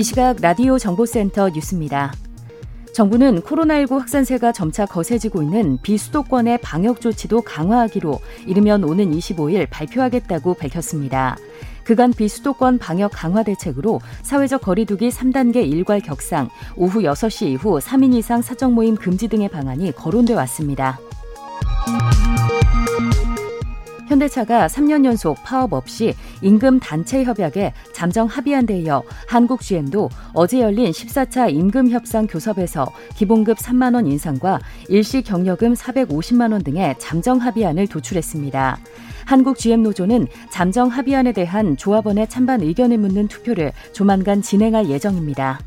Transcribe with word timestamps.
이 0.00 0.02
시각 0.02 0.38
라디오 0.40 0.78
정보센터 0.78 1.50
뉴스입니다. 1.50 2.14
정부는 2.94 3.42
코로나19 3.42 3.98
확산세가 3.98 4.52
점차 4.52 4.86
거세지고 4.86 5.42
있는 5.42 5.76
비수도권의 5.82 6.56
방역 6.62 7.02
조치도 7.02 7.42
강화하기로 7.42 8.18
이르면 8.46 8.84
오는 8.84 9.10
25일 9.10 9.68
발표하겠다고 9.68 10.54
밝혔습니다. 10.54 11.36
그간 11.84 12.14
비수도권 12.14 12.78
방역 12.78 13.10
강화 13.12 13.42
대책으로 13.42 14.00
사회적 14.22 14.62
거리두기 14.62 15.10
3단계 15.10 15.56
일괄 15.70 16.00
격상, 16.00 16.48
오후 16.76 17.00
6시 17.00 17.48
이후 17.48 17.78
3인 17.78 18.14
이상 18.14 18.40
사적 18.40 18.72
모임 18.72 18.96
금지 18.96 19.28
등의 19.28 19.50
방안이 19.50 19.92
거론돼 19.92 20.32
왔습니다. 20.32 20.98
현대차가 24.10 24.66
3년 24.66 25.04
연속 25.04 25.36
파업 25.44 25.72
없이 25.72 26.14
임금 26.42 26.80
단체 26.80 27.22
협약에 27.22 27.72
잠정 27.92 28.26
합의한 28.26 28.66
데 28.66 28.80
이어 28.80 29.04
한국 29.28 29.60
GM도 29.60 30.10
어제 30.34 30.60
열린 30.60 30.90
14차 30.90 31.54
임금 31.54 31.90
협상 31.90 32.26
교섭에서 32.26 32.90
기본급 33.14 33.58
3만 33.58 33.94
원 33.94 34.08
인상과 34.08 34.58
일시 34.88 35.22
경력금 35.22 35.74
450만 35.74 36.50
원 36.52 36.64
등의 36.64 36.96
잠정 36.98 37.38
합의안을 37.38 37.86
도출했습니다. 37.86 38.78
한국 39.26 39.58
GM 39.58 39.84
노조는 39.84 40.26
잠정 40.50 40.88
합의안에 40.88 41.32
대한 41.32 41.76
조합원의 41.76 42.28
찬반 42.28 42.62
의견을 42.62 42.98
묻는 42.98 43.28
투표를 43.28 43.70
조만간 43.92 44.42
진행할 44.42 44.90
예정입니다. 44.90 45.60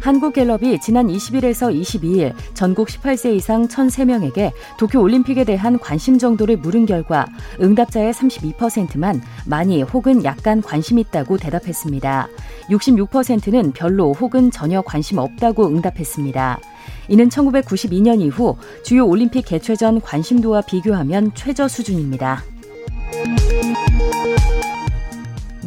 한국갤럽이 0.00 0.80
지난 0.80 1.08
20일에서 1.08 1.74
22일 1.74 2.34
전국 2.54 2.88
18세 2.88 3.34
이상 3.34 3.68
1,003명에게 3.68 4.52
도쿄올림픽에 4.78 5.44
대한 5.44 5.78
관심 5.78 6.18
정도를 6.18 6.56
물은 6.56 6.86
결과 6.86 7.26
응답자의 7.60 8.12
32%만 8.12 9.20
많이 9.46 9.82
혹은 9.82 10.24
약간 10.24 10.62
관심 10.62 10.98
있다고 10.98 11.36
대답했습니다. 11.36 12.28
66%는 12.70 13.72
별로 13.72 14.12
혹은 14.12 14.50
전혀 14.50 14.80
관심 14.82 15.18
없다고 15.18 15.66
응답했습니다. 15.68 16.60
이는 17.08 17.28
1992년 17.28 18.20
이후 18.20 18.56
주요 18.84 19.06
올림픽 19.06 19.44
개최 19.44 19.76
전 19.76 20.00
관심도와 20.00 20.62
비교하면 20.62 21.32
최저 21.34 21.68
수준입니다. 21.68 22.42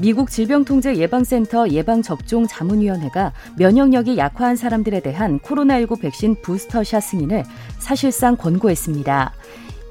미국 0.04 0.30
질병통제 0.30 0.98
예방센터 0.98 1.70
예방접종 1.70 2.46
자문위원회가 2.46 3.32
면역력이 3.58 4.18
약화한 4.18 4.58
사람들에 4.58 5.00
대한 5.00 5.40
코로나19 5.40 6.02
백신 6.02 6.42
부스터샷 6.42 7.02
승인을 7.02 7.46
사실상 7.80 8.36
권고했습니다. 8.36 9.34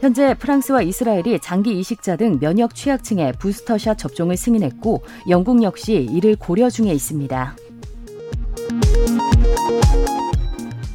현재 0.00 0.34
프랑스와 0.34 0.82
이스라엘이 0.82 1.38
장기 1.40 1.78
이식자 1.78 2.16
등 2.16 2.38
면역 2.40 2.74
취약층의 2.74 3.32
부스터샷 3.38 3.96
접종을 3.96 4.36
승인했고 4.36 5.02
영국 5.30 5.62
역시 5.62 5.94
이를 5.94 6.36
고려 6.36 6.68
중에 6.68 6.92
있습니다. 6.92 7.56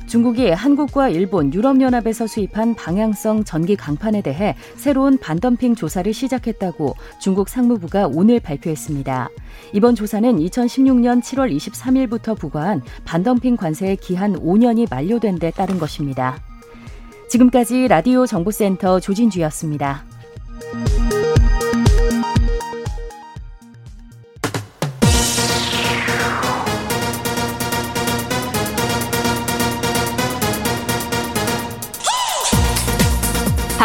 중국이 0.07 0.49
한국과 0.49 1.09
일본, 1.09 1.53
유럽연합에서 1.53 2.27
수입한 2.27 2.75
방향성 2.75 3.43
전기 3.43 3.75
강판에 3.75 4.21
대해 4.21 4.55
새로운 4.75 5.17
반덤핑 5.17 5.75
조사를 5.75 6.11
시작했다고 6.13 6.95
중국 7.19 7.49
상무부가 7.49 8.07
오늘 8.07 8.39
발표했습니다. 8.39 9.29
이번 9.73 9.95
조사는 9.95 10.37
2016년 10.37 11.21
7월 11.21 11.53
23일부터 11.53 12.37
부과한 12.37 12.81
반덤핑 13.03 13.57
관세의 13.57 13.97
기한 13.97 14.33
5년이 14.39 14.89
만료된 14.89 15.39
데 15.39 15.51
따른 15.51 15.77
것입니다. 15.77 16.39
지금까지 17.27 17.89
라디오 17.89 18.25
정보센터 18.25 19.01
조진주였습니다. 19.01 20.05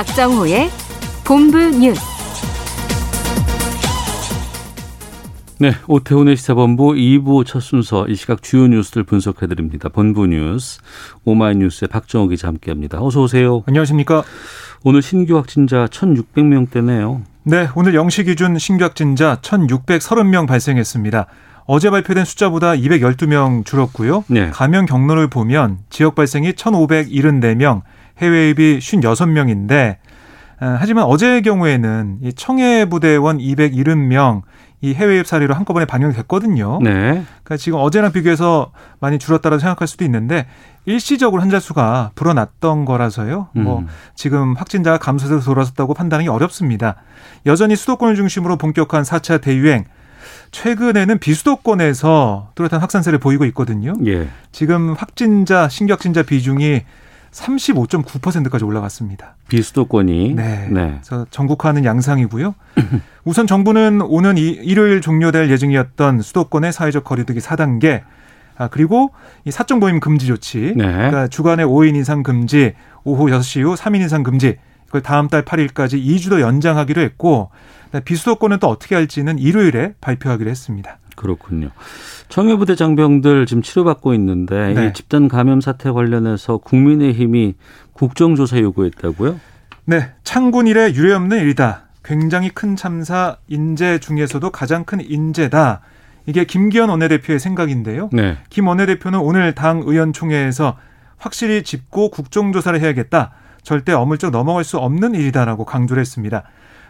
박정호의 0.03 0.69
본부 1.25 1.59
뉴스. 1.59 2.03
네, 5.61 5.71
오태훈의 5.87 6.37
시사본부 6.37 6.95
2부 6.95 7.47
첫 7.47 7.61
순서 7.61 8.09
이 8.09 8.17
시각 8.17 8.43
주요 8.43 8.67
뉴스들 8.67 9.05
분석해 9.05 9.47
드립니다. 9.47 9.89
본부 9.89 10.27
뉴스 10.27 10.81
오마이뉴스의 11.25 11.89
박정호 11.89 12.27
기자 12.27 12.49
함께합니다. 12.49 13.01
어서 13.01 13.23
오세요. 13.23 13.63
안녕하십니까. 13.69 14.25
오늘 14.83 15.03
신규 15.03 15.37
확진자 15.37 15.87
1,600명대네요. 15.87 17.23
네, 17.45 17.69
오늘 17.77 17.95
영시 17.95 18.25
기준 18.25 18.59
신규 18.59 18.83
확진자 18.83 19.37
1,630명 19.41 20.49
발생했습니다. 20.49 21.27
어제 21.67 21.91
발표된 21.91 22.25
숫자보다 22.25 22.73
212명 22.73 23.65
줄었고요. 23.65 24.25
네. 24.27 24.51
감염 24.51 24.85
경로를 24.85 25.29
보면 25.29 25.79
지역 25.91 26.17
발생이 26.17 26.55
1,574명, 26.55 27.83
해외 28.23 28.47
유입이 28.47 28.79
56명인데 28.79 29.97
하지만 30.59 31.05
어제의 31.05 31.43
경우에는 31.43 32.19
이 32.23 32.33
청해 32.33 32.89
부대원 32.89 33.39
270명 33.39 34.43
이 34.81 34.95
해외 34.95 35.17
유입 35.17 35.27
사례로 35.27 35.55
한꺼번에 35.55 35.87
반영이 35.87 36.13
됐거든요. 36.15 36.81
네. 36.83 36.91
그러니까 37.45 37.57
지금 37.57 37.79
어제랑 37.79 38.13
비교해서 38.13 38.73
많이 39.01 39.19
줄었다고 39.19 39.59
생각할 39.59 39.87
수도 39.87 40.05
있는데 40.05 40.47
일시적으로 40.85 41.41
환자 41.41 41.61
수가 41.61 42.11
불어났던 42.17 42.85
거라서요. 42.85 43.49
뭐 43.53 43.63
음. 43.63 43.63
뭐 43.63 43.85
지금 44.17 44.55
확진자가 44.55 44.99
감소해서 44.99 45.45
돌아섰다고 45.45 45.95
판단하기 45.95 46.29
어렵습니다. 46.29 46.97
여전히 47.47 47.77
수도권을 47.77 48.17
중심으로 48.17 48.57
본격화한 48.57 49.05
4차 49.05 49.41
대유행 49.41 49.85
최근에는 50.51 51.19
비수도권에서 51.19 52.51
뚜렷한 52.55 52.81
확산세를 52.81 53.19
보이고 53.19 53.45
있거든요. 53.47 53.95
예. 54.07 54.29
지금 54.53 54.95
확진자, 54.95 55.69
신규 55.69 55.93
확진자 55.93 56.23
비중이 56.23 56.83
35.9%까지 57.33 58.65
올라갔습니다. 58.65 59.37
비수도권이. 59.49 60.35
네. 60.35 60.69
네. 60.71 61.01
그래서 61.03 61.27
전국화는 61.31 61.85
양상이고요. 61.85 62.55
우선 63.25 63.47
정부는 63.47 64.03
오는 64.03 64.37
일요일 64.37 65.01
종료될 65.01 65.51
예정이었던 65.51 66.23
수도권의 66.23 66.73
사회적 66.73 67.05
거리두기 67.05 67.41
4단계 67.41 68.03
아, 68.59 68.69
그리고 68.69 69.11
이 69.45 69.51
사적 69.51 69.79
모임 69.79 69.99
금지 69.99 70.27
조치. 70.27 70.75
네. 70.77 70.85
그러니까 70.85 71.27
주간에 71.27 71.65
5인 71.65 71.97
이상 71.97 72.23
금지, 72.23 72.75
오후 73.03 73.27
6시 73.27 73.61
이후 73.61 73.75
3인 73.75 74.05
이상 74.05 74.23
금지. 74.23 74.59
이걸 74.89 75.01
다음 75.01 75.29
달 75.29 75.43
8일까지 75.43 76.05
2주 76.05 76.29
더 76.29 76.41
연장하기로 76.43 77.01
했고 77.01 77.51
비수도권은 78.05 78.59
또 78.59 78.69
어떻게 78.69 78.95
할지는 78.95 79.39
일요일에 79.39 79.95
발표하기로 80.03 80.51
했습니다. 80.51 80.99
그렇군요. 81.17 81.71
청해부대 82.33 82.77
장병들 82.77 83.45
지금 83.45 83.63
치료받고 83.63 84.15
있는데 84.15 84.73
네. 84.73 84.87
이 84.87 84.93
집단 84.95 85.29
감염 85.29 85.61
사태 85.61 85.91
관련해서 85.91 86.57
국민의힘이 86.57 87.57
국정조사 87.93 88.59
요구했다고요? 88.59 89.39
네, 89.85 90.13
창군 90.25 90.67
일에 90.67 90.95
유례없는 90.95 91.39
일이다. 91.43 91.83
굉장히 92.03 92.49
큰 92.49 92.75
참사 92.75 93.37
인재 93.49 93.99
중에서도 93.99 94.49
가장 94.49 94.85
큰 94.85 95.03
인재다. 95.03 95.83
이게 96.25 96.47
김기현 96.47 96.89
원내대표의 96.89 97.39
생각인데요. 97.39 98.09
네. 98.15 98.39
김 98.49 98.67
원내대표는 98.67 99.19
오늘 99.19 99.55
당 99.55 99.83
의원총회에서 99.85 100.79
확실히 101.19 101.63
짚고 101.63 102.09
국정조사를 102.09 102.81
해야겠다. 102.81 103.33
절대 103.63 103.93
어물쩍 103.93 104.31
넘어갈 104.31 104.65
수 104.65 104.79
없는 104.79 105.15
일이다라고 105.15 105.67
강조를 105.67 106.01
했습니다. 106.01 106.45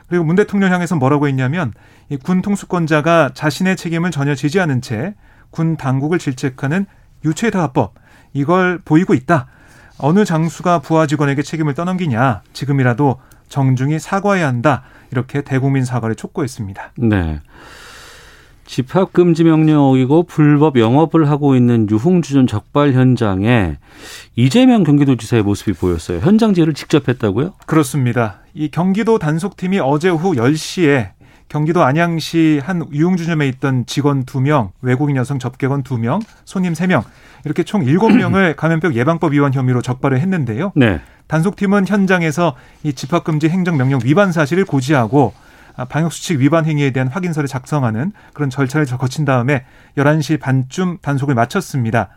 그리고 0.09 0.23
문 0.23 0.37
대통령 0.37 0.73
향해서 0.73 0.95
뭐라고 0.95 1.27
했냐면 1.27 1.73
이군 2.11 2.43
통수권자가 2.43 3.31
자신의 3.35 3.75
책임을 3.75 4.13
전혀 4.13 4.37
지지 4.37 4.61
않은 4.61 4.83
채 4.83 5.17
군 5.53 5.77
당국을 5.77 6.19
질책하는 6.19 6.87
유체다화법 7.25 7.95
이걸 8.33 8.81
보이고 8.85 9.15
있다. 9.15 9.47
어느 9.99 10.25
장수가 10.25 10.81
부하 10.81 11.07
직원에게 11.07 11.43
책임을 11.43 11.75
떠넘기냐. 11.75 12.43
지금이라도 12.53 13.21
정중히 13.49 14.01
사과해야 14.01 14.49
한다. 14.49 14.83
이렇게 15.13 15.43
대국민 15.43 15.85
사과를 15.85 16.17
촉구했습니다. 16.17 16.93
네. 16.97 17.41
집합 18.65 19.13
금지 19.13 19.45
명령 19.45 19.83
어기고 19.83 20.23
불법 20.23 20.79
영업을 20.79 21.29
하고 21.29 21.55
있는 21.55 21.87
유흥주점 21.91 22.47
적발 22.47 22.93
현장에 22.93 23.77
이재명 24.35 24.83
경기도지사의 24.83 25.43
모습이 25.43 25.75
보였어요. 25.75 26.21
현장지를 26.21 26.73
직접 26.73 27.09
했다고요? 27.09 27.53
그렇습니다. 27.67 28.41
이 28.55 28.71
경기도 28.71 29.19
단속팀이 29.19 29.79
어제 29.81 30.09
오후 30.09 30.33
10시에 30.33 31.11
경기도 31.53 31.85
안양시 31.85 32.63
한 32.65 32.83
유흥주점에 32.91 33.47
있던 33.49 33.85
직원 33.85 34.25
2명, 34.25 34.71
외국인 34.81 35.17
여성 35.17 35.39
접객원 35.39 35.83
2명, 35.83 36.23
손님 36.47 36.73
3명 36.73 37.05
이렇게 37.45 37.63
총 37.63 37.85
7명을 37.85 38.57
감염병 38.57 38.95
예방법 38.95 39.35
위반 39.35 39.53
혐의로 39.53 39.83
적발을 39.83 40.19
했는데요. 40.19 40.73
네. 40.75 41.03
단속팀은 41.27 41.87
현장에서 41.87 42.57
이 42.85 42.95
집합금지 42.95 43.51
행정명령 43.51 44.01
위반 44.03 44.33
사실을 44.33 44.65
고지하고 44.65 45.35
아, 45.77 45.85
방역수칙 45.85 46.41
위반 46.41 46.65
행위에 46.65 46.91
대한 46.91 47.09
확인서를 47.09 47.49
작성하는 47.49 48.13
그런 48.33 48.49
절차를 48.49 48.87
거친 48.97 49.27
다음에 49.27 49.67
11시 49.99 50.41
반쯤 50.41 50.99
단속을 51.03 51.35
마쳤습니다. 51.35 52.09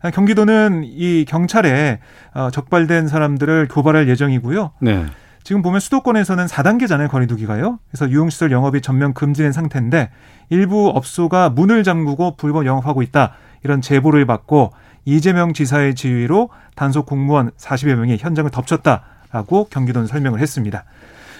아, 0.00 0.10
경기도는 0.10 0.84
이 0.86 1.26
경찰에 1.28 1.98
어, 2.32 2.48
적발된 2.50 3.06
사람들을 3.06 3.68
교발할 3.70 4.08
예정이고요. 4.08 4.70
네. 4.80 5.04
지금 5.48 5.62
보면 5.62 5.80
수도권에서는 5.80 6.44
4단계잖아요, 6.44 7.08
거리두기가요. 7.08 7.78
그래서 7.90 8.10
유흥시설 8.10 8.52
영업이 8.52 8.82
전면 8.82 9.14
금지된 9.14 9.52
상태인데 9.52 10.10
일부 10.50 10.90
업소가 10.90 11.48
문을 11.48 11.84
잠그고 11.84 12.36
불법 12.36 12.66
영업하고 12.66 13.00
있다. 13.00 13.32
이런 13.64 13.80
제보를 13.80 14.26
받고 14.26 14.74
이재명 15.06 15.54
지사의 15.54 15.94
지휘로 15.94 16.50
단속 16.74 17.06
공무원 17.06 17.50
40여 17.52 17.94
명이 17.94 18.18
현장을 18.20 18.50
덮쳤다라고 18.50 19.68
경기도는 19.70 20.06
설명을 20.06 20.40
했습니다. 20.40 20.84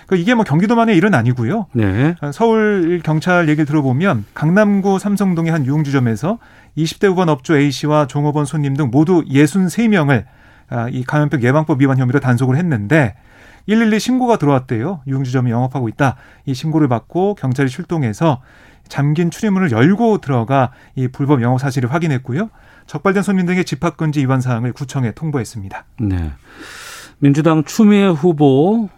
그 0.07 0.17
이게 0.17 0.33
뭐 0.33 0.43
경기도만의 0.43 0.97
일은 0.97 1.13
아니고요. 1.13 1.67
네. 1.75 2.15
서울 2.33 3.03
경찰 3.05 3.47
얘기를 3.51 3.67
들어보면 3.67 4.25
강남구 4.33 4.99
삼성동의 5.01 5.53
한 5.53 5.67
유흥주점에서 5.67 6.39
20대 6.79 7.09
후반 7.09 7.29
업주 7.29 7.59
A 7.59 7.71
씨와 7.71 8.07
종업원 8.07 8.47
손님 8.47 8.75
등 8.75 8.89
모두 8.91 9.23
63명을 9.27 10.25
아, 10.71 10.89
이 10.89 11.05
감염병 11.05 11.43
예방법 11.43 11.83
위반 11.83 11.99
혐의로 11.99 12.21
단속을 12.21 12.57
했는데 12.57 13.15
112 13.69 14.01
신고가 14.01 14.39
들어왔대요. 14.39 15.03
유흥주점이 15.07 15.51
영업하고 15.51 15.89
있다. 15.91 16.17
이 16.47 16.55
신고를 16.55 16.89
받고 16.89 17.35
경찰이 17.35 17.69
출동해서 17.69 18.41
잠긴 18.89 19.31
출입문을 19.31 19.71
열고 19.71 20.19
들어가 20.19 20.73
이 20.97 21.09
불법 21.09 21.43
영업 21.43 21.61
사실을 21.61 21.93
확인했고요. 21.93 22.49
적발된 22.87 23.23
손님 23.23 23.45
등의 23.45 23.67
집합금지 23.67 24.21
위반 24.21 24.41
사항을 24.41 24.73
구청에 24.73 25.13
통보했습니다. 25.13 25.85
네. 26.01 26.33
민주당 27.19 27.63
추미애 27.65 28.07
후보 28.07 28.89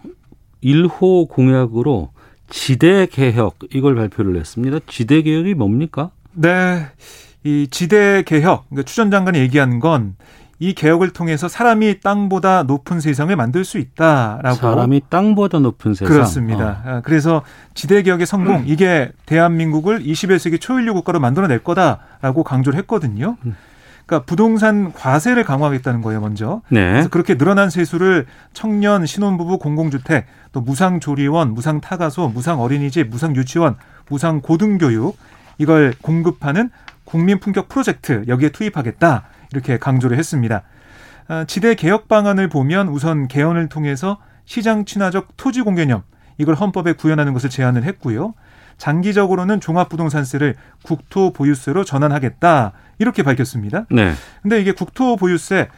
1호 0.63 1.27
공약으로 1.27 2.11
지대 2.49 3.07
개혁 3.07 3.57
이걸 3.73 3.95
발표를 3.95 4.37
했습니다. 4.39 4.79
지대 4.87 5.21
개혁이 5.21 5.53
뭡니까? 5.53 6.11
네. 6.31 6.85
이 7.43 7.67
지대 7.69 8.23
개혁, 8.23 8.69
그러니까 8.69 8.83
추 8.85 8.95
전 8.95 9.11
장관이 9.11 9.39
얘기하는 9.39 9.79
건 9.79 10.15
이 10.61 10.73
개혁을 10.73 11.09
통해서 11.09 11.47
사람이 11.47 12.01
땅보다 12.01 12.61
높은 12.61 12.99
세상을 12.99 13.35
만들 13.35 13.65
수 13.65 13.79
있다라고. 13.79 14.57
사람이 14.57 15.01
땅보다 15.09 15.57
높은 15.57 15.95
세상. 15.95 16.13
그렇습니다. 16.13 16.83
어. 16.85 17.01
그래서 17.03 17.41
지대 17.73 18.03
개혁의 18.03 18.27
성공, 18.27 18.57
음. 18.57 18.63
이게 18.67 19.11
대한민국을 19.25 20.03
21세기 20.03 20.61
초인류 20.61 20.93
국가로 20.93 21.19
만들어낼 21.19 21.63
거다라고 21.63 22.43
강조를 22.43 22.77
했거든요. 22.81 23.37
음. 23.43 23.55
그러니까 24.05 24.27
부동산 24.27 24.93
과세를 24.93 25.45
강화하겠다는 25.45 26.03
거예요, 26.03 26.21
먼저. 26.21 26.61
네. 26.69 26.91
그래서 26.91 27.09
그렇게 27.09 27.39
늘어난 27.39 27.71
세수를 27.71 28.27
청년, 28.53 29.07
신혼부부, 29.07 29.57
공공주택, 29.57 30.27
또 30.51 30.61
무상조리원, 30.61 31.55
무상타가소, 31.55 32.29
무상어린이집, 32.29 33.07
무상유치원, 33.07 33.77
무상고등교육 34.09 35.17
이걸 35.57 35.95
공급하는 36.03 36.69
국민 37.03 37.39
품격 37.39 37.67
프로젝트 37.67 38.23
여기에 38.27 38.49
투입하겠다 38.49 39.23
이렇게 39.51 39.77
강조를 39.77 40.17
했습니다. 40.17 40.63
아, 41.27 41.45
지대 41.45 41.75
개혁 41.75 42.07
방안을 42.07 42.49
보면 42.49 42.89
우선 42.89 43.27
개헌을 43.27 43.69
통해서 43.69 44.17
시장 44.45 44.85
친화적 44.85 45.37
토지 45.37 45.61
공개념 45.61 46.03
이걸 46.37 46.55
헌법에 46.55 46.93
구현하는 46.93 47.33
것을 47.33 47.49
제안을 47.49 47.83
했고요. 47.83 48.33
장기적으로는 48.77 49.59
종합부동산세를 49.59 50.55
국토 50.83 51.31
보유세로 51.33 51.83
전환하겠다 51.83 52.71
이렇게 52.97 53.21
밝혔습니다. 53.21 53.85
네. 53.91 54.13
근데 54.41 54.59
이게 54.59 54.71
국토 54.71 55.17
보유세 55.17 55.69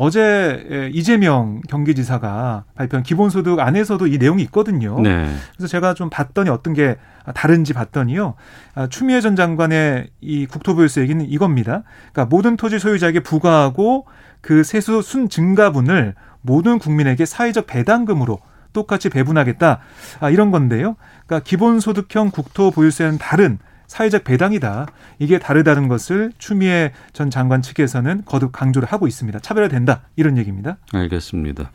어제 0.00 0.90
이재명 0.94 1.60
경기지사가 1.68 2.62
발표한 2.76 3.02
기본소득 3.02 3.58
안에서도 3.58 4.06
이 4.06 4.16
내용이 4.16 4.44
있거든요. 4.44 5.00
네. 5.00 5.28
그래서 5.56 5.66
제가 5.66 5.94
좀 5.94 6.08
봤더니 6.08 6.50
어떤 6.50 6.72
게 6.72 6.96
다른지 7.34 7.72
봤더니요. 7.72 8.34
아, 8.76 8.86
추미애 8.86 9.20
전 9.20 9.34
장관의 9.34 10.10
이 10.20 10.46
국토보유세 10.46 11.00
얘기는 11.00 11.28
이겁니다. 11.28 11.82
그러니까 12.12 12.26
모든 12.26 12.56
토지 12.56 12.78
소유자에게 12.78 13.20
부과하고 13.20 14.06
그 14.40 14.62
세수 14.62 15.02
순 15.02 15.28
증가분을 15.28 16.14
모든 16.42 16.78
국민에게 16.78 17.26
사회적 17.26 17.66
배당금으로 17.66 18.38
똑같이 18.72 19.08
배분하겠다. 19.08 19.80
아, 20.20 20.30
이런 20.30 20.52
건데요. 20.52 20.94
그러니까 21.26 21.44
기본소득형 21.44 22.30
국토보유세는 22.30 23.18
다른 23.18 23.58
사회적 23.88 24.22
배당이다. 24.22 24.86
이게 25.18 25.40
다르다는 25.40 25.88
것을 25.88 26.30
추미애 26.38 26.92
전 27.12 27.30
장관 27.30 27.62
측에서는 27.62 28.22
거듭 28.26 28.52
강조를 28.52 28.86
하고 28.86 29.08
있습니다. 29.08 29.40
차별화된다. 29.40 30.02
이런 30.14 30.38
얘기입니다. 30.38 30.76
알겠습니다. 30.92 31.72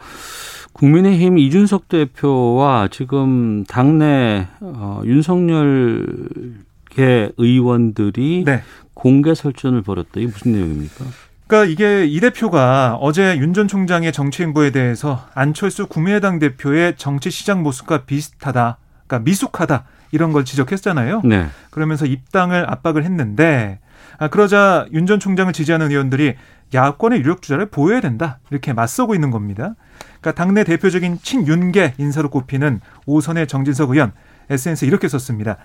국민의힘 0.73 1.37
이준석 1.37 1.87
대표와 1.89 2.87
지금 2.91 3.63
당내 3.65 4.47
어, 4.61 5.01
윤석열계 5.05 7.31
의원들이 7.37 8.43
네. 8.45 8.63
공개 8.93 9.33
설전을 9.35 9.81
벌였다. 9.81 10.11
이게 10.15 10.27
무슨 10.27 10.53
내용입니까? 10.53 11.05
그러니까 11.47 11.71
이게 11.71 12.05
이 12.05 12.19
대표가 12.19 12.97
어제 13.01 13.37
윤 13.37 13.53
전 13.53 13.67
총장의 13.67 14.11
정치 14.13 14.43
행보에 14.43 14.71
대해서 14.71 15.27
안철수 15.35 15.87
국민의당 15.87 16.39
대표의 16.39 16.95
정치 16.97 17.29
시장 17.29 17.61
모습과 17.63 18.05
비슷하다. 18.05 18.77
그러니까 19.07 19.25
미숙하다. 19.25 19.85
이런 20.13 20.31
걸 20.31 20.45
지적했잖아요. 20.45 21.21
네. 21.25 21.47
그러면서 21.71 22.05
입당을 22.05 22.69
압박을 22.69 23.03
했는데 23.03 23.79
아, 24.19 24.27
그러자 24.29 24.85
윤 24.93 25.07
전 25.07 25.19
총장을 25.19 25.51
지지하는 25.51 25.89
의원들이 25.89 26.35
야권의 26.73 27.19
유력 27.19 27.41
주자를 27.41 27.65
보여야 27.65 27.99
된다. 27.99 28.39
이렇게 28.51 28.73
맞서고 28.73 29.15
있는 29.15 29.31
겁니다. 29.31 29.73
그러니까 30.21 30.31
당내 30.33 30.63
대표적인 30.63 31.19
친윤계 31.21 31.95
인사로 31.97 32.29
꼽히는 32.29 32.79
오선의 33.05 33.47
정진석 33.47 33.89
의원 33.91 34.11
SNS에 34.49 34.87
이렇게 34.87 35.07
썼습니다. 35.07 35.57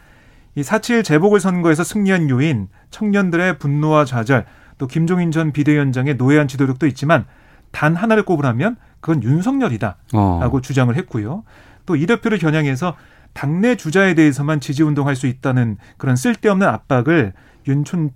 이4.7 0.57 1.05
재보궐 1.05 1.41
선거에서 1.41 1.85
승리한 1.85 2.31
요인, 2.31 2.69
청년들의 2.91 3.59
분노와 3.59 4.05
좌절, 4.07 4.47
또 4.79 4.87
김종인 4.87 5.31
전 5.31 5.53
비대위원장의 5.53 6.15
노예한 6.17 6.49
지도력도 6.49 6.87
있지만 6.89 7.27
단 7.71 7.95
하나를 7.95 8.25
꼽으라면 8.25 8.77
그건 9.01 9.23
윤석열이다. 9.23 9.97
라고 10.41 10.57
어. 10.57 10.61
주장을 10.61 10.95
했고요. 10.97 11.45
또 11.87 11.97
이 11.97 12.07
대표를 12.07 12.39
겨냥해서 12.39 12.97
당내 13.33 13.77
주자에 13.77 14.15
대해서만 14.15 14.61
지지 14.61 14.83
운동할 14.83 15.17
수 15.17 15.27
있다는 15.27 15.77
그런 15.97 16.17
쓸데없는 16.17 16.67
압박을 16.67 17.33
윤 17.69 17.85
총, 17.85 18.11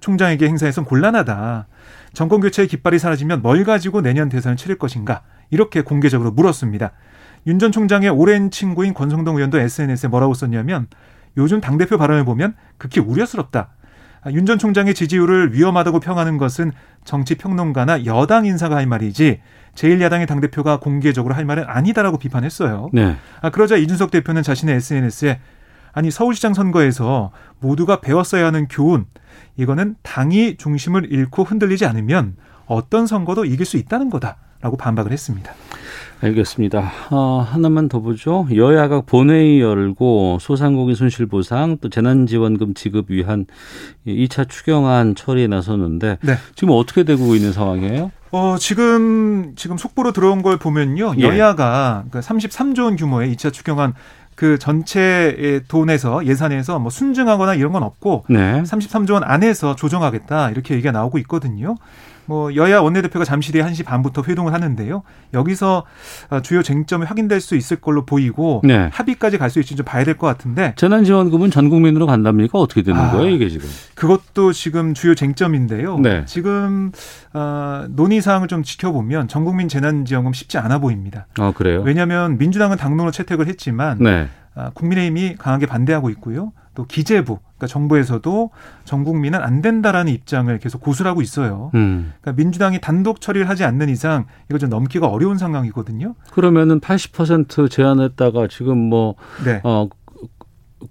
총장에게 0.00 0.46
행사해선 0.46 0.84
곤란하다. 0.84 1.66
정권 2.12 2.40
교체의 2.40 2.68
깃발이 2.68 2.98
사라지면 2.98 3.42
뭘 3.42 3.64
가지고 3.64 4.00
내년 4.00 4.28
대선을 4.28 4.56
치를 4.56 4.78
것인가? 4.78 5.22
이렇게 5.50 5.82
공개적으로 5.82 6.30
물었습니다. 6.30 6.92
윤 7.46 7.58
전 7.58 7.70
총장의 7.70 8.08
오랜 8.08 8.50
친구인 8.50 8.92
권성동 8.94 9.36
의원도 9.36 9.58
SNS에 9.58 10.08
뭐라고 10.08 10.34
썼냐면 10.34 10.88
요즘 11.36 11.60
당대표 11.60 11.96
발언을 11.98 12.24
보면 12.24 12.54
극히 12.78 13.00
우려스럽다. 13.00 13.68
아, 14.26 14.32
윤전 14.32 14.58
총장의 14.58 14.94
지지율을 14.94 15.54
위험하다고 15.54 16.00
평하는 16.00 16.36
것은 16.36 16.72
정치 17.04 17.36
평론가나 17.36 18.06
여당 18.06 18.44
인사가 18.44 18.74
할 18.74 18.84
말이지 18.84 19.40
제1야당의 19.76 20.26
당대표가 20.26 20.80
공개적으로 20.80 21.32
할 21.34 21.44
말은 21.44 21.62
아니다라고 21.64 22.18
비판했어요. 22.18 22.90
네. 22.92 23.16
아, 23.40 23.50
그러자 23.50 23.76
이준석 23.76 24.10
대표는 24.10 24.42
자신의 24.42 24.74
SNS에 24.74 25.38
아니 25.92 26.10
서울시장 26.10 26.54
선거에서 26.54 27.30
모두가 27.60 28.00
배웠어야 28.00 28.46
하는 28.46 28.66
교훈 28.66 29.06
이거는 29.56 29.94
당이 30.02 30.56
중심을 30.56 31.12
잃고 31.12 31.44
흔들리지 31.44 31.86
않으면 31.86 32.34
어떤 32.66 33.06
선거도 33.06 33.44
이길 33.44 33.64
수 33.64 33.76
있다는 33.76 34.10
거다 34.10 34.38
라고 34.60 34.76
반박을 34.76 35.12
했습니다. 35.12 35.52
알겠습니다. 36.20 36.90
어, 37.10 37.46
하나만 37.46 37.88
더 37.88 38.00
보죠. 38.00 38.46
여야가 38.54 39.02
본회의 39.02 39.60
열고 39.60 40.38
소상공인 40.40 40.94
손실보상 40.94 41.78
또 41.80 41.90
재난지원금 41.90 42.74
지급 42.74 43.10
위한 43.10 43.46
2차 44.06 44.48
추경안 44.48 45.14
처리에 45.14 45.46
나섰는데 45.46 46.18
네. 46.22 46.34
지금 46.54 46.74
어떻게 46.74 47.04
되고 47.04 47.34
있는 47.34 47.52
상황이에요? 47.52 48.10
어, 48.32 48.56
지금, 48.58 49.52
지금 49.56 49.76
속보로 49.76 50.12
들어온 50.12 50.42
걸 50.42 50.58
보면요. 50.58 51.14
예. 51.18 51.22
여야가 51.22 52.04
그 52.10 52.20
33조 52.20 52.84
원 52.84 52.96
규모의 52.96 53.34
2차 53.34 53.52
추경안 53.52 53.94
그 54.34 54.58
전체 54.58 55.62
돈에서 55.68 56.26
예산에서 56.26 56.78
뭐 56.78 56.90
순증하거나 56.90 57.54
이런 57.54 57.72
건 57.72 57.82
없고 57.82 58.26
네. 58.28 58.62
33조 58.62 59.12
원 59.12 59.24
안에서 59.24 59.74
조정하겠다 59.76 60.50
이렇게 60.50 60.74
얘기가 60.74 60.92
나오고 60.92 61.18
있거든요. 61.18 61.74
뭐 62.26 62.54
여야 62.56 62.80
원내대표가 62.80 63.24
잠시 63.24 63.52
뒤에 63.52 63.62
1시 63.62 63.84
반부터 63.84 64.22
회동을 64.26 64.52
하는데요. 64.52 65.02
여기서 65.34 65.84
어, 66.30 66.40
주요 66.42 66.62
쟁점이 66.62 67.04
확인될 67.06 67.40
수 67.40 67.56
있을 67.56 67.76
걸로 67.80 68.04
보이고 68.04 68.60
네. 68.64 68.88
합의까지 68.92 69.38
갈 69.38 69.46
수 69.50 69.60
있을지 69.60 69.76
좀 69.76 69.84
봐야 69.86 70.04
될 70.04 70.16
것 70.16 70.26
같은데. 70.26 70.74
재난지원금은 70.76 71.50
전 71.50 71.68
국민으로 71.70 72.06
간답니까? 72.06 72.58
어떻게 72.58 72.82
되는 72.82 73.00
아, 73.00 73.12
거예요, 73.12 73.30
이게 73.30 73.48
지금? 73.48 73.68
그것도 73.94 74.52
지금 74.52 74.92
주요 74.94 75.14
쟁점인데요. 75.14 75.98
네. 76.00 76.24
지금 76.26 76.90
어, 77.32 77.86
논의 77.90 78.20
사항을 78.20 78.48
좀 78.48 78.62
지켜보면 78.62 79.28
전 79.28 79.44
국민 79.44 79.68
재난지원금 79.68 80.32
쉽지 80.32 80.58
않아 80.58 80.78
보입니다. 80.78 81.26
아, 81.38 81.52
그래요? 81.54 81.82
왜냐하면 81.82 82.38
민주당은 82.38 82.76
당론으로 82.76 83.10
채택을 83.12 83.46
했지만 83.46 83.98
네. 84.00 84.28
아, 84.54 84.70
국민의힘이 84.74 85.36
강하게 85.36 85.66
반대하고 85.66 86.10
있고요. 86.10 86.52
또 86.76 86.84
기재부, 86.86 87.38
그러니까 87.38 87.66
정부에서도 87.66 88.50
전 88.84 89.02
국민은 89.02 89.42
안 89.42 89.62
된다라는 89.62 90.12
입장을 90.12 90.56
계속 90.58 90.80
고수하고 90.82 91.22
있어요. 91.22 91.72
음. 91.74 92.12
그러니까 92.20 92.40
민주당이 92.40 92.80
단독 92.80 93.20
처리를 93.20 93.48
하지 93.48 93.64
않는 93.64 93.88
이상 93.88 94.26
이걸 94.48 94.60
좀 94.60 94.68
넘기가 94.68 95.08
어려운 95.08 95.38
상황이거든요. 95.38 96.14
그러면은 96.32 96.78
80% 96.78 97.70
제한했다가 97.70 98.46
지금 98.48 98.76
뭐 98.76 99.14
네. 99.44 99.60
어, 99.64 99.88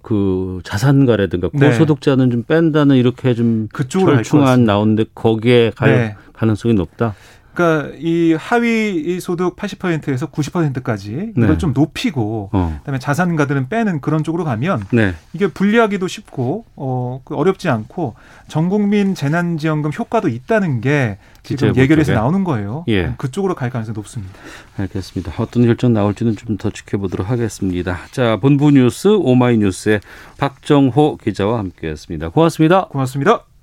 그 0.01 0.59
자산가라든가 0.63 1.49
네. 1.53 1.67
고소득자는 1.67 2.31
좀 2.31 2.43
뺀다는 2.43 2.95
이렇게 2.95 3.35
좀 3.35 3.69
절충안 3.69 4.65
나오는데 4.65 5.05
거기에 5.13 5.71
갈 5.75 5.89
네. 5.91 6.15
가능성이 6.33 6.73
높다. 6.73 7.13
그러니까 7.55 7.95
이 7.99 8.33
하위 8.33 9.19
소득 9.19 9.55
80%에서 9.55 10.27
90%까지 10.27 11.33
이걸 11.37 11.49
네. 11.49 11.57
좀 11.57 11.73
높이고 11.73 12.49
어. 12.51 12.75
그다음에 12.79 12.99
자산가들은 12.99 13.69
빼는 13.69 14.01
그런 14.01 14.23
쪽으로 14.23 14.43
가면 14.43 14.83
네. 14.91 15.13
이게 15.33 15.47
분리하기도 15.47 16.07
쉽고 16.07 16.65
어그 16.75 17.35
어렵지 17.35 17.69
않고 17.69 18.15
전 18.47 18.69
국민 18.69 19.13
재난지원금 19.15 19.91
효과도 19.97 20.27
있다는 20.27 20.81
게 20.81 21.17
지금 21.43 21.75
예결에서 21.75 22.13
나오는 22.13 22.43
거예요. 22.43 22.85
예. 22.87 23.13
그쪽으로 23.17 23.53
갈 23.53 23.69
가능성이 23.69 23.93
높습니다. 23.95 24.33
알겠습니다. 24.77 25.31
어떤 25.37 25.63
결정 25.65 25.93
나올지는 25.93 26.35
좀 26.35 26.55
더 26.57 26.69
지켜보도록 26.69 27.29
하겠습니다. 27.29 27.99
자, 28.11 28.37
본부 28.37 28.71
뉴스 28.71 29.07
오마이뉴스의 29.09 29.99
박정호 30.37 31.17
기자와 31.17 31.59
함께했습니다. 31.59 32.29
고맙습니다. 32.29 32.85
고맙습니다. 32.85 33.54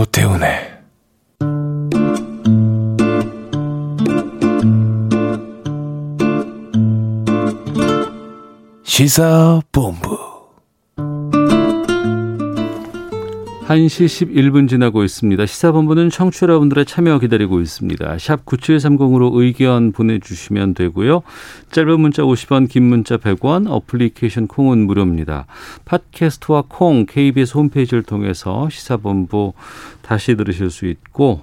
오태훈의 0.00 0.80
시사본부 8.82 10.29
1시 13.70 14.26
11분 14.34 14.68
지나고 14.68 15.04
있습니다. 15.04 15.46
시사본부는 15.46 16.10
청취 16.10 16.42
여러분들의 16.42 16.86
참여 16.86 17.20
기다리고 17.20 17.60
있습니다. 17.60 18.18
샵 18.18 18.44
9730으로 18.44 19.30
의견 19.32 19.92
보내주시면 19.92 20.74
되고요. 20.74 21.22
짧은 21.70 22.00
문자 22.00 22.24
50원, 22.24 22.68
긴 22.68 22.82
문자 22.82 23.16
100원, 23.16 23.70
어플리케이션 23.70 24.48
콩은 24.48 24.86
무료입니다. 24.86 25.46
팟캐스트와 25.84 26.64
콩, 26.66 27.06
KBS 27.06 27.56
홈페이지를 27.56 28.02
통해서 28.02 28.68
시사본부 28.68 29.52
다시 30.02 30.34
들으실 30.34 30.70
수 30.70 30.86
있고 30.86 31.42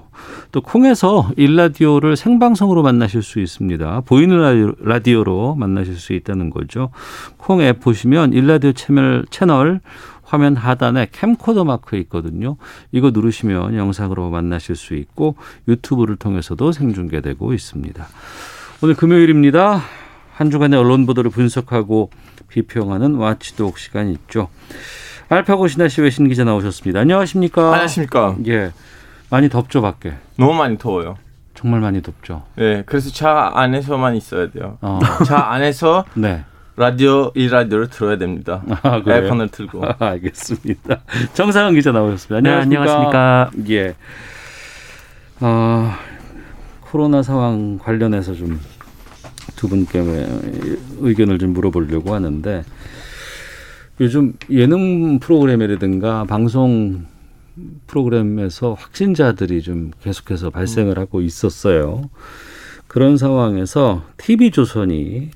또 0.51 0.59
콩에서 0.59 1.29
일라디오를 1.37 2.17
생방송으로 2.17 2.83
만나실 2.83 3.23
수 3.23 3.39
있습니다. 3.39 4.01
보이는 4.01 4.73
라디오로 4.81 5.55
만나실 5.55 5.95
수 5.95 6.11
있다는 6.11 6.49
거죠. 6.49 6.89
콩 7.37 7.61
앱 7.61 7.79
보시면 7.79 8.33
일라디오 8.33 8.73
채널, 8.73 9.25
채널 9.29 9.79
화면 10.27 10.57
하단에 10.57 11.07
캠코더 11.13 11.63
마크 11.63 11.95
있거든요. 11.97 12.57
이거 12.91 13.11
누르시면 13.11 13.77
영상으로 13.77 14.29
만나실 14.29 14.75
수 14.75 14.93
있고 14.95 15.35
유튜브를 15.69 16.17
통해서도 16.17 16.73
생중계되고 16.73 17.53
있습니다. 17.53 18.05
오늘 18.83 18.95
금요일입니다. 18.95 19.81
한 20.33 20.51
주간의 20.51 20.77
언론 20.77 21.05
보도를 21.05 21.31
분석하고 21.31 22.11
비평하는 22.49 23.15
와치독 23.15 23.79
시간 23.79 24.09
있죠. 24.09 24.49
알파고 25.29 25.69
신하씨 25.69 26.01
외신 26.01 26.27
기자 26.27 26.43
나오셨습니다. 26.43 26.99
안녕하십니까? 26.99 27.67
안녕하십니까? 27.71 28.35
예. 28.47 28.73
많이 29.29 29.47
덥죠, 29.49 29.81
밖에? 29.81 30.13
너무 30.37 30.53
많이 30.53 30.77
더워요. 30.77 31.15
정말 31.53 31.79
많이 31.79 32.01
덥죠. 32.01 32.43
네, 32.55 32.83
그래서 32.85 33.09
차 33.11 33.51
안에서만 33.55 34.15
있어야 34.17 34.51
돼요. 34.51 34.77
어. 34.81 34.99
차 35.25 35.51
안에서 35.51 36.03
네. 36.15 36.43
라디오 36.77 37.31
이 37.35 37.47
라디오를 37.47 37.89
들어야 37.89 38.17
됩니다. 38.17 38.63
아, 38.83 39.01
에어컨을 39.05 39.49
틀고. 39.49 39.83
아, 39.83 39.95
알겠습니다. 39.99 41.01
정상은 41.33 41.73
기자 41.73 41.91
나오셨습니다. 41.91 42.47
네, 42.47 42.55
안녕하십니까? 42.55 43.51
예. 43.69 43.95
어, 45.41 45.91
코로나 46.81 47.21
상황 47.23 47.77
관련해서 47.77 48.33
좀 48.33 48.59
두 49.57 49.67
분께 49.67 49.99
의견을 50.99 51.39
좀 51.39 51.51
물어보려고 51.51 52.13
하는데 52.13 52.63
요즘 53.99 54.33
예능 54.49 55.19
프로그램이라든가 55.19 56.25
방송 56.25 57.05
프로그램에서 57.87 58.75
확진자들이 58.75 59.63
좀 59.63 59.91
계속해서 60.03 60.51
발생을 60.51 60.99
하고 60.99 61.21
있었어요. 61.21 62.09
그런 62.87 63.17
상황에서 63.17 64.03
TV조선이 64.17 65.31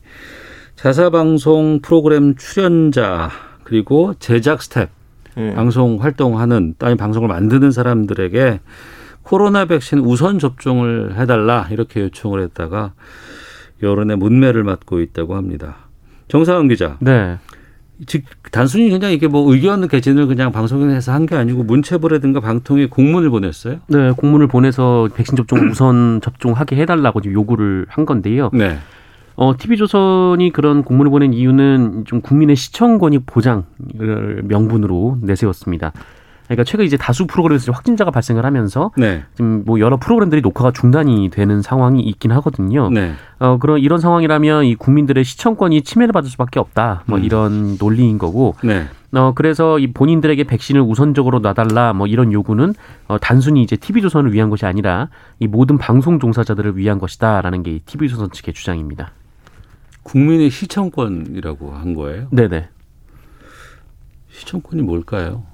자사방송 0.82 1.82
프로그램 1.84 2.34
출연자 2.36 3.30
그리고 3.64 4.16
제작 4.18 4.64
스텝 4.64 4.90
예. 5.38 5.54
방송 5.54 6.02
활동하는 6.02 6.74
아니 6.80 6.96
방송을 6.96 7.28
만드는 7.28 7.70
사람들에게 7.72 8.60
코로나 9.22 9.66
백신 9.66 10.00
우선 10.00 10.40
접종을 10.40 11.20
해달라 11.20 11.68
이렇게 11.70 12.02
요청을 12.02 12.42
했다가 12.42 12.94
여론의 13.84 14.18
문매를 14.18 14.64
맞고 14.64 15.02
있다고 15.02 15.36
합니다. 15.36 15.76
정상은 16.28 16.68
기자. 16.68 16.98
네. 17.00 17.38
즉 18.08 18.24
단순히 18.52 18.90
그냥 18.90 19.12
이게 19.12 19.28
뭐 19.28 19.54
의견 19.54 19.88
개진을 19.88 20.26
그냥 20.26 20.52
방송에서 20.52 21.12
한 21.12 21.28
게 21.28 21.36
아니고 21.36 21.62
문체부라든가 21.64 22.40
방통위 22.40 22.88
공문을 22.88 23.30
보냈어요? 23.30 23.82
네, 23.88 24.10
공문을 24.18 24.48
보내서 24.48 25.10
백신 25.14 25.36
접종 25.36 25.60
우선 25.70 26.22
접종하게 26.22 26.78
해달라고 26.78 27.22
요구를 27.24 27.86
한 27.88 28.08
건데요. 28.08 28.50
네. 28.52 28.80
어, 29.36 29.54
TV조선이 29.58 30.52
그런 30.52 30.84
공문을 30.84 31.10
보낸 31.10 31.34
이유는 31.34 32.06
좀 32.06 32.22
국민의 32.22 32.56
시청권이 32.56 33.20
보장을 33.20 33.64
명분으로 34.44 35.20
내세웠습니다. 35.22 35.94
그러니까 36.52 36.66
최근 36.66 36.84
이제 36.84 36.98
다수 36.98 37.28
프로그램에서 37.28 37.72
확진자가 37.72 38.12
발생을 38.12 38.46
하면서 38.46 38.92
네. 38.98 39.24
지금 39.36 39.64
뭐 39.66 39.80
여러 39.80 39.96
프로그램들이 39.96 40.42
녹화가 40.42 40.72
중단이 40.72 41.30
되는 41.30 41.62
상황이 41.62 42.02
있긴 42.02 42.32
하거든요. 42.34 42.90
네. 42.90 43.14
어 43.40 43.58
그런 43.58 43.80
이런 43.80 44.00
상황이라면 44.00 44.66
이 44.66 44.76
국민들의 44.76 45.24
시청권이 45.24 45.84
침해를 45.84 46.12
받을 46.12 46.30
수밖에 46.30 46.60
없다. 46.60 47.04
뭐 47.06 47.20
음. 47.20 47.24
이런 47.24 47.78
논리인 47.80 48.18
거고. 48.18 48.56
네. 48.64 48.86
어 49.14 49.32
그래서 49.34 49.80
이 49.80 49.88
본인들에게 49.94 50.44
백신을 50.44 50.82
우선적으로 50.82 51.40
놔달라 51.40 51.94
뭐 51.94 52.08
이런 52.08 52.34
요구는 52.34 52.74
어 53.08 53.18
단순히 53.18 53.62
이제 53.64 53.78
TV조선을 53.78 54.34
위한 54.34 54.50
것이 54.50 54.66
아니라 54.66 55.08
이 55.40 55.48
모든 55.48 55.78
방송 55.78 56.20
종사자들을 56.20 56.76
위한 56.78 57.00
것이다라는 57.00 57.64
게 57.64 57.80
TV조선 57.86 58.32
측의 58.32 58.54
주장입니다. 58.54 59.12
국민의 60.04 60.50
시청권이라고 60.50 61.72
한 61.72 61.94
거예요? 61.94 62.28
네네. 62.32 62.70
시청권이 64.32 64.82
뭘까요? 64.82 65.46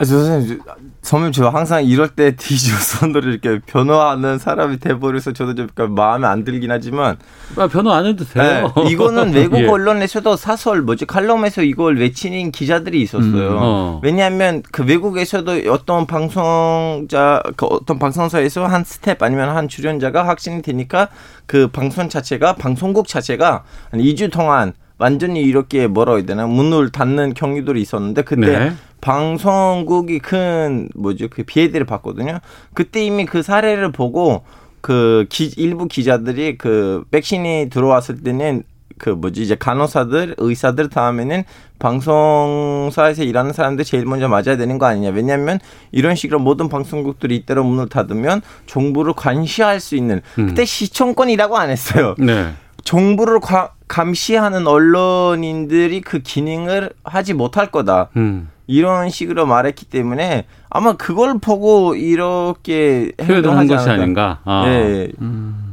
아, 0.00 0.04
선생님, 0.04 0.60
선생님, 1.02 1.32
저 1.32 1.48
항상 1.50 1.84
이럴 1.84 2.08
때 2.08 2.34
디조선으로 2.34 3.30
이렇게 3.32 3.60
변호하는 3.66 4.38
사람이 4.38 4.78
돼버려서 4.78 5.34
저도 5.34 5.54
좀 5.54 5.94
마음에 5.94 6.26
안 6.26 6.42
들긴 6.42 6.70
하지만. 6.70 7.18
아, 7.56 7.66
변호 7.66 7.92
안 7.92 8.06
해도 8.06 8.24
돼요. 8.24 8.72
네, 8.74 8.90
이거는 8.90 9.32
외국 9.36 9.58
예. 9.58 9.66
언론에서도 9.66 10.36
사설, 10.36 10.80
뭐지, 10.80 11.04
칼럼에서 11.04 11.62
이걸 11.62 11.98
외치는 11.98 12.50
기자들이 12.50 13.02
있었어요. 13.02 13.50
음, 13.50 13.58
어. 13.60 14.00
왜냐하면 14.02 14.62
그 14.72 14.84
외국에서도 14.84 15.70
어떤 15.70 16.06
방송자, 16.06 17.42
그 17.56 17.66
어떤 17.66 17.98
방송사에서 17.98 18.66
한 18.66 18.84
스태프 18.84 19.22
아니면 19.22 19.50
한 19.54 19.68
출연자가 19.68 20.26
확진이 20.26 20.62
되니까 20.62 21.08
그 21.44 21.68
방송 21.68 22.08
자체가, 22.08 22.54
방송국 22.54 23.06
자체가 23.06 23.64
한 23.90 24.00
2주 24.00 24.32
동안 24.32 24.72
완전히 25.00 25.40
이렇게 25.40 25.86
뭐라 25.86 26.16
해야 26.16 26.26
되나 26.26 26.46
문을 26.46 26.90
닫는 26.90 27.32
경우들이 27.32 27.80
있었는데 27.80 28.22
그때 28.22 28.58
네. 28.58 28.72
방송국이 29.00 30.18
큰 30.18 30.88
뭐죠 30.94 31.28
그 31.28 31.42
피해들을 31.42 31.86
봤거든요. 31.86 32.40
그때 32.74 33.04
이미 33.04 33.26
그 33.26 33.42
사례를 33.42 33.92
보고 33.92 34.42
그 34.80 35.26
기, 35.28 35.46
일부 35.56 35.88
기자들이 35.88 36.56
그 36.58 37.04
백신이 37.10 37.68
들어왔을 37.70 38.22
때는 38.22 38.62
그 39.00 39.08
뭐지 39.10 39.42
이제 39.42 39.54
간호사들 39.54 40.36
의사들 40.38 40.90
다음에는 40.90 41.44
방송사에서 41.78 43.24
일하는 43.24 43.52
사람들 43.52 43.84
제일 43.84 44.04
먼저 44.04 44.28
맞아야 44.28 44.58
되는 44.58 44.78
거 44.78 44.86
아니냐 44.86 45.08
왜냐하면 45.08 45.58
이런 45.90 46.14
식으로 46.14 46.38
모든 46.38 46.68
방송국들이 46.68 47.34
이때로 47.36 47.64
문을 47.64 47.88
닫으면 47.88 48.42
정부를 48.66 49.14
관시할 49.14 49.80
수 49.80 49.96
있는 49.96 50.20
음. 50.38 50.48
그때 50.48 50.66
시청권이라고 50.66 51.56
안 51.56 51.70
했어요. 51.70 52.14
네. 52.18 52.52
정부를 52.84 53.40
과, 53.40 53.72
감시하는 53.88 54.66
언론인들이 54.66 56.02
그 56.02 56.20
기능을 56.20 56.90
하지 57.02 57.34
못할 57.34 57.70
거다. 57.70 58.10
음. 58.16 58.50
이런 58.70 59.10
식으로 59.10 59.46
말했기 59.46 59.86
때문에 59.86 60.46
아마 60.70 60.92
그걸 60.92 61.38
보고 61.38 61.94
이렇게 61.96 63.10
표현한 63.18 63.66
것이 63.66 63.90
아닌가. 63.90 64.38
아. 64.44 64.64
네. 64.66 65.08
음. 65.20 65.66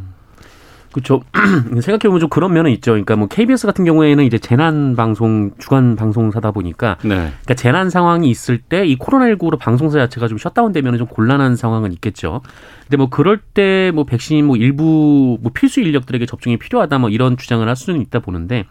그렇죠. 0.92 1.22
생각해보면 1.80 2.20
좀 2.22 2.30
그런 2.30 2.54
면은 2.54 2.72
있죠. 2.72 2.92
그러니까 2.94 3.16
뭐 3.16 3.27
KBS 3.27 3.68
같은 3.68 3.86
경우에는 3.86 4.24
이제 4.24 4.39
재난 4.39 4.96
방송 4.96 5.51
주간 5.60 5.96
방송사다 5.96 6.50
보니까, 6.50 6.98
네. 7.04 7.16
그러니까 7.16 7.54
재난 7.54 7.92
상황이 7.92 8.32
있을 8.32 8.58
때 8.58 8.84
이 8.84 8.98
코로나19로 8.98 9.60
방송사 9.60 10.00
자체가 10.00 10.27
좀 10.27 10.39
셧다운되면 10.39 10.98
좀 10.98 11.06
곤란한 11.06 11.56
상황은 11.56 11.92
있겠죠. 11.94 12.42
근데 12.86 12.98
뭐 12.98 13.10
그럴 13.10 13.38
때 13.38 13.92
뭐 13.94 14.06
백신 14.06 14.44
뭐 14.48 14.56
일부 14.56 15.38
뭐 15.39 15.51
필수 15.54 15.82
인력들에게 15.82 16.25
접종이 16.25 16.58
필요하다 16.58 16.98
뭐 16.98 17.10
이런 17.12 17.38
주장을 17.38 17.68
할 17.68 17.75
수는 17.75 18.01
있다 18.01 18.18
보는데, 18.20 18.66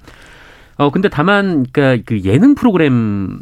어 0.78 0.90
근데 0.90 1.08
다만 1.08 1.64
그러니까 1.72 2.02
그 2.04 2.22
예능 2.24 2.56
프로그램 2.56 3.38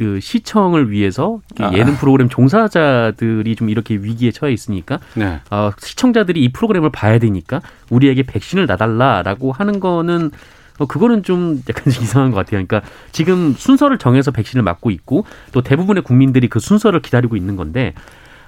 그 0.00 0.18
시청을 0.18 0.90
위해서 0.90 1.40
아. 1.58 1.72
예능 1.74 1.94
프로그램 1.96 2.30
종사자들이 2.30 3.54
좀 3.54 3.68
이렇게 3.68 3.96
위기에 3.96 4.30
처해 4.30 4.50
있으니까 4.50 4.98
네. 5.12 5.40
어, 5.50 5.72
시청자들이 5.78 6.42
이 6.42 6.48
프로그램을 6.52 6.88
봐야 6.88 7.18
되니까 7.18 7.60
우리에게 7.90 8.22
백신을 8.22 8.64
놔달라라고 8.64 9.52
하는 9.52 9.78
거는 9.78 10.30
어, 10.78 10.86
그거는 10.86 11.22
좀 11.22 11.60
약간 11.68 11.84
이상한 11.92 12.30
것 12.30 12.38
같아요. 12.38 12.64
그러니까 12.66 12.80
지금 13.12 13.52
순서를 13.52 13.98
정해서 13.98 14.30
백신을 14.30 14.62
맞고 14.62 14.90
있고 14.90 15.26
또 15.52 15.60
대부분의 15.60 16.02
국민들이 16.02 16.48
그 16.48 16.60
순서를 16.60 17.02
기다리고 17.02 17.36
있는 17.36 17.56
건데 17.56 17.92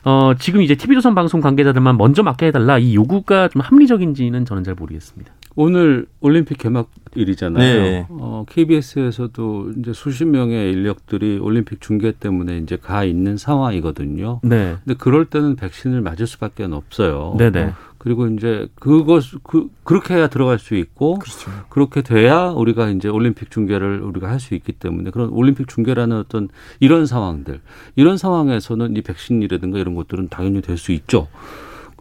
어, 0.05 0.33
지금 0.39 0.63
이제 0.63 0.75
TV조선 0.75 1.15
방송 1.15 1.43
관계자들만 1.43 1.99
먼저 1.99 2.23
맞게 2.23 2.47
해달라 2.47 2.79
이 2.79 2.95
요구가 2.95 3.49
좀 3.49 3.61
합리적인지는 3.61 4.47
저는 4.47 4.65
잘 4.65 4.75
모르겠습니다. 4.75 5.31
오늘 5.55 6.07
올림픽 6.21 6.59
개막일이잖아요. 6.59 7.83
네. 7.83 8.07
어, 8.11 8.45
KBS에서도 8.49 9.73
이제 9.79 9.93
수십 9.93 10.25
명의 10.25 10.73
인력들이 10.73 11.39
올림픽 11.39 11.81
중계 11.81 12.13
때문에 12.13 12.59
이제 12.59 12.77
가 12.77 13.05
있는 13.05 13.37
상황이거든요. 13.37 14.41
네. 14.43 14.77
근데 14.85 14.97
그럴 14.99 15.27
때는 15.27 15.57
백신을 15.57 16.01
맞을 16.01 16.27
수밖에 16.27 16.65
없어요. 16.65 17.35
네네. 17.39 17.63
어, 17.65 17.73
그리고 17.99 18.27
이제 18.27 18.67
그것 18.81 19.23
그 19.45 19.69
그렇게 19.85 20.15
해야 20.15 20.27
들어갈 20.29 20.59
수 20.59 20.75
있고 20.75 21.19
그렇죠. 21.19 21.51
그렇게 21.69 22.03
돼야 22.03 22.47
우리가 22.49 22.89
이제 22.91 23.09
올림픽 23.09 23.51
중계를 23.51 24.01
우리가 24.01 24.29
할 24.29 24.41
수 24.41 24.55
있기 24.57 24.73
때문에 24.73 25.11
그런 25.11 25.29
올림픽 25.29 25.69
중계라는 25.69 26.17
어떤 26.17 26.49
이런 26.81 27.07
상황들 27.07 27.61
이런 27.95 28.17
상황에서는 28.17 28.97
이 28.97 29.03
백신이라든가 29.03 29.79
이런 29.79 29.95
것들은 29.95 30.29
당연히 30.31 30.63
될 30.63 30.77
수 30.79 30.91
있죠. 30.93 31.29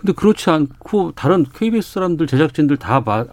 근데 0.01 0.13
그렇지 0.13 0.49
않고 0.49 1.11
다른 1.11 1.45
KBS 1.45 1.93
사람들 1.93 2.25
제작진들 2.25 2.77
다 2.77 3.03
방, 3.03 3.27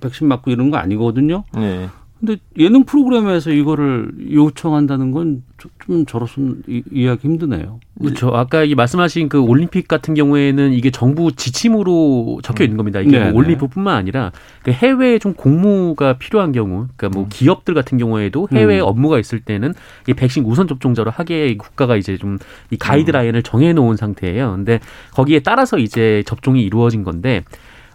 백신 0.00 0.26
맞고 0.26 0.50
이런 0.50 0.70
거 0.70 0.78
아니거든요. 0.78 1.44
네. 1.54 1.90
근데 2.20 2.36
예능 2.58 2.84
프로그램에서 2.84 3.50
이거를 3.50 4.12
요청한다는 4.32 5.12
건 5.12 5.42
좀 5.84 6.06
저로서는 6.06 6.62
이해하기 6.92 7.26
힘드네요. 7.26 7.80
그렇죠. 8.00 8.28
아까 8.28 8.62
이 8.62 8.74
말씀하신 8.76 9.28
그 9.28 9.40
올림픽 9.40 9.88
같은 9.88 10.14
경우에는 10.14 10.72
이게 10.72 10.90
정부 10.90 11.32
지침으로 11.32 12.38
적혀 12.44 12.62
있는 12.62 12.76
겁니다. 12.76 13.00
이게 13.00 13.10
뭐 13.10 13.18
네, 13.18 13.30
뭐 13.32 13.40
올림픽뿐만 13.40 13.96
아니라 13.96 14.30
그 14.62 14.70
해외에 14.70 15.18
좀 15.18 15.34
공무가 15.34 16.12
필요한 16.12 16.52
경우, 16.52 16.86
그러니까 16.96 17.08
뭐 17.08 17.24
음. 17.24 17.28
기업들 17.28 17.74
같은 17.74 17.98
경우에도 17.98 18.48
해외 18.52 18.78
음. 18.80 18.86
업무가 18.86 19.18
있을 19.18 19.40
때는 19.40 19.74
이 20.06 20.14
백신 20.14 20.44
우선 20.44 20.68
접종자로 20.68 21.10
하게 21.10 21.56
국가가 21.56 21.96
이제 21.96 22.16
좀 22.16 22.38
이 22.70 22.76
가이드라인을 22.76 23.42
정해 23.42 23.72
놓은 23.72 23.96
상태예요. 23.96 24.52
근데 24.52 24.78
거기에 25.12 25.40
따라서 25.40 25.78
이제 25.78 26.22
접종이 26.26 26.62
이루어진 26.62 27.02
건데 27.02 27.42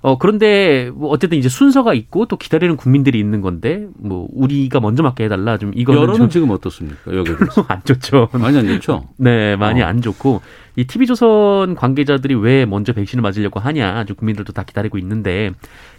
어, 0.04 0.18
그런데 0.18 0.92
뭐 0.94 1.10
어쨌든 1.12 1.38
이제 1.38 1.48
순서가 1.48 1.94
있고 1.94 2.26
또 2.26 2.36
기다리는 2.36 2.76
국민들이 2.76 3.20
있는 3.20 3.40
건데 3.40 3.88
뭐 3.96 4.28
우리가 4.34 4.82
먼저 4.82 5.02
맞게 5.02 5.24
해달라 5.24 5.58
좀 5.58 5.72
이거는 5.74 6.02
여론은 6.02 6.30
지금 6.30 6.50
어떻습니까? 6.50 7.16
여기 7.16 7.34
별로 7.34 7.50
안 7.70 7.82
좋죠. 7.86 8.28
많이 8.34 8.58
안 8.58 8.68
좋죠. 8.68 9.08
네, 9.16 9.56
많이 9.56 9.82
어. 9.82 9.86
안 9.86 10.02
좋고 10.02 10.42
이 10.76 10.84
TV조선 10.84 11.76
관계자들이 11.76 12.36
왜 12.36 12.66
먼저 12.66 12.92
백신을 12.92 13.22
맞으려고 13.22 13.62
하냐, 13.62 13.98
아주 13.98 14.14
국민들도 14.14 14.52
다 14.52 14.64
기다리고 14.64 14.98
있는데 14.98 15.52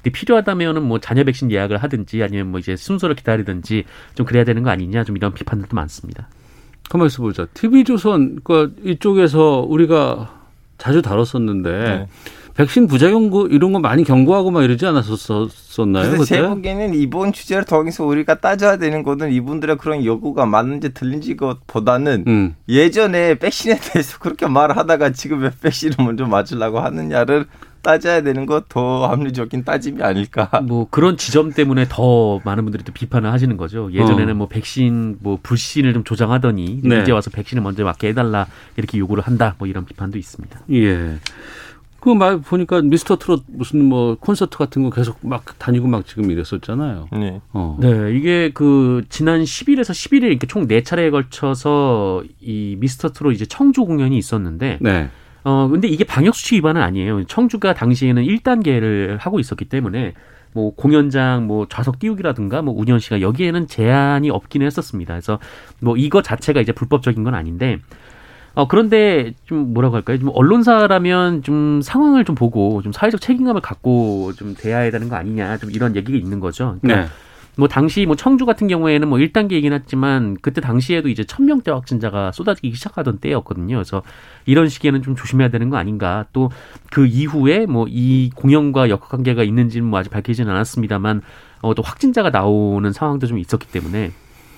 필요하다면은 0.03 0.83
뭐 0.83 1.01
자녀 1.01 1.25
백신 1.25 1.51
예약을 1.51 1.79
하든지 1.79 2.23
아니면 2.23 2.51
뭐 2.51 2.61
이제 2.61 2.77
순서를 2.77 3.17
기다리든지 3.17 3.85
좀 4.15 4.27
그래야 4.27 4.45
되는 4.45 4.63
거 4.63 4.69
아니냐, 4.69 5.05
좀 5.05 5.17
이런 5.17 5.33
비판들도 5.33 5.75
많습니다. 5.75 6.29
가만 6.91 7.07
있어 7.07 7.23
보자. 7.23 7.47
TV조선 7.55 8.41
그 8.45 8.77
이쪽에서 8.85 9.65
우리가 9.67 10.43
자주 10.77 11.01
다뤘었는데. 11.01 11.71
네. 11.71 12.07
백신 12.55 12.87
부작용 12.87 13.31
이런 13.51 13.73
거 13.73 13.81
많이 13.81 14.05
경고하고 14.05 14.51
막 14.51 14.63
이러지 14.63 14.87
않았었나요? 14.87 16.11
그때? 16.13 16.25
제 16.25 16.43
보기에는 16.43 16.95
이번 16.95 17.33
주제를 17.33 17.65
통해서 17.65 18.05
우리가 18.05 18.37
따져야 18.41 18.77
되는 18.77 19.03
것은 19.03 19.33
이분들의 19.33 19.77
그런 19.79 20.05
요구가 20.05 20.47
맞는지 20.47 20.95
틀린지 20.95 21.37
것보다는 21.37 22.25
음. 22.27 22.57
예전에 22.69 23.35
백신에 23.39 23.79
대해서 23.81 24.19
그렇게 24.19 24.47
말을 24.47 24.77
하다가 24.77 25.11
지금 25.11 25.43
왜 25.43 25.51
백신을 25.63 25.97
먼저 25.99 26.27
맞으려고 26.27 26.79
하느냐를 26.79 27.47
따져야 27.83 28.23
되는 28.23 28.47
것더 28.47 29.09
합리적인 29.09 29.65
따짐이 29.65 30.03
아닐까. 30.03 30.49
뭐 30.63 30.87
그런 30.91 31.17
지점 31.17 31.53
때문에 31.53 31.87
더 31.89 32.41
많은 32.45 32.65
분들이 32.65 32.83
또 32.83 32.93
비판을 32.93 33.31
하시는 33.31 33.57
거죠. 33.57 33.93
예전에는 33.93 34.31
어. 34.31 34.35
뭐 34.35 34.49
백신 34.49 35.19
뭐 35.21 35.39
불신을 35.43 35.93
좀 35.93 36.03
조장하더니 36.03 36.81
네. 36.83 37.03
이제 37.03 37.13
와서 37.13 37.31
백신을 37.31 37.63
먼저 37.63 37.85
맞게 37.85 38.09
해달라 38.09 38.47
이렇게 38.77 38.99
요구를 38.99 39.23
한다. 39.25 39.55
뭐 39.59 39.69
이런 39.69 39.85
비판도 39.85 40.19
있습니다. 40.19 40.61
예. 40.73 41.19
그말 42.05 42.39
보니까 42.39 42.83
미스터 42.83 43.17
트롯 43.17 43.45
무슨 43.47 43.83
뭐 43.83 44.15
콘서트 44.21 44.59
같은 44.59 44.83
거 44.83 44.91
계속 44.91 45.17
막 45.23 45.59
다니고 45.59 45.89
막 45.89 46.07
지금 46.07 46.31
이랬었잖아요. 46.31 47.09
네. 47.13 47.41
어. 47.55 47.79
네, 47.81 48.15
이게 48.15 48.51
그 48.53 49.05
지난 49.09 49.43
10일에서 49.43 49.93
11일 49.93 50.25
이렇게 50.25 50.47
총 50.47 50.69
4차례에 50.69 51.11
걸쳐서 51.11 52.23
이 52.43 52.77
미스터 52.79 53.13
트롯 53.13 53.33
이제 53.33 53.47
청주 53.47 53.87
공연이 53.87 54.19
있었는데 54.19 54.81
네. 54.83 55.09
어 55.45 55.67
근데 55.69 55.89
이게 55.89 56.05
방역 56.05 56.35
수칙 56.35 56.57
위반은 56.57 56.83
아니에요. 56.83 57.25
청주가 57.25 57.73
당시에는 57.73 58.23
1단계를 58.23 59.19
하고 59.19 59.41
있었기 59.41 59.65
때문에 59.65 60.13
뭐 60.53 60.75
공연장 60.75 61.47
뭐 61.47 61.67
좌석 61.71 62.01
띄우기라든가 62.01 62.61
뭐 62.61 62.75
운영 62.77 62.99
시간 62.99 63.23
여기에는 63.23 63.67
제한이 63.67 64.29
없기는 64.29 64.67
했었습니다. 64.67 65.15
그래서 65.15 65.39
뭐 65.81 65.97
이거 65.97 66.21
자체가 66.21 66.61
이제 66.61 66.73
불법적인 66.73 67.25
건 67.25 67.35
아닌데 67.35 67.79
어, 68.55 68.69
그런데 68.69 69.35
좀 69.47 69.75
뭐라고 69.75 69.97
할까요? 69.97 70.19
좀 70.19 70.31
언론사라면 70.33 71.43
좀 71.43 71.81
상황을 71.83 72.25
좀 72.25 72.35
보고 72.35 72.83
좀 72.83 72.93
사회적 72.93 73.21
책임감을 73.21 73.61
갖고 73.61 74.33
좀 74.35 74.55
대해야 74.55 74.91
되는 74.91 75.09
거 75.09 75.17
아니냐 75.17 75.59
좀 75.59 75.71
이런 75.71 75.97
얘기가 75.97 76.17
있는 76.17 76.41
거죠. 76.41 76.79
그러니까 76.81 77.07
네. 77.07 77.09
뭐 77.57 77.69
당시 77.69 78.05
뭐 78.05 78.17
청주 78.17 78.47
같은 78.47 78.67
경우에는 78.67 79.07
뭐 79.09 79.19
1단계이긴 79.19 79.73
했지만 79.73 80.37
그때 80.43 80.61
당시에도 80.61 81.09
이제 81.09 81.23
천명대 81.23 81.71
확진자가 81.71 82.33
쏟아지기 82.33 82.73
시작하던 82.75 83.19
때였거든요. 83.19 83.77
그래서 83.77 84.03
이런 84.45 84.69
시기에는 84.69 85.03
좀 85.03 85.15
조심해야 85.15 85.51
되는 85.51 85.71
거 85.71 85.77
아닌가. 85.77 86.27
또 86.33 86.51
그 86.91 87.07
이후에 87.07 87.67
뭐 87.67 87.87
이 87.89 88.31
공연과 88.35 88.89
역학 88.89 89.09
관계가 89.09 89.43
있는지는 89.45 89.87
뭐 89.89 89.99
아직 90.01 90.11
밝히지는 90.11 90.51
않았습니다만 90.53 91.23
어, 91.63 91.75
또 91.75 91.83
확진자가 91.83 92.31
나오는 92.31 92.91
상황도 92.93 93.27
좀 93.27 93.39
있었기 93.39 93.69
때문에 93.69 94.13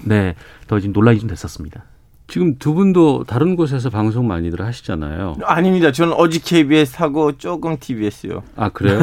네, 0.04 0.34
더 0.68 0.80
지금 0.80 0.92
논란이 0.92 1.18
좀 1.20 1.28
됐었습니다. 1.28 1.84
지금 2.28 2.56
두 2.58 2.74
분도 2.74 3.24
다른 3.24 3.54
곳에서 3.54 3.88
방송 3.88 4.26
많이들 4.26 4.60
하시잖아요. 4.60 5.36
아닙니다. 5.44 5.92
저는 5.92 6.12
어지 6.14 6.42
KBS 6.42 6.96
하고 6.98 7.36
조금 7.36 7.76
TBS요. 7.78 8.42
아 8.56 8.68
그래요? 8.68 9.00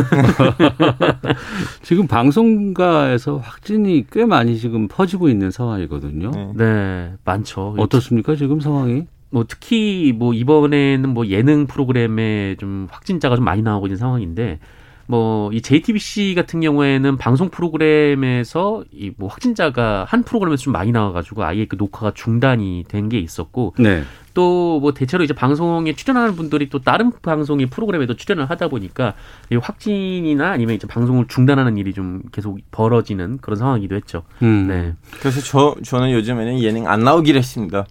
지금 1.83 2.07
방송가에서 2.07 3.37
확진이 3.37 4.05
꽤 4.11 4.25
많이 4.25 4.57
지금 4.59 4.87
퍼지고 4.87 5.29
있는 5.29 5.51
상황이거든요. 5.51 6.31
네, 6.31 6.51
네 6.55 7.13
많죠. 7.23 7.75
어떻습니까 7.77 8.35
지금 8.35 8.59
상황이? 8.59 9.05
뭐 9.29 9.45
특히 9.47 10.13
뭐 10.15 10.33
이번에는 10.33 11.09
뭐 11.09 11.25
예능 11.27 11.65
프로그램에 11.65 12.55
좀 12.59 12.87
확진자가 12.91 13.35
좀 13.35 13.45
많이 13.45 13.61
나오고 13.61 13.87
있는 13.87 13.97
상황인데 13.97 14.59
뭐 15.07 15.51
이 15.53 15.61
JTBC 15.61 16.33
같은 16.35 16.61
경우에는 16.61 17.17
방송 17.17 17.49
프로그램에서 17.49 18.83
이 18.91 19.11
뭐 19.17 19.29
확진자가 19.29 20.05
한 20.07 20.23
프로그램에서 20.23 20.63
좀 20.63 20.73
많이 20.73 20.91
나와가지고 20.91 21.43
아예 21.43 21.65
그 21.65 21.75
녹화가 21.75 22.11
중단이 22.15 22.85
된 22.87 23.09
게 23.09 23.19
있었고 23.19 23.75
네. 23.77 24.03
또뭐 24.33 24.93
대체로 24.93 25.23
이제 25.23 25.33
방송에 25.33 25.93
출연하는 25.93 26.35
분들이 26.35 26.69
또 26.69 26.79
다른 26.79 27.11
방송의 27.21 27.67
프로그램에도 27.67 28.15
출연을 28.15 28.49
하다 28.49 28.69
보니까 28.69 29.13
이 29.51 29.55
확진이나 29.57 30.51
아니면 30.51 30.75
이제 30.75 30.87
방송을 30.87 31.27
중단하는 31.27 31.77
일이 31.77 31.93
좀 31.93 32.23
계속 32.31 32.57
벌어지는 32.71 33.37
그런 33.39 33.57
상황이기도 33.57 33.95
했죠. 33.95 34.23
음. 34.41 34.67
네. 34.67 34.93
그래서 35.19 35.41
저 35.41 35.75
저는 35.83 36.11
요즘에는 36.13 36.61
예능 36.61 36.87
안 36.87 37.03
나오기로 37.03 37.37
했습니다. 37.37 37.85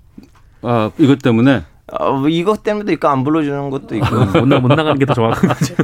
아 0.62 0.90
이것 0.98 1.20
때문에 1.20 1.62
어, 1.98 2.12
뭐 2.18 2.28
이것 2.28 2.62
때문에도 2.62 2.92
있고 2.92 3.08
안 3.08 3.22
불러주는 3.22 3.70
것도 3.70 3.96
있고 3.96 4.40
못, 4.40 4.46
나, 4.46 4.60
못 4.60 4.68
나가는 4.68 4.98
게 4.98 5.04
더 5.04 5.14
정확한 5.14 5.50
거죠. 5.50 5.74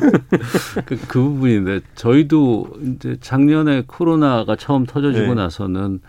그, 0.87 0.97
그 1.07 1.21
부분인데 1.23 1.81
저희도 1.95 2.69
이제 2.97 3.17
작년에 3.21 3.85
코로나가 3.87 4.57
처음 4.57 4.87
터져지고 4.87 5.29
네. 5.29 5.35
나서는 5.35 6.01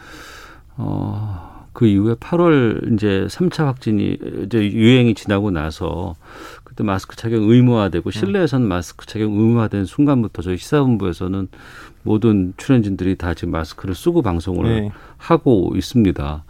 어. 0.77 1.49
그 1.71 1.85
이후에 1.85 2.15
8월 2.15 2.93
이제 2.93 3.25
3차 3.29 3.63
확진이 3.65 4.17
이제 4.45 4.69
유행이 4.71 5.13
지나고 5.13 5.49
나서 5.49 6.15
그때 6.65 6.83
마스크 6.83 7.15
착용 7.15 7.49
의무화되고 7.49 8.11
실내에서는 8.11 8.67
마스크 8.67 9.05
착용 9.05 9.33
의무화된 9.33 9.85
순간부터 9.85 10.41
저희 10.41 10.57
시사본부에서는 10.57 11.47
모든 12.03 12.53
출연진들이 12.57 13.15
다 13.15 13.33
지금 13.33 13.51
마스크를 13.51 13.95
쓰고 13.95 14.21
방송을 14.23 14.81
네. 14.81 14.91
하고 15.17 15.71
있습니다. 15.75 16.43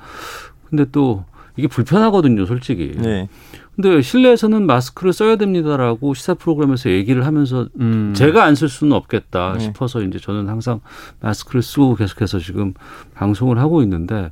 근데 0.70 0.86
또 0.92 1.26
이게 1.58 1.68
불편하거든요, 1.68 2.46
솔직히. 2.46 2.94
네. 2.98 3.28
근데 3.76 4.02
실내에서는 4.02 4.66
마스크를 4.66 5.14
써야 5.14 5.38
됩니다라고 5.38 6.14
시사 6.14 6.34
프로그램에서 6.34 6.90
얘기를 6.90 7.26
하면서 7.26 7.68
음. 7.80 8.14
제가 8.14 8.44
안 8.44 8.56
쓸 8.56 8.68
수는 8.68 8.92
없겠다 8.94 9.54
네. 9.54 9.60
싶어서 9.60 10.02
이제 10.02 10.20
저는 10.20 10.50
항상 10.50 10.82
마스크를 11.22 11.62
쓰고 11.62 11.96
계속해서 11.96 12.40
지금 12.40 12.74
방송을 13.16 13.58
하고 13.58 13.82
있는데 13.84 14.32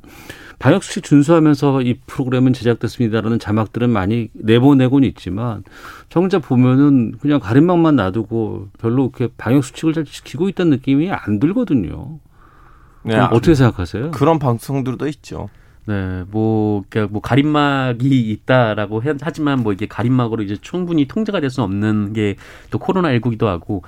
방역 0.58 0.82
수칙 0.82 1.04
준수하면서 1.04 1.80
이 1.82 1.98
프로그램은 2.06 2.52
제작됐습니다라는 2.52 3.38
자막들은 3.38 3.88
많이 3.88 4.28
내보내곤 4.34 5.04
있지만 5.04 5.62
정작 6.10 6.40
보면은 6.40 7.14
그냥 7.20 7.40
가림막만 7.40 7.96
놔두고 7.96 8.68
별로 8.78 9.10
그렇게 9.10 9.32
방역 9.38 9.64
수칙을 9.64 9.94
잘 9.94 10.04
지키고 10.04 10.48
있다는 10.50 10.70
느낌이 10.72 11.10
안 11.10 11.38
들거든요. 11.38 12.18
네, 13.04 13.16
어떻게 13.18 13.54
생각하세요? 13.54 14.10
그런 14.10 14.38
방송들도 14.38 15.06
있죠. 15.08 15.48
네, 15.88 16.22
뭐, 16.30 16.84
그러니까 16.90 17.10
뭐 17.10 17.22
가림막이 17.22 18.06
있다라고 18.30 19.02
하지만 19.22 19.62
뭐 19.62 19.72
이게 19.72 19.86
가림막으로 19.88 20.42
이제 20.42 20.56
충분히 20.60 21.08
통제가 21.08 21.40
될 21.40 21.48
수 21.48 21.62
없는 21.62 22.12
게 22.12 22.36
또 22.70 22.78
코로나 22.78 23.08
19기도 23.08 23.46
하고 23.46 23.82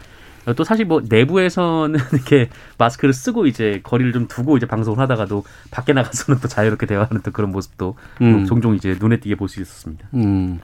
또 0.57 0.65
사실 0.65 0.87
뭐 0.87 1.03
내부에서는 1.07 2.01
이렇게 2.15 2.49
마스크를 2.79 3.13
쓰고 3.13 3.47
이제 3.47 3.81
거리를 3.83 4.13
좀 4.15 4.27
두고 4.27 4.57
이제 4.57 4.65
방송을 4.65 4.99
하다가도 4.99 5.45
밖에 5.71 5.93
나가서는 5.93 6.41
또 6.41 6.49
자유롭게 6.49 6.87
대화하는 6.87 7.21
또 7.23 7.31
그런 7.33 7.53
모습도 7.53 7.95
음. 8.23 8.47
종종 8.47 8.75
이제 8.75 8.97
눈에 8.99 9.21
띄게 9.21 9.35
볼 9.35 9.49
수 9.49 9.61
있었습니다. 9.61 10.09
음. 10.15 10.59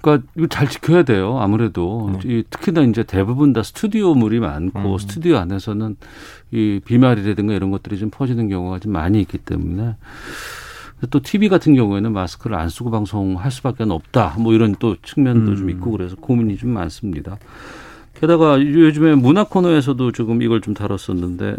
그러니까 0.00 0.26
이거 0.36 0.46
잘 0.48 0.68
지켜야 0.68 1.04
돼요. 1.04 1.38
아무래도 1.38 2.18
네. 2.24 2.42
특히나 2.50 2.82
이제 2.82 3.04
대부분 3.04 3.52
다 3.52 3.62
스튜디오물이 3.62 4.40
많고 4.40 4.94
음. 4.94 4.98
스튜디오 4.98 5.36
안에서는 5.38 5.96
이 6.50 6.80
비말이라든가 6.84 7.54
이런 7.54 7.70
것들이 7.70 7.96
좀 7.98 8.10
퍼지는 8.10 8.48
경우가 8.48 8.80
좀 8.80 8.92
많이 8.92 9.20
있기 9.20 9.38
때문에 9.38 9.94
또 11.10 11.20
TV 11.20 11.48
같은 11.48 11.74
경우에는 11.74 12.12
마스크를 12.12 12.56
안 12.56 12.68
쓰고 12.68 12.90
방송할 12.90 13.50
수밖에 13.50 13.84
없다. 13.84 14.36
뭐 14.38 14.52
이런 14.54 14.74
또 14.78 14.96
측면도 15.02 15.52
음. 15.52 15.56
좀 15.56 15.70
있고 15.70 15.90
그래서 15.90 16.16
고민이 16.16 16.56
좀 16.56 16.70
많습니다. 16.70 17.38
게다가 18.20 18.60
요즘에 18.60 19.14
문화 19.16 19.44
코너에서도 19.44 20.12
조금 20.12 20.40
이걸 20.42 20.60
좀 20.60 20.72
다뤘었는데 20.72 21.56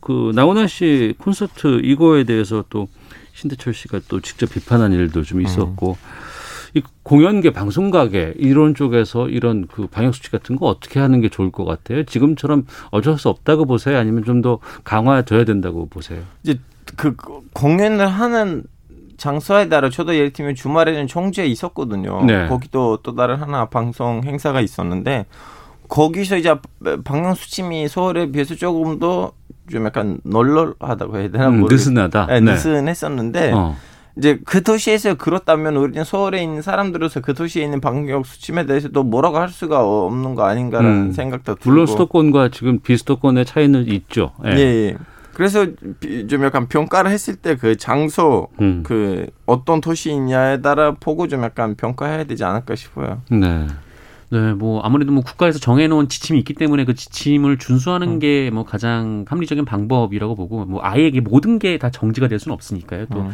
그 0.00 0.32
나훈아 0.34 0.66
씨 0.66 1.14
콘서트 1.18 1.80
이거에 1.84 2.24
대해서 2.24 2.64
또 2.70 2.88
신대철 3.34 3.74
씨가 3.74 4.00
또 4.08 4.20
직접 4.20 4.50
비판한 4.50 4.92
일도 4.92 5.22
좀 5.22 5.40
있었고 5.42 5.90
음. 5.90 6.70
이 6.74 6.82
공연계 7.02 7.52
방송가게 7.52 8.34
이런 8.38 8.74
쪽에서 8.74 9.28
이런 9.28 9.66
그 9.66 9.86
방역 9.88 10.14
수칙 10.14 10.32
같은 10.32 10.56
거 10.56 10.66
어떻게 10.66 11.00
하는 11.00 11.20
게 11.20 11.28
좋을 11.28 11.50
것 11.50 11.64
같아요? 11.64 12.04
지금처럼 12.04 12.66
어쩔 12.90 13.18
수 13.18 13.28
없다고 13.28 13.66
보세요? 13.66 13.98
아니면 13.98 14.24
좀 14.24 14.40
더 14.40 14.58
강화돼야 14.84 15.44
된다고 15.44 15.86
보세요? 15.86 16.22
이제 16.42 16.58
그 16.96 17.14
공연을 17.52 18.08
하는 18.08 18.62
장소에 19.20 19.68
따라 19.68 19.88
저도 19.90 20.14
예를 20.16 20.32
들면 20.32 20.54
주말에는 20.56 21.06
청주에 21.06 21.46
있었거든요. 21.46 22.24
네. 22.24 22.48
거기도 22.48 22.98
또 23.02 23.14
다른 23.14 23.36
하나 23.36 23.66
방송 23.66 24.22
행사가 24.24 24.60
있었는데 24.60 25.26
거기서 25.88 26.38
이제 26.38 26.56
방영 27.04 27.34
수 27.34 27.50
침이 27.50 27.86
서울에 27.88 28.30
비해서 28.32 28.54
조금 28.56 28.98
더 28.98 29.32
좀 29.70 29.86
약간 29.86 30.18
널널하다고 30.24 31.18
해야 31.18 31.30
되나? 31.30 31.48
음, 31.48 31.64
느슨하다. 31.64 32.26
네, 32.26 32.40
느슨했었는데 32.40 33.52
어. 33.52 33.76
이제 34.18 34.40
그 34.44 34.62
도시에서 34.62 35.14
그렇다면 35.14 35.76
우리는 35.76 36.02
서울에 36.04 36.42
있는 36.42 36.60
사람들로서 36.62 37.20
그 37.20 37.32
도시에 37.32 37.64
있는 37.64 37.80
방역 37.80 38.26
수침에 38.26 38.66
대해서도 38.66 39.04
뭐라고 39.04 39.38
할 39.38 39.48
수가 39.48 39.82
없는 39.82 40.34
거 40.34 40.44
아닌가라는 40.44 40.92
음. 40.92 41.12
생각도 41.12 41.54
들고. 41.54 41.70
물론 41.70 41.86
수도권과 41.86 42.50
지금 42.50 42.80
비수도권의 42.80 43.46
차이는 43.46 43.86
있죠. 43.88 44.32
예. 44.44 44.50
예. 44.50 44.58
예. 44.58 44.96
그래서 45.32 45.66
좀 46.28 46.44
약간 46.44 46.68
평가를 46.68 47.10
했을 47.10 47.36
때 47.36 47.56
그 47.56 47.76
장소, 47.76 48.48
음. 48.60 48.82
그 48.84 49.26
어떤 49.46 49.80
도시이냐에 49.80 50.60
따라 50.60 50.92
보고 50.98 51.28
좀 51.28 51.42
약간 51.42 51.74
평가해야 51.74 52.24
되지 52.24 52.44
않을까 52.44 52.74
싶어요. 52.74 53.22
네. 53.30 53.66
네, 54.32 54.52
뭐 54.52 54.80
아무래도 54.82 55.10
뭐 55.10 55.24
국가에서 55.24 55.58
정해놓은 55.58 56.08
지침이 56.08 56.38
있기 56.38 56.54
때문에 56.54 56.84
그 56.84 56.94
지침을 56.94 57.58
준수하는 57.58 58.08
음. 58.08 58.18
게뭐 58.20 58.64
가장 58.64 59.24
합리적인 59.28 59.64
방법이라고 59.64 60.36
보고 60.36 60.64
뭐 60.66 60.80
아예 60.84 61.06
이게 61.08 61.20
모든 61.20 61.58
게 61.58 61.78
다 61.78 61.90
정지가 61.90 62.28
될 62.28 62.38
수는 62.38 62.54
없으니까요. 62.54 63.06
또 63.06 63.20
음. 63.22 63.30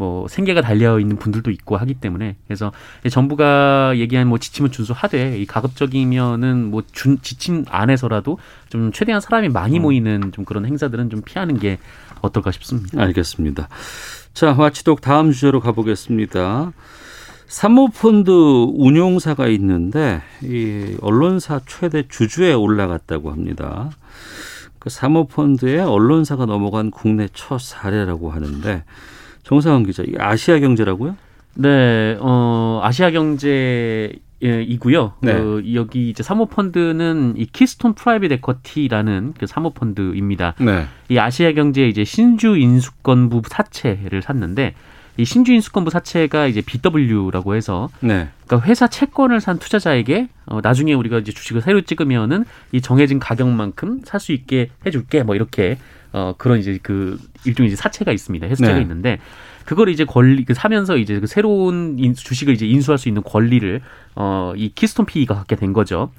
뭐 0.00 0.26
생계가 0.28 0.62
달려 0.62 0.98
있는 0.98 1.18
분들도 1.18 1.50
있고 1.50 1.76
하기 1.76 1.92
때문에 1.92 2.36
그래서 2.46 2.72
정부가 3.10 3.92
얘기한 3.98 4.28
뭐 4.28 4.38
지침을 4.38 4.70
준수하되 4.70 5.38
이 5.38 5.44
가급적이면은 5.44 6.70
뭐 6.70 6.80
준 6.92 7.18
지침 7.20 7.66
안에서라도 7.68 8.38
좀 8.70 8.92
최대한 8.92 9.20
사람이 9.20 9.50
많이 9.50 9.78
음. 9.78 9.82
모이는 9.82 10.32
좀 10.32 10.46
그런 10.46 10.64
행사들은 10.64 11.10
좀 11.10 11.20
피하는 11.20 11.58
게 11.58 11.78
어떨까 12.22 12.50
싶습니다. 12.50 13.00
알겠습니다. 13.00 13.68
자, 14.32 14.54
와치독 14.56 15.02
다음 15.02 15.32
주제로 15.32 15.60
가보겠습니다. 15.60 16.72
사모펀드 17.46 18.30
운용사가 18.30 19.48
있는데 19.48 20.22
이 20.42 20.96
언론사 21.02 21.60
최대 21.66 22.06
주주에 22.08 22.54
올라갔다고 22.54 23.30
합니다. 23.30 23.90
그 24.78 24.88
사모펀드에 24.88 25.80
언론사가 25.80 26.46
넘어간 26.46 26.90
국내 26.90 27.28
첫 27.34 27.60
사례라고 27.60 28.30
하는데 28.30 28.84
정상훈 29.42 29.84
기자, 29.84 30.02
이 30.02 30.14
아시아 30.18 30.58
경제라고요? 30.58 31.16
네, 31.54 32.16
어, 32.20 32.80
아시아 32.82 33.10
경제 33.10 34.12
이고요. 34.42 35.14
네. 35.20 35.34
그 35.34 35.62
여기 35.74 36.08
이제 36.08 36.22
사모펀드는 36.22 37.34
이 37.36 37.44
키스톤 37.46 37.94
프라이빗 37.94 38.32
에쿼티라는 38.32 39.34
그 39.38 39.46
사모펀드입니다. 39.46 40.54
네. 40.60 40.86
이 41.10 41.18
아시아 41.18 41.52
경제 41.52 41.86
이제 41.86 42.04
신주 42.04 42.56
인수권부 42.56 43.42
사채를 43.46 44.22
샀는데 44.22 44.74
이 45.20 45.24
신주 45.24 45.52
인수권부 45.52 45.90
사채가 45.90 46.46
이제 46.46 46.62
BW라고 46.62 47.54
해서 47.54 47.88
네. 48.00 48.28
그러니까 48.46 48.68
회사 48.68 48.86
채권을 48.86 49.40
산 49.40 49.58
투자자에게 49.58 50.28
어, 50.46 50.60
나중에 50.62 50.94
우리가 50.94 51.18
이제 51.18 51.32
주식을 51.32 51.62
새로 51.62 51.80
찍으면은 51.82 52.44
이 52.72 52.80
정해진 52.80 53.18
가격만큼 53.18 54.00
살 54.04 54.20
수 54.20 54.32
있게 54.32 54.70
해줄게 54.84 55.22
뭐 55.22 55.34
이렇게 55.34 55.78
어 56.12 56.34
그런 56.36 56.58
이제 56.58 56.78
그 56.82 57.18
일종의 57.46 57.68
이제 57.68 57.76
사채가 57.76 58.12
있습니다. 58.12 58.46
회사채가 58.46 58.74
네. 58.74 58.82
있는데 58.82 59.18
그걸 59.64 59.88
이제 59.88 60.04
권리 60.04 60.44
그 60.44 60.52
사면서 60.54 60.96
이제 60.96 61.20
그 61.20 61.26
새로운 61.26 61.96
인수, 61.98 62.24
주식을 62.24 62.52
이제 62.54 62.66
인수할 62.66 62.98
수 62.98 63.08
있는 63.08 63.22
권리를 63.22 63.80
어 64.16 64.52
이 64.56 64.72
키스톤 64.74 65.06
PE가 65.06 65.34
갖게 65.34 65.54
된 65.56 65.72
거죠. 65.72 66.10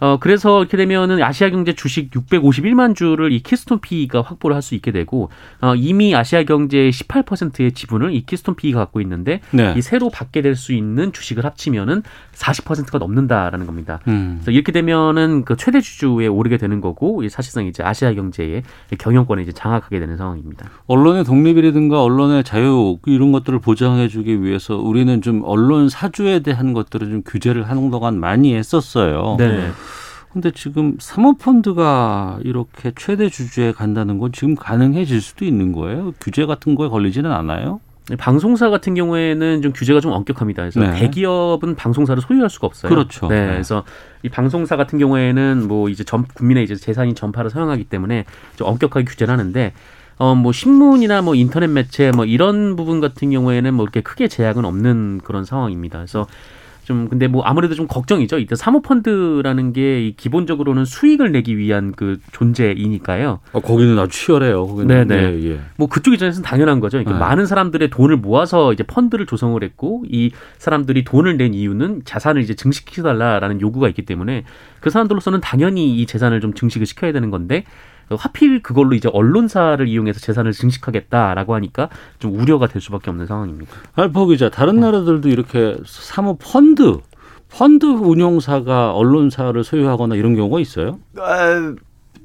어, 0.00 0.18
그래서 0.20 0.60
이렇게 0.60 0.76
되면은 0.76 1.22
아시아 1.22 1.50
경제 1.50 1.72
주식 1.74 2.10
651만 2.12 2.94
주를 2.94 3.32
이 3.32 3.40
키스톤 3.40 3.80
PE가 3.80 4.22
확보를 4.22 4.54
할 4.54 4.62
수 4.62 4.74
있게 4.74 4.90
되고, 4.92 5.30
어, 5.60 5.74
이미 5.74 6.14
아시아 6.14 6.42
경제의 6.42 6.90
18%의 6.92 7.72
지분을 7.72 8.12
이 8.14 8.26
키스톤 8.26 8.54
PE가 8.56 8.78
갖고 8.80 9.00
있는데, 9.00 9.40
네. 9.50 9.74
이 9.76 9.82
새로 9.82 10.10
받게 10.10 10.42
될 10.42 10.56
수 10.56 10.72
있는 10.72 11.12
주식을 11.12 11.44
합치면은 11.44 12.02
40%가 12.34 12.98
넘는다라는 12.98 13.66
겁니다. 13.66 14.00
음. 14.08 14.38
그래서 14.38 14.50
이렇게 14.50 14.72
되면은 14.72 15.44
그 15.44 15.56
최대 15.56 15.80
주주에 15.80 16.26
오르게 16.26 16.58
되는 16.58 16.80
거고, 16.80 17.22
사실상 17.28 17.66
이제 17.66 17.82
아시아 17.82 18.12
경제의 18.12 18.62
경영권을 18.98 19.42
이제 19.42 19.52
장악하게 19.52 20.00
되는 20.00 20.16
상황입니다. 20.16 20.68
언론의 20.86 21.24
독립이라든가 21.24 22.02
언론의 22.02 22.44
자유 22.44 22.98
이런 23.06 23.32
것들을 23.32 23.58
보장해주기 23.60 24.42
위해서 24.42 24.76
우리는 24.76 25.22
좀 25.22 25.42
언론 25.44 25.88
사주에 25.88 26.40
대한 26.40 26.72
것들을 26.72 27.08
좀 27.08 27.22
규제를 27.24 27.68
하는 27.68 27.90
동안 27.90 28.18
많이 28.18 28.54
했었어요. 28.54 29.36
네. 29.38 29.70
근데 30.38 30.52
지금 30.52 30.96
사모펀드가 31.00 32.38
이렇게 32.44 32.92
최대 32.94 33.28
주주에 33.28 33.72
간다는 33.72 34.18
건 34.18 34.30
지금 34.30 34.54
가능해질 34.54 35.20
수도 35.20 35.44
있는 35.44 35.72
거예요? 35.72 36.14
규제 36.20 36.46
같은 36.46 36.76
거에 36.76 36.88
걸리지는 36.88 37.32
않아요? 37.32 37.80
방송사 38.18 38.70
같은 38.70 38.94
경우에는 38.94 39.62
좀 39.62 39.72
규제가 39.72 39.98
좀 40.00 40.12
엄격합니다. 40.12 40.62
그래서 40.62 40.78
네. 40.78 40.92
대기업은 40.92 41.74
방송사를 41.74 42.22
소유할 42.22 42.48
수가 42.50 42.68
없어요. 42.68 42.88
그렇죠. 42.88 43.26
네, 43.26 43.46
네. 43.46 43.52
그래서 43.52 43.82
이 44.22 44.28
방송사 44.28 44.76
같은 44.76 45.00
경우에는 45.00 45.66
뭐 45.66 45.88
이제 45.88 46.04
전 46.04 46.22
국민의 46.22 46.62
이제 46.62 46.76
재산인 46.76 47.16
전파를 47.16 47.50
사용하기 47.50 47.84
때문에 47.84 48.24
좀 48.54 48.68
엄격하게 48.68 49.06
규제를 49.06 49.32
하는데 49.32 49.72
어, 50.18 50.34
뭐, 50.34 50.50
신문이나 50.50 51.22
뭐, 51.22 51.36
인터넷 51.36 51.68
매체, 51.68 52.10
뭐, 52.10 52.24
이런 52.24 52.74
부분 52.74 53.00
같은 53.00 53.30
경우에는 53.30 53.72
뭐, 53.72 53.84
이렇게 53.84 54.00
크게 54.00 54.26
제약은 54.26 54.64
없는 54.64 55.20
그런 55.22 55.44
상황입니다. 55.44 55.98
그래서 55.98 56.26
좀 56.88 57.06
근데 57.10 57.28
뭐 57.28 57.42
아무래도 57.42 57.74
좀 57.74 57.86
걱정이죠. 57.86 58.38
이때 58.38 58.56
사모펀드라는 58.56 59.74
게 59.74 60.14
기본적으로는 60.16 60.86
수익을 60.86 61.32
내기 61.32 61.58
위한 61.58 61.92
그 61.92 62.18
존재이니까요. 62.32 63.40
어, 63.52 63.60
거기는 63.60 63.98
아주 63.98 64.18
치열해요. 64.18 64.66
거기는. 64.66 65.06
네네. 65.06 65.30
네, 65.30 65.50
예. 65.50 65.60
뭐 65.76 65.86
그쪽 65.86 66.14
입장에서는 66.14 66.42
당연한 66.42 66.80
거죠. 66.80 66.96
그러니까 66.96 67.12
네. 67.12 67.18
많은 67.18 67.44
사람들의 67.44 67.90
돈을 67.90 68.16
모아서 68.16 68.72
이제 68.72 68.84
펀드를 68.84 69.26
조성을 69.26 69.62
했고 69.62 70.04
이 70.08 70.30
사람들이 70.56 71.04
돈을 71.04 71.36
낸 71.36 71.52
이유는 71.52 72.02
자산을 72.06 72.40
이제 72.40 72.54
증식시켜달라라는 72.54 73.60
요구가 73.60 73.86
있기 73.88 74.06
때문에 74.06 74.44
그 74.80 74.88
사람들로서는 74.88 75.42
당연히 75.42 75.94
이 75.94 76.06
재산을 76.06 76.40
좀 76.40 76.54
증식을 76.54 76.86
시켜야 76.86 77.12
되는 77.12 77.28
건데 77.28 77.64
하필 78.16 78.62
그걸로 78.62 78.94
이제 78.94 79.08
언론사를 79.12 79.86
이용해서 79.86 80.20
재산을 80.20 80.52
증식하겠다라고 80.52 81.54
하니까 81.54 81.88
좀 82.18 82.38
우려가 82.38 82.66
될 82.66 82.80
수밖에 82.80 83.10
없는 83.10 83.26
상황입니다. 83.26 83.70
알파 83.94 84.24
기자, 84.26 84.48
다른 84.48 84.76
네. 84.76 84.80
나라들도 84.82 85.28
이렇게 85.28 85.76
사모 85.84 86.36
펀드 86.38 86.98
펀드 87.50 87.86
운용사가 87.86 88.92
언론사를 88.92 89.62
소유하거나 89.64 90.14
이런 90.14 90.36
경우가 90.36 90.60
있어요? 90.60 90.98
아, 91.16 91.74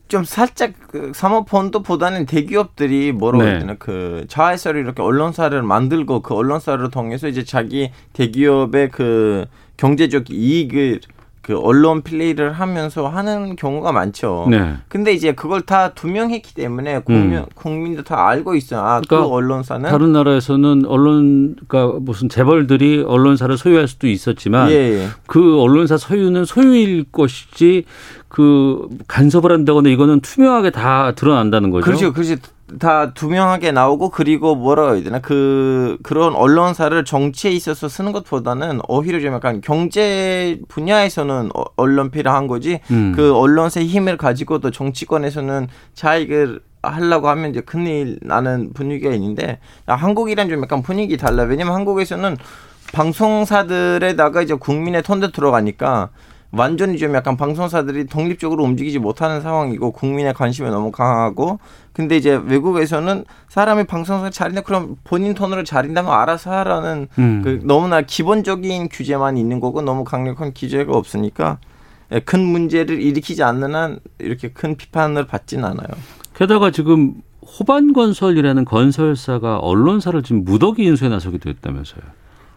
좀 0.07 0.23
살짝 0.23 0.73
그 0.89 1.11
사모펀드보다는 1.15 2.25
대기업들이 2.25 3.11
뭐라고 3.11 3.43
네. 3.43 3.49
해야 3.49 3.59
되나 3.59 3.75
그 3.79 4.25
자회사를 4.27 4.79
이렇게 4.79 5.01
언론사를 5.01 5.59
만들고 5.61 6.21
그 6.21 6.35
언론사를 6.35 6.87
통해서 6.91 7.27
이제 7.27 7.43
자기 7.43 7.89
대기업의 8.13 8.91
그 8.91 9.45
경제적 9.77 10.29
이익을 10.29 10.99
그 11.43 11.59
언론 11.59 12.03
플레이를 12.03 12.53
하면서 12.53 13.09
하는 13.09 13.57
경우가 13.57 13.91
많죠. 13.91 14.47
네. 14.49 14.75
근데 14.87 15.11
이제 15.11 15.33
그걸 15.33 15.61
다 15.61 15.93
투명했기 15.93 16.53
때문에 16.55 16.99
국민 16.99 17.39
음. 17.39 17.45
국민도 17.53 18.03
다 18.03 18.29
알고 18.29 18.55
있어요. 18.55 18.79
아, 18.79 19.01
그 19.01 19.07
그러니까 19.07 19.27
그 19.27 19.35
언론사는 19.35 19.89
다른 19.89 20.13
나라에서는 20.13 20.85
언론 20.85 21.57
그러니까 21.67 21.99
무슨 21.99 22.29
재벌들이 22.29 23.03
언론사를 23.05 23.57
소유할 23.57 23.89
수도 23.89 24.07
있었지만 24.07 24.71
예, 24.71 25.01
예. 25.01 25.07
그 25.27 25.59
언론사 25.59 25.97
소유는 25.97 26.45
소유일 26.45 27.07
것이지 27.11 27.83
그 28.29 28.87
간섭을 29.09 29.51
한다거나 29.51 29.89
이거는 29.89 30.21
투명하게 30.21 30.69
다 30.71 31.11
드러난다는 31.13 31.71
거죠. 31.71 31.83
그렇죠. 31.83 32.13
그렇죠. 32.13 32.35
다 32.79 33.13
투명하게 33.13 33.71
나오고 33.71 34.09
그리고 34.09 34.55
뭐라 34.55 34.93
해야 34.93 35.03
되나? 35.03 35.19
그 35.19 35.97
그런 36.01 36.33
언론사를 36.33 37.03
정치에 37.05 37.51
있어서 37.51 37.89
쓰는 37.89 38.11
것보다는 38.13 38.79
오히려 38.87 39.19
좀 39.19 39.33
약간 39.33 39.61
경제 39.61 40.59
분야에서는 40.69 41.51
어, 41.55 41.63
언론 41.75 42.09
필요한 42.09 42.47
거지. 42.47 42.79
음. 42.91 43.13
그 43.15 43.35
언론사의 43.35 43.87
힘을 43.87 44.17
가지고도 44.17 44.71
정치권에서는 44.71 45.67
자익을 45.93 46.61
하려고 46.81 47.29
하면 47.29 47.51
이제 47.51 47.61
큰일 47.61 48.19
나는 48.21 48.73
분위기가 48.73 49.13
있는데 49.13 49.59
한국이란 49.85 50.49
좀 50.49 50.61
약간 50.61 50.81
분위기 50.81 51.17
달라. 51.17 51.43
왜냐면 51.43 51.73
한국에서는 51.73 52.37
방송사들에다가 52.93 54.41
이제 54.41 54.53
국민의 54.53 55.03
톤도 55.03 55.31
들어가니까 55.31 56.09
완전히 56.55 56.99
좀 56.99 57.15
약간 57.15 57.35
방송사들이 57.35 58.05
독립적으로 58.05 58.63
움직이지 58.63 58.99
못하는 58.99 59.41
상황이고 59.41 59.91
국민의 59.91 60.35
관심이 60.35 60.69
너무 60.69 60.91
강하고 60.91 61.59
근데 61.93 62.15
이제 62.15 62.39
외국에서는 62.45 63.25
사람이 63.49 63.85
방송사 63.85 64.29
잘인다 64.29 64.61
그럼 64.61 64.95
본인 65.03 65.33
톤으로 65.33 65.63
잘인다면 65.63 66.11
알아서 66.11 66.51
하라는 66.51 67.07
음. 67.17 67.41
그 67.43 67.59
너무나 67.63 68.01
기본적인 68.01 68.89
규제만 68.89 69.37
있는 69.37 69.59
거고 69.59 69.81
너무 69.81 70.03
강력한 70.03 70.53
규제가 70.53 70.95
없으니까 70.95 71.57
예, 72.11 72.19
큰 72.19 72.41
문제를 72.41 73.01
일으키지 73.01 73.41
않는 73.41 73.73
한 73.73 73.99
이렇게 74.19 74.49
큰 74.49 74.77
비판을 74.77 75.25
받지는 75.25 75.65
않아요. 75.65 75.87
게다가 76.35 76.69
지금 76.69 77.15
호반건설이라는 77.59 78.65
건설사가 78.65 79.57
언론사를 79.57 80.21
지금 80.21 80.43
무더기 80.43 80.83
인수에 80.83 81.09
나서기도 81.09 81.49
했다면서요. 81.49 82.03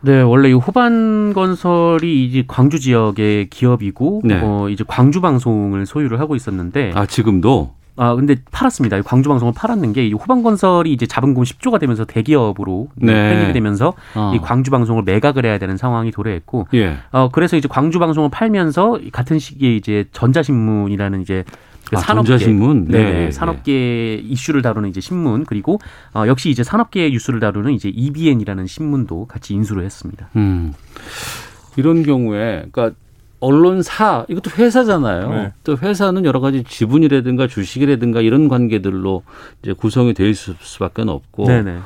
네, 0.03 0.21
원래 0.23 0.51
이 0.51 0.53
호반 0.53 1.33
건설이 1.33 2.25
이제 2.27 2.45
광주 2.47 2.79
지역의 2.79 3.49
기업이고 3.51 4.23
네. 4.25 4.41
어 4.43 4.69
이제 4.69 4.85
광주 4.87 5.21
방송을 5.21 5.87
소유를 5.87 6.21
하고 6.21 6.37
있었는데 6.37 6.93
아 6.95 7.07
지금도 7.07 7.75
아 7.99 8.15
근데 8.15 8.37
팔았습니다. 8.53 9.01
광주 9.03 9.29
방송을 9.31 9.55
팔았는 9.57 9.95
게 9.95 10.07
이 10.07 10.13
호반 10.13 10.43
건설이 10.43 10.93
이제 10.93 11.07
자본금 11.07 11.43
10조가 11.43 11.81
되면서 11.81 12.05
대기업으로 12.05 12.89
네. 12.97 13.33
편입이 13.35 13.53
되면서 13.55 13.95
어. 14.15 14.33
이 14.35 14.39
광주 14.39 14.71
방송을 14.71 15.03
매각을 15.05 15.47
해야 15.47 15.59
되는 15.59 15.77
상황이 15.79 16.11
도래했고 16.11 16.69
예. 16.75 16.99
어 17.11 17.31
그래서 17.33 17.57
이제 17.57 17.67
광주 17.69 17.99
방송을 17.99 18.29
팔면서 18.31 18.99
같은 19.13 19.39
시기에 19.39 19.75
이제 19.77 20.05
전자신문이라는 20.13 21.23
이제 21.23 21.43
그 21.49 21.76
아, 21.93 21.99
산업계 21.99 22.39
신문 22.39 22.87
네, 22.89 23.13
네, 23.13 23.31
산업계 23.31 24.17
이슈를 24.17 24.63
다루는 24.63 24.89
이제 24.89 25.01
신문 25.01 25.45
그리고 25.45 25.79
어, 26.15 26.25
역시 26.27 26.51
이제 26.51 26.65
산업계 26.65 27.11
뉴스를 27.11 27.39
다루는 27.41 27.73
이제 27.73 27.89
EBN이라는 27.89 28.67
신문도 28.67 29.27
같이 29.27 29.55
인수를 29.55 29.85
했습니다. 29.85 30.29
음. 30.37 30.73
이런 31.77 32.03
경우에 32.03 32.67
그러니까 32.71 32.97
언론사 33.39 34.25
이것도 34.29 34.51
회사잖아요. 34.57 35.31
네. 35.31 35.53
또 35.63 35.77
회사는 35.77 36.25
여러 36.25 36.41
가지 36.41 36.65
지분이라든가 36.65 37.47
주식이라든가 37.47 38.21
이런 38.21 38.49
관계들로 38.49 39.23
이제 39.63 39.73
구성이 39.73 40.15
될 40.15 40.35
수밖에 40.35 41.03
없고. 41.03 41.47
네네. 41.47 41.79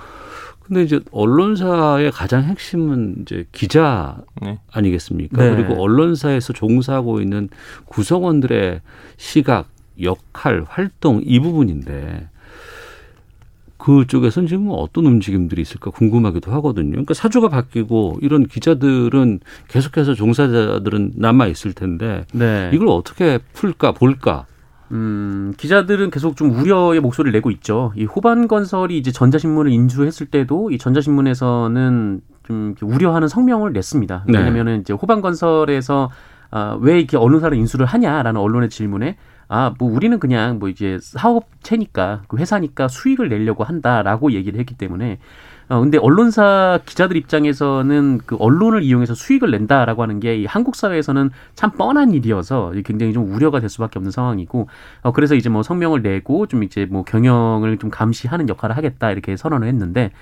근데 0.70 0.84
이제 0.84 1.00
언론사의 1.10 2.12
가장 2.12 2.44
핵심은 2.44 3.16
이제 3.22 3.44
기자 3.50 4.18
네. 4.40 4.60
아니겠습니까? 4.70 5.42
네. 5.42 5.56
그리고 5.56 5.82
언론사에서 5.82 6.52
종사하고 6.52 7.20
있는 7.20 7.48
구성원들의 7.86 8.80
시각, 9.16 9.66
역할, 10.02 10.64
활동 10.68 11.20
이 11.24 11.40
부분인데 11.40 12.28
그쪽에서는 13.80 14.46
지금 14.46 14.68
어떤 14.70 15.06
움직임들이 15.06 15.62
있을까 15.62 15.90
궁금하기도 15.90 16.52
하거든요. 16.52 16.90
그러니까 16.90 17.14
사주가 17.14 17.48
바뀌고 17.48 18.18
이런 18.20 18.46
기자들은 18.46 19.40
계속해서 19.68 20.14
종사자들은 20.14 21.12
남아 21.16 21.46
있을 21.46 21.72
텐데 21.72 22.26
네. 22.32 22.70
이걸 22.72 22.88
어떻게 22.88 23.38
풀까 23.54 23.92
볼까? 23.92 24.46
음, 24.92 25.54
기자들은 25.56 26.10
계속 26.10 26.36
좀 26.36 26.50
우려의 26.50 27.00
목소리를 27.00 27.32
내고 27.32 27.50
있죠. 27.52 27.92
이 27.96 28.04
호반 28.04 28.48
건설이 28.48 28.98
이제 28.98 29.12
전자신문을 29.12 29.72
인수했을 29.72 30.26
때도 30.26 30.70
이 30.72 30.78
전자신문에서는 30.78 32.20
좀 32.44 32.74
우려하는 32.82 33.28
성명을 33.28 33.72
냈습니다. 33.72 34.24
네. 34.28 34.38
왜냐면은 34.38 34.80
이제 34.80 34.92
호반 34.92 35.20
건설에서 35.20 36.10
아, 36.50 36.76
왜 36.80 36.98
이렇게 36.98 37.16
언론사를 37.16 37.56
인수를 37.56 37.86
하냐라는 37.86 38.40
언론의 38.40 38.70
질문에 38.70 39.16
아, 39.52 39.74
뭐 39.78 39.92
우리는 39.92 40.20
그냥 40.20 40.60
뭐 40.60 40.68
이제 40.68 40.98
사업체니까 41.02 42.22
그 42.28 42.36
회사니까 42.36 42.86
수익을 42.86 43.28
내려고 43.28 43.64
한다라고 43.64 44.30
얘기를 44.30 44.60
했기 44.60 44.76
때문에 44.76 45.18
어 45.68 45.80
근데 45.80 45.98
언론사 45.98 46.78
기자들 46.86 47.16
입장에서는 47.16 48.20
그 48.26 48.36
언론을 48.38 48.82
이용해서 48.84 49.14
수익을 49.14 49.50
낸다라고 49.50 50.02
하는 50.02 50.20
게 50.20 50.36
이 50.36 50.46
한국 50.46 50.76
사회에서는 50.76 51.30
참 51.56 51.72
뻔한 51.72 52.12
일이어서 52.12 52.72
굉장히 52.84 53.12
좀 53.12 53.32
우려가 53.34 53.58
될 53.60 53.68
수밖에 53.68 53.98
없는 53.98 54.12
상황이고 54.12 54.68
어 55.02 55.12
그래서 55.12 55.34
이제 55.34 55.48
뭐 55.48 55.62
성명을 55.64 56.02
내고 56.02 56.46
좀 56.46 56.62
이제 56.62 56.86
뭐 56.86 57.02
경영을 57.04 57.76
좀 57.78 57.90
감시하는 57.90 58.48
역할을 58.48 58.76
하겠다 58.76 59.10
이렇게 59.10 59.36
선언을 59.36 59.66
했는데 59.66 60.12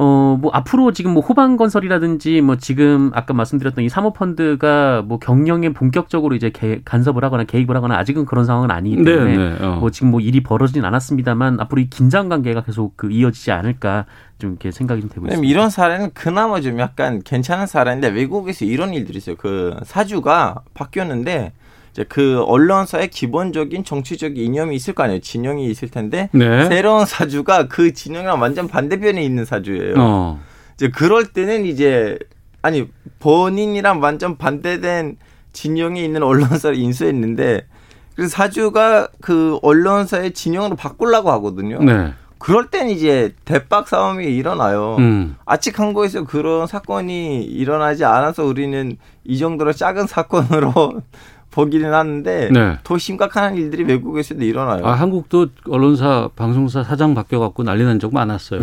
어, 0.00 0.38
뭐 0.40 0.52
앞으로 0.54 0.92
지금 0.92 1.12
뭐 1.12 1.20
호반 1.24 1.56
건설이라든지 1.56 2.40
뭐 2.40 2.54
지금 2.56 3.10
아까 3.14 3.34
말씀드렸던 3.34 3.82
이 3.82 3.88
사모 3.88 4.12
펀드가 4.12 5.02
뭐 5.04 5.18
경영에 5.18 5.72
본격적으로 5.72 6.36
이제 6.36 6.50
개, 6.50 6.80
간섭을 6.84 7.24
하거나 7.24 7.42
개입을 7.42 7.74
하거나 7.74 7.98
아직은 7.98 8.24
그런 8.24 8.44
상황은 8.44 8.70
아니기 8.70 9.02
네, 9.02 9.04
때문에 9.04 9.36
네, 9.36 9.58
네. 9.58 9.66
어. 9.66 9.76
뭐 9.80 9.90
지금 9.90 10.12
뭐 10.12 10.20
일이 10.20 10.40
벌어지진 10.40 10.84
않았습니다만 10.84 11.58
앞으로 11.58 11.80
이 11.80 11.90
긴장 11.90 12.28
관계가 12.28 12.62
계속 12.62 12.96
그 12.96 13.10
이어지지 13.10 13.50
않을까 13.50 14.04
좀 14.38 14.50
이렇게 14.50 14.70
생각이 14.70 15.00
좀 15.00 15.10
되고 15.10 15.26
있습니다. 15.26 15.50
이런 15.50 15.68
사례는 15.68 16.12
그나마 16.14 16.60
좀 16.60 16.78
약간 16.78 17.20
괜찮은 17.20 17.66
사례인데 17.66 18.10
외국에서 18.10 18.64
이런 18.66 18.94
일들이 18.94 19.18
있어요. 19.18 19.34
그 19.34 19.74
사주가 19.82 20.60
바뀌었는데 20.74 21.52
이제 21.98 22.06
그 22.08 22.44
언론사의 22.44 23.08
기본적인 23.08 23.82
정치적 23.82 24.38
이념이 24.38 24.76
있을 24.76 24.94
거 24.94 25.02
아니에요. 25.02 25.20
진영이 25.20 25.68
있을 25.68 25.88
텐데 25.88 26.28
네. 26.32 26.66
새로운 26.66 27.04
사주가 27.04 27.66
그 27.66 27.92
진영이랑 27.92 28.40
완전 28.40 28.68
반대편에 28.68 29.20
있는 29.20 29.44
사주예요. 29.44 29.94
어. 29.98 30.40
이제 30.74 30.88
그럴 30.90 31.26
때는 31.26 31.66
이제 31.66 32.16
아니 32.62 32.88
본인이랑 33.18 34.00
완전 34.00 34.38
반대된 34.38 35.16
진영이 35.52 36.04
있는 36.04 36.22
언론사를 36.22 36.76
인수했는데 36.76 37.66
그래서 38.14 38.30
사주가 38.30 39.08
그 39.20 39.58
언론사의 39.62 40.34
진영으로 40.34 40.76
바꾸려고 40.76 41.32
하거든요. 41.32 41.82
네. 41.82 42.12
그럴 42.38 42.70
땐 42.70 42.88
이제 42.88 43.34
대박 43.44 43.88
싸움이 43.88 44.24
일어나요. 44.24 44.94
음. 45.00 45.34
아직 45.44 45.80
한국에서 45.80 46.22
그런 46.22 46.68
사건이 46.68 47.42
일어나지 47.42 48.04
않아서 48.04 48.44
우리는 48.44 48.96
이 49.24 49.38
정도로 49.38 49.72
작은 49.72 50.06
사건으로 50.06 51.02
보기는 51.50 51.92
하는데 51.92 52.50
네. 52.52 52.78
더 52.84 52.98
심각한 52.98 53.56
일들이 53.56 53.84
외국에서도 53.84 54.42
일어나요. 54.44 54.86
아, 54.86 54.92
한국도 54.92 55.48
언론사 55.68 56.28
방송사 56.36 56.84
사장 56.84 57.14
바뀌어 57.14 57.38
갖고 57.40 57.62
난리 57.62 57.84
난 57.84 57.98
적 57.98 58.12
많았어요. 58.14 58.60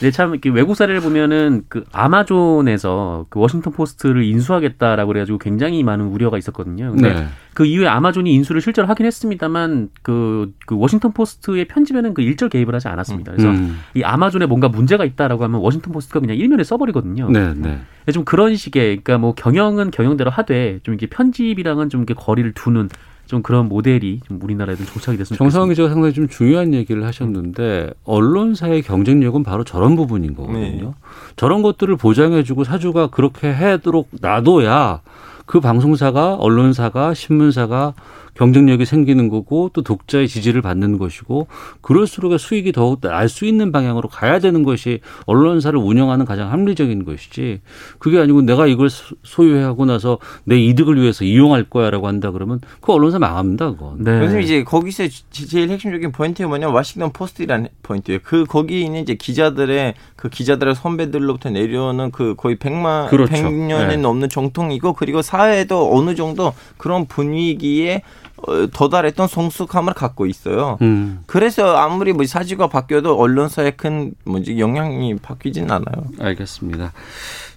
네, 0.00 0.10
참 0.12 0.30
이렇게 0.30 0.50
외국 0.50 0.74
사례를 0.76 1.00
보면은 1.00 1.64
그 1.68 1.84
아마존에서 1.92 3.26
그 3.28 3.40
워싱턴 3.40 3.72
포스트를 3.72 4.22
인수하겠다라고 4.24 5.08
그래가지고 5.08 5.38
굉장히 5.38 5.82
많은 5.82 6.06
우려가 6.06 6.38
있었거든요. 6.38 6.92
근데 6.92 7.14
네. 7.14 7.26
그 7.54 7.64
이후에 7.64 7.86
아마존이 7.86 8.32
인수를 8.34 8.60
실제로 8.60 8.88
하긴 8.88 9.06
했습니다만 9.06 9.90
그, 10.02 10.52
그 10.66 10.76
워싱턴 10.76 11.12
포스트의 11.12 11.66
편집에는 11.66 12.14
그 12.14 12.22
일절 12.22 12.48
개입을 12.48 12.74
하지 12.74 12.88
않았습니다. 12.88 13.32
그래서 13.32 13.48
음. 13.50 13.78
이 13.94 14.02
아마존에 14.02 14.46
뭔가 14.46 14.68
문제가 14.68 15.04
있다라고 15.04 15.44
하면 15.44 15.60
워싱턴 15.60 15.92
포스트가 15.92 16.20
그냥 16.20 16.36
일면에 16.36 16.64
써버리거든요. 16.64 17.30
네, 17.30 17.54
네. 17.54 17.78
좀 18.12 18.24
그런 18.24 18.56
식의 18.56 19.00
그러니까 19.02 19.18
뭐 19.18 19.34
경영은 19.34 19.90
경영대로 19.90 20.30
하되 20.30 20.80
좀 20.82 20.94
이렇게 20.94 21.06
편집이랑은 21.06 21.88
좀 21.88 22.00
이렇게 22.00 22.14
거리를 22.14 22.52
두는 22.52 22.88
좀 23.26 23.42
그런 23.42 23.68
모델이 23.68 24.20
좀 24.26 24.38
우리나라에도 24.42 24.84
정착이 24.84 25.16
됐으면 25.16 25.38
정상훈 25.38 25.70
기자가 25.70 25.88
상당히 25.88 26.12
좀 26.12 26.28
중요한 26.28 26.74
얘기를 26.74 27.04
하셨는데 27.04 27.90
언론사의 28.04 28.82
경쟁력은 28.82 29.42
바로 29.42 29.64
저런 29.64 29.96
부분인 29.96 30.34
거거든요. 30.34 30.60
네. 30.60 30.94
저런 31.36 31.62
것들을 31.62 31.96
보장해주고 31.96 32.64
사주가 32.64 33.06
그렇게 33.08 33.48
하도록 33.48 34.10
놔둬야 34.20 35.00
그 35.46 35.60
방송사가 35.60 36.34
언론사가 36.34 37.14
신문사가 37.14 37.94
경쟁력이 38.34 38.84
생기는 38.84 39.28
거고 39.28 39.70
또 39.72 39.82
독자의 39.82 40.28
지지를 40.28 40.62
받는 40.62 40.98
것이고 40.98 41.46
그럴수록 41.80 42.38
수익이 42.38 42.72
더욱 42.72 43.00
날 43.00 43.24
수 43.34 43.46
있는 43.46 43.72
방향으로 43.72 44.08
가야 44.08 44.38
되는 44.38 44.62
것이 44.62 45.00
언론사를 45.26 45.78
운영하는 45.78 46.24
가장 46.24 46.52
합리적인 46.52 47.04
것이지 47.04 47.60
그게 47.98 48.18
아니고 48.18 48.42
내가 48.42 48.66
이걸 48.66 48.88
소유하고 48.90 49.84
나서 49.86 50.18
내 50.44 50.58
이득을 50.58 51.00
위해서 51.00 51.24
이용할 51.24 51.64
거야라고 51.64 52.06
한다 52.06 52.30
그러면 52.30 52.60
그 52.80 52.92
언론사 52.92 53.18
망합니다 53.18 53.72
그건. 53.72 53.96
네. 53.98 54.18
그래서 54.18 54.38
이제 54.38 54.62
거기서 54.62 55.04
제일 55.30 55.70
핵심적인 55.70 56.12
포인트가 56.12 56.48
뭐냐 56.48 56.68
워싱턴 56.68 57.12
포스트라는 57.12 57.68
포인트예요. 57.82 58.20
그 58.22 58.44
거기 58.44 58.82
있는 58.82 59.02
이제 59.02 59.14
기자들의 59.14 59.94
그 60.16 60.28
기자들의 60.28 60.74
선배들로부터 60.74 61.50
내려오는 61.50 62.10
그 62.10 62.34
거의 62.36 62.56
100만 62.56 63.08
그렇죠. 63.08 63.32
100년이 63.32 63.88
네. 63.88 63.96
넘는 63.96 64.28
전통이고 64.28 64.92
그리고 64.94 65.22
사회도 65.22 65.96
어느 65.96 66.14
정도 66.14 66.52
그런 66.76 67.06
분위기에 67.06 67.94
어, 67.96 68.23
도달했던 68.72 69.28
성숙함을 69.28 69.94
갖고 69.94 70.26
있어요. 70.26 70.78
음. 70.82 71.20
그래서 71.26 71.76
아무리 71.76 72.12
뭐 72.12 72.24
사지가 72.24 72.68
바뀌어도 72.68 73.18
언론사에 73.18 73.72
큰 73.72 74.14
뭐지 74.24 74.58
영향이 74.58 75.16
바뀌진 75.16 75.70
않아요. 75.70 76.04
알겠습니다. 76.18 76.92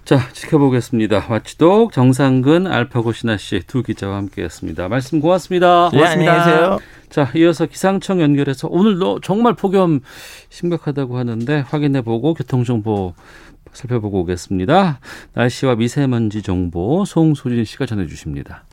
자, 0.06 0.19
지켜보겠습니다. 0.32 1.26
와치독 1.30 1.91
정상근 1.91 2.65
알파고 2.67 3.12
신하 3.12 3.36
씨 3.36 3.62
두 3.67 3.84
기자와 3.84 4.15
함께했습니다. 4.15 4.88
말씀 4.88 5.19
고맙습니다. 5.19 5.89
네, 5.91 5.97
고맙습니다. 5.97 6.32
안녕히 6.32 6.52
계세요. 6.52 6.80
자, 7.10 7.30
이어서 7.36 7.65
기상청 7.65 8.21
연결해서 8.21 8.69
오늘 8.71 9.00
너 9.00 9.19
정말 9.21 9.54
폭염 9.54 10.00
심각하다고 10.50 11.17
하는데 11.17 11.60
확인해 11.60 12.02
보고 12.04 12.34
교통정보 12.34 13.15
살펴보고 13.73 14.21
오겠습니다. 14.21 15.00
날씨와 15.34 15.76
미세먼지 15.76 16.41
정보 16.41 17.04
송소진 17.04 17.65
씨가 17.65 17.86
전해 17.86 18.08
주십니다. 18.08 18.63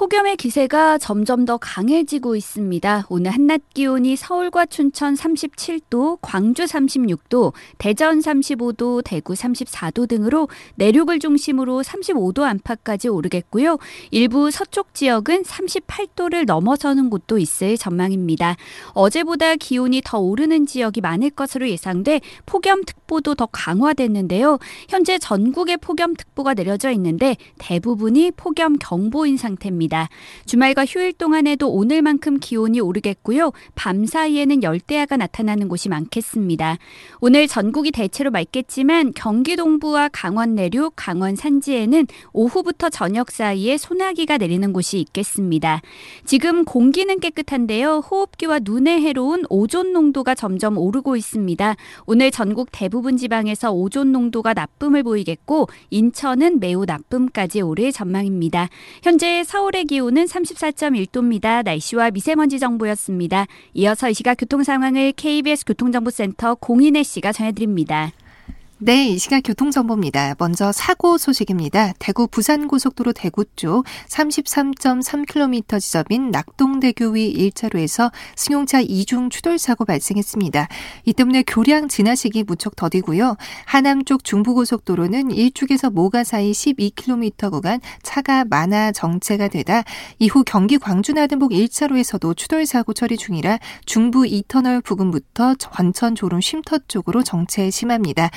폭염의 0.00 0.38
기세가 0.38 0.96
점점 0.96 1.44
더 1.44 1.58
강해지고 1.58 2.34
있습니다. 2.34 3.04
오늘 3.10 3.32
한낮 3.32 3.60
기온이 3.74 4.16
서울과 4.16 4.64
춘천 4.64 5.12
37도, 5.12 6.16
광주 6.22 6.64
36도, 6.64 7.52
대전 7.76 8.18
35도, 8.18 9.04
대구 9.04 9.34
34도 9.34 10.08
등으로 10.08 10.48
내륙을 10.76 11.18
중심으로 11.18 11.82
35도 11.82 12.44
안팎까지 12.44 13.08
오르겠고요. 13.08 13.76
일부 14.10 14.50
서쪽 14.50 14.94
지역은 14.94 15.42
38도를 15.42 16.46
넘어서는 16.46 17.10
곳도 17.10 17.36
있을 17.36 17.76
전망입니다. 17.76 18.56
어제보다 18.94 19.56
기온이 19.56 20.00
더 20.02 20.18
오르는 20.18 20.64
지역이 20.64 21.02
많을 21.02 21.28
것으로 21.28 21.68
예상돼 21.68 22.22
폭염특보도 22.46 23.34
더 23.34 23.44
강화됐는데요. 23.52 24.60
현재 24.88 25.18
전국에 25.18 25.76
폭염특보가 25.76 26.54
내려져 26.54 26.90
있는데 26.92 27.36
대부분이 27.58 28.30
폭염 28.30 28.78
경보인 28.78 29.36
상태입니다. 29.36 29.89
있습니다. 29.90 30.08
주말과 30.46 30.86
휴일 30.86 31.12
동안에도 31.12 31.68
오늘만큼 31.70 32.38
기온이 32.38 32.80
오르겠고요. 32.80 33.52
밤 33.74 34.06
사이에는 34.06 34.62
열대야가 34.62 35.16
나타나는 35.16 35.68
곳이 35.68 35.88
많겠습니다. 35.88 36.78
오늘 37.20 37.48
전국이 37.48 37.90
대체로 37.90 38.30
맑겠지만 38.30 39.12
경기 39.14 39.56
동부와 39.56 40.08
강원 40.12 40.54
내륙, 40.54 40.94
강원 40.96 41.36
산지에는 41.36 42.06
오후부터 42.32 42.88
저녁 42.88 43.30
사이에 43.30 43.76
소나기가 43.76 44.38
내리는 44.38 44.72
곳이 44.72 45.00
있겠습니다. 45.00 45.82
지금 46.24 46.64
공기는 46.64 47.18
깨끗한데요. 47.18 47.98
호흡기와 47.98 48.60
눈에 48.62 49.00
해로운 49.00 49.44
오존 49.50 49.92
농도가 49.92 50.34
점점 50.34 50.78
오르고 50.78 51.16
있습니다. 51.16 51.76
오늘 52.06 52.30
전국 52.30 52.68
대부분 52.70 53.16
지방에서 53.16 53.72
오존 53.72 54.12
농도가 54.12 54.54
나쁨을 54.54 55.02
보이겠고 55.02 55.66
인천은 55.90 56.60
매우 56.60 56.84
나쁨까지 56.84 57.60
오를 57.62 57.90
전망입니다. 57.90 58.68
현재 59.02 59.42
서울의 59.44 59.79
서울의 59.80 59.84
기온은 59.86 60.24
34.1도입니다. 60.24 61.62
날씨와 61.64 62.10
미세먼지 62.10 62.58
정보였습니다. 62.58 63.46
이어서 63.74 64.10
이 64.10 64.14
시각 64.14 64.34
교통 64.34 64.62
상황을 64.62 65.12
KBS 65.12 65.64
교통정보센터 65.64 66.56
공인혜 66.56 67.02
씨가 67.02 67.32
전해드립니다. 67.32 68.12
네, 68.82 69.08
이 69.08 69.18
시각 69.18 69.42
교통정보입니다. 69.44 70.36
먼저 70.38 70.72
사고 70.72 71.18
소식입니다. 71.18 71.92
대구 71.98 72.26
부산고속도로 72.26 73.12
대구 73.12 73.44
쪽 73.54 73.84
33.3km 74.08 75.78
지점인 75.78 76.30
낙동대교 76.30 77.10
위 77.10 77.50
1차로에서 77.50 78.10
승용차 78.36 78.82
2중 78.82 79.30
추돌사고 79.30 79.84
발생했습니다. 79.84 80.68
이 81.04 81.12
때문에 81.12 81.42
교량 81.46 81.88
지나시기 81.88 82.44
무척 82.44 82.74
더디고요. 82.74 83.36
하남 83.66 84.06
쪽 84.06 84.24
중부고속도로는 84.24 85.30
일축에서 85.30 85.90
모가 85.90 86.24
사이 86.24 86.52
12km 86.52 87.50
구간 87.50 87.80
차가 88.02 88.46
많아 88.46 88.92
정체가 88.92 89.48
되다 89.48 89.82
이후 90.18 90.42
경기 90.42 90.78
광주 90.78 91.12
나들목 91.12 91.50
1차로에서도 91.50 92.34
추돌사고 92.34 92.94
처리 92.94 93.18
중이라 93.18 93.58
중부 93.84 94.22
2터널 94.22 94.82
부근부터 94.82 95.54
원천 95.78 96.14
졸음 96.14 96.40
쉼터 96.40 96.78
쪽으로 96.88 97.22
정체 97.22 97.68
심합니다. 97.68 98.30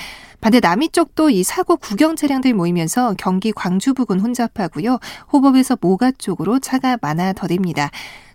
반대 0.43 0.60
남이 0.60 0.89
쪽도 0.89 1.29
이 1.29 1.41
사고 1.41 1.77
구경 1.77 2.17
차량들 2.17 2.53
모이면서 2.53 3.15
경기 3.17 3.53
광주 3.53 3.93
부근 3.93 4.19
혼잡하고요. 4.19 4.99
호법에서 5.32 5.77
모가 5.79 6.12
쪽으로 6.12 6.60
차가 6.60 6.97
많아 7.01 7.32
더딥니다. 7.32 7.91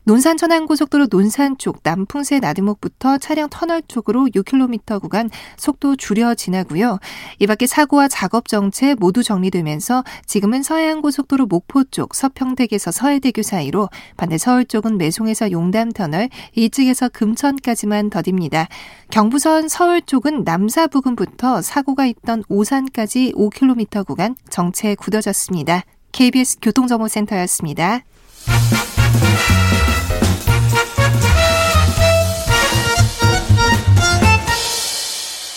논산 0.08 0.38
천안고속도로 0.38 1.08
논산 1.10 1.58
쪽 1.58 1.80
남풍새 1.82 2.38
나들목부터 2.38 3.18
차량 3.18 3.50
터널 3.50 3.82
쪽으로 3.82 4.24
6km 4.34 5.02
구간 5.02 5.28
속도 5.58 5.96
줄여 5.96 6.34
지나고요. 6.34 6.98
이 7.38 7.46
밖에 7.46 7.66
사고와 7.66 8.08
작업 8.08 8.48
정체 8.48 8.94
모두 8.94 9.22
정리되면서 9.22 10.04
지금은 10.24 10.62
서해안고속도로 10.62 11.44
목포 11.44 11.84
쪽 11.90 12.14
서평택에서 12.14 12.90
서해대교 12.90 13.42
사이로 13.42 13.90
반대 14.16 14.38
서울 14.38 14.64
쪽은 14.64 14.96
매송에서 14.96 15.50
용담 15.50 15.92
터널 15.92 16.30
이쪽에서 16.54 17.10
금천까지만 17.10 18.08
더딥니다. 18.08 18.68
경부선 19.10 19.68
서울 19.68 20.00
쪽은 20.00 20.44
남사 20.44 20.86
부근부터 20.86 21.60
사고가 21.60 22.06
있던 22.06 22.44
오산까지 22.48 23.34
5km 23.36 24.06
구간 24.06 24.36
정체 24.48 24.94
굳어졌습니다. 24.94 25.82
KBS 26.12 26.60
교통정보센터였습니다. 26.62 28.04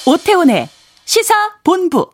오태훈의 0.05 0.67
시사 1.05 1.33
본부. 1.63 2.11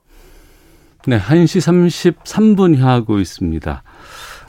네, 1.08 1.20
1시 1.20 2.14
33분 2.22 2.78
향하고 2.78 3.20
있습니다. 3.20 3.84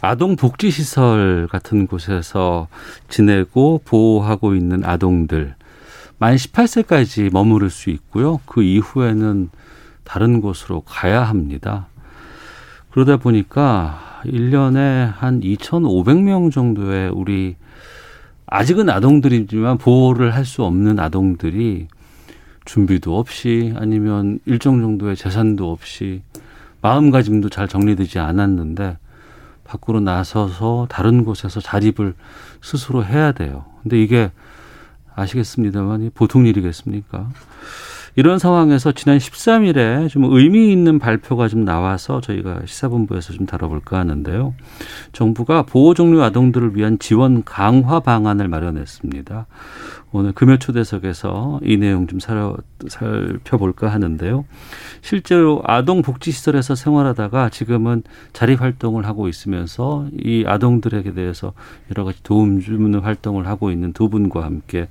아동 0.01 0.37
복지 0.37 0.71
시설 0.71 1.49
같은 1.51 1.87
곳에서 1.87 2.69
지내고 3.09 3.81
보호하고 3.85 4.55
있는 4.55 4.85
아동들 4.85 5.55
만 6.19 6.37
18세까지 6.37 7.33
머무를 7.33 7.71
수 7.71 7.91
있고요. 7.91 8.41
그 8.45 8.63
이후에는 8.63 9.51
다른 10.05 10.41
곳으로 10.41 10.83
가야 10.83 11.23
합니다. 11.23 11.87
그러다 12.91 13.19
보니까 13.19 14.18
1년에 14.25 15.13
한 15.15 15.41
2,500명 15.41 16.53
정도의 16.53 17.11
우리 17.11 17.57
아직은 18.47 18.89
아동들이지만 18.89 19.79
보호를 19.79 20.35
할 20.35 20.45
수 20.45 20.65
없는 20.65 20.99
아동들이 20.99 21.89
준비도 22.65 23.19
없이 23.19 23.73
아니면 23.77 24.41
일정 24.47 24.81
정도의 24.81 25.17
재산도 25.17 25.71
없이 25.71 26.23
마음가짐도 26.81 27.49
잘 27.49 27.69
정리되지 27.69 28.19
않았는데 28.19 28.99
밖으로 29.65 30.01
나서서 30.01 30.87
다른 30.91 31.25
곳에서 31.25 31.61
자립을 31.61 32.15
스스로 32.63 33.05
해야 33.05 33.33
돼요. 33.33 33.67
근데 33.83 34.01
이게 34.03 34.31
아시겠습니다만 35.15 36.11
보통 36.15 36.47
일이겠습니까? 36.47 37.31
이런 38.19 38.41
상황에서 38.41 38.91
지난 38.91 39.17
13일에 39.19 40.09
좀 40.09 40.25
의미 40.25 40.73
있는 40.73 40.99
발표가 40.99 41.47
좀 41.47 41.65
나와서 41.65 42.21
저희가 42.21 42.63
시사본부에서 42.67 43.33
좀 43.33 43.47
다뤄볼까 43.47 43.97
하는데요. 43.97 44.55
정부가 45.13 45.63
보호 45.63 45.95
종류 45.95 46.21
아동들을 46.25 46.75
위한 46.75 46.99
지원 46.99 47.45
강화 47.45 48.01
방안을 48.01 48.49
마련했습니다. 48.49 49.47
오늘 50.11 50.33
금요 50.33 50.57
초대석에서 50.57 51.61
이 51.63 51.77
내용 51.77 52.09
좀 52.09 52.19
살펴볼까 52.19 53.87
하는데요. 53.87 54.47
실제로 55.01 55.63
아동 55.65 56.03
복지 56.03 56.33
시설에서 56.33 56.75
생활하다가 56.75 57.51
지금은 57.51 58.03
자립 58.33 58.61
활동을 58.61 59.07
하고 59.07 59.29
있으면서 59.29 60.09
이 60.19 60.43
아동들에게 60.45 61.15
대해서 61.15 61.53
여러 61.93 62.03
가지 62.03 62.21
도움 62.25 62.61
주는 62.61 62.99
활동을 62.99 63.47
하고 63.47 63.71
있는 63.71 63.93
두 63.93 64.09
분과 64.09 64.43
함께 64.43 64.89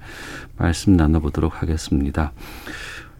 말씀 0.57 0.95
나눠보도록 0.95 1.61
하겠습니다. 1.61 2.31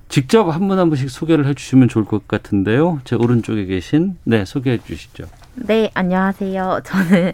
직접 0.10 0.48
한분한 0.50 0.90
분씩 0.90 1.10
소개를 1.10 1.46
해주시면 1.48 1.90
좋을 1.90 2.06
것 2.06 2.28
같은데요. 2.28 3.02
제 3.04 3.16
오른쪽에 3.16 3.66
계신 3.66 4.18
네 4.24 4.46
소개해 4.46 4.80
주시죠. 4.80 5.26
네, 5.56 5.90
안녕하세요. 5.94 6.82
저는 6.84 7.34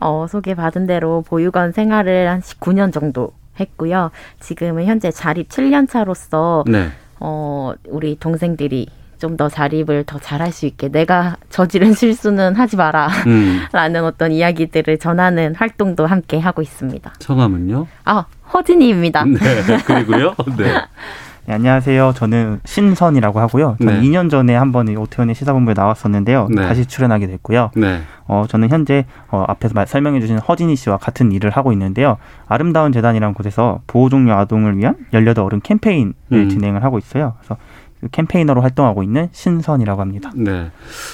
어, 0.00 0.26
소개받은 0.28 0.86
대로 0.86 1.22
보육원 1.22 1.72
생활을 1.72 2.28
한 2.28 2.40
19년 2.40 2.92
정도 2.92 3.32
했고요. 3.58 4.10
지금은 4.40 4.84
현재 4.84 5.10
자립 5.10 5.48
7년 5.48 5.88
차로서 5.88 6.64
네. 6.66 6.90
어, 7.18 7.72
우리 7.86 8.16
동생들이 8.18 8.88
좀 9.22 9.36
더 9.36 9.48
자립을 9.48 10.02
더 10.04 10.18
잘할 10.18 10.50
수 10.50 10.66
있게 10.66 10.88
내가 10.88 11.36
저지른 11.48 11.94
실수는 11.94 12.56
하지 12.56 12.76
마라 12.76 13.08
음. 13.28 13.60
라는 13.72 14.04
어떤 14.04 14.32
이야기들을 14.32 14.98
전하는 14.98 15.54
활동도 15.54 16.06
함께 16.06 16.38
하고 16.40 16.60
있습니다. 16.60 17.14
성함은요? 17.20 17.86
아 18.04 18.26
허진이입니다. 18.52 19.24
네 19.24 19.38
그리고요. 19.86 20.34
네. 20.58 20.74
네, 21.44 21.54
안녕하세요. 21.54 22.12
저는 22.14 22.60
신선이라고 22.64 23.40
하고요. 23.40 23.76
저는 23.80 24.00
네. 24.00 24.08
2년 24.08 24.30
전에 24.30 24.54
한번 24.54 24.88
오태훈의 24.96 25.34
시사본부에 25.34 25.74
나왔었는데요. 25.76 26.46
네. 26.48 26.62
다시 26.62 26.86
출연하게 26.86 27.26
됐고요. 27.26 27.72
네. 27.74 28.02
어, 28.28 28.44
저는 28.48 28.68
현재 28.68 29.06
어, 29.28 29.44
앞에서 29.48 29.84
설명해 29.84 30.20
주신 30.20 30.38
허진희 30.38 30.76
씨와 30.76 30.98
같은 30.98 31.32
일을 31.32 31.50
하고 31.50 31.72
있는데요. 31.72 32.18
아름다운 32.46 32.92
재단이라는 32.92 33.34
곳에서 33.34 33.80
보호종료 33.88 34.34
아동을 34.34 34.78
위한 34.78 34.94
18 35.12 35.40
어른 35.40 35.60
캠페인을 35.60 36.14
음. 36.30 36.48
진행을 36.48 36.84
하고 36.84 36.98
있어요. 36.98 37.34
그래서 37.40 37.56
그 37.56 37.91
캠페이너로 38.10 38.62
활동하고 38.62 39.02
있는 39.02 39.28
신선이라고 39.32 40.00
합니다. 40.00 40.32
네. 40.34 40.70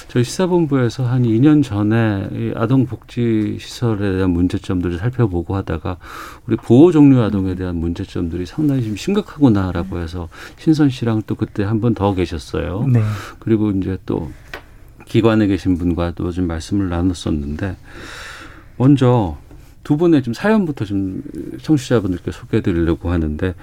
저희 0.07 0.23
시사본부에서 0.23 1.05
한 1.05 1.21
2년 1.23 1.63
전에 1.63 2.53
아동복지시설에 2.55 4.13
대한 4.13 4.31
문제점들을 4.31 4.97
살펴보고 4.97 5.55
하다가 5.55 5.97
우리 6.47 6.55
보호 6.55 6.91
종류 6.91 7.21
아동에 7.21 7.53
대한 7.55 7.75
문제점들이 7.75 8.45
상당히 8.47 8.83
좀 8.83 8.95
심각하구나라고 8.95 9.99
해서 9.99 10.29
신선 10.57 10.89
씨랑 10.89 11.23
또 11.27 11.35
그때 11.35 11.63
한 11.63 11.79
번 11.79 11.93
더 11.93 12.13
계셨어요. 12.15 12.85
네. 12.91 13.01
그리고 13.39 13.71
이제 13.71 13.97
또 14.05 14.31
기관에 15.05 15.47
계신 15.47 15.77
분과도 15.77 16.31
좀 16.31 16.47
말씀을 16.47 16.89
나눴었는데 16.89 17.75
먼저 18.77 19.37
두 19.83 19.97
분의 19.97 20.23
좀 20.23 20.33
사연부터 20.33 20.85
좀 20.85 21.21
청취자분들께 21.61 22.31
소개해 22.31 22.61
드리려고 22.61 23.09
하는데 23.11 23.55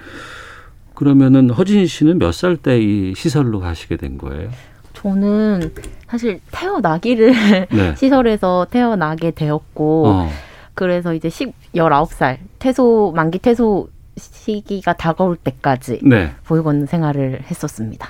그러면은 0.97 1.49
허진 1.51 1.85
씨는 1.85 2.17
몇 2.19 2.31
살 2.33 2.57
때 2.57 2.79
이 2.81 3.13
시설로 3.15 3.59
가시게 3.59 3.97
된 3.97 4.17
거예요? 4.17 4.49
저는 4.93 5.71
사실 6.07 6.39
태어나기를 6.51 7.33
네. 7.71 7.95
시설에서 7.95 8.65
태어나게 8.71 9.31
되었고 9.31 10.07
어. 10.07 10.29
그래서 10.73 11.13
이제 11.13 11.29
19살 11.75 12.37
퇴소 12.59 13.13
만기 13.15 13.39
퇴소 13.39 13.89
시기가 14.17 14.93
다가올 14.93 15.35
때까지 15.35 15.99
네. 16.03 16.31
보육원 16.45 16.87
생활을 16.87 17.41
했었습니다. 17.43 18.07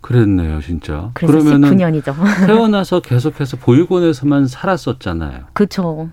그랬네요, 0.00 0.60
진짜. 0.62 1.10
그러면은 1.14 1.70
19년이죠. 1.70 2.14
태어나서 2.46 3.00
계속해서 3.00 3.58
보육원에서만 3.58 4.46
살았었잖아요. 4.46 5.44
그렇죠. 5.52 6.08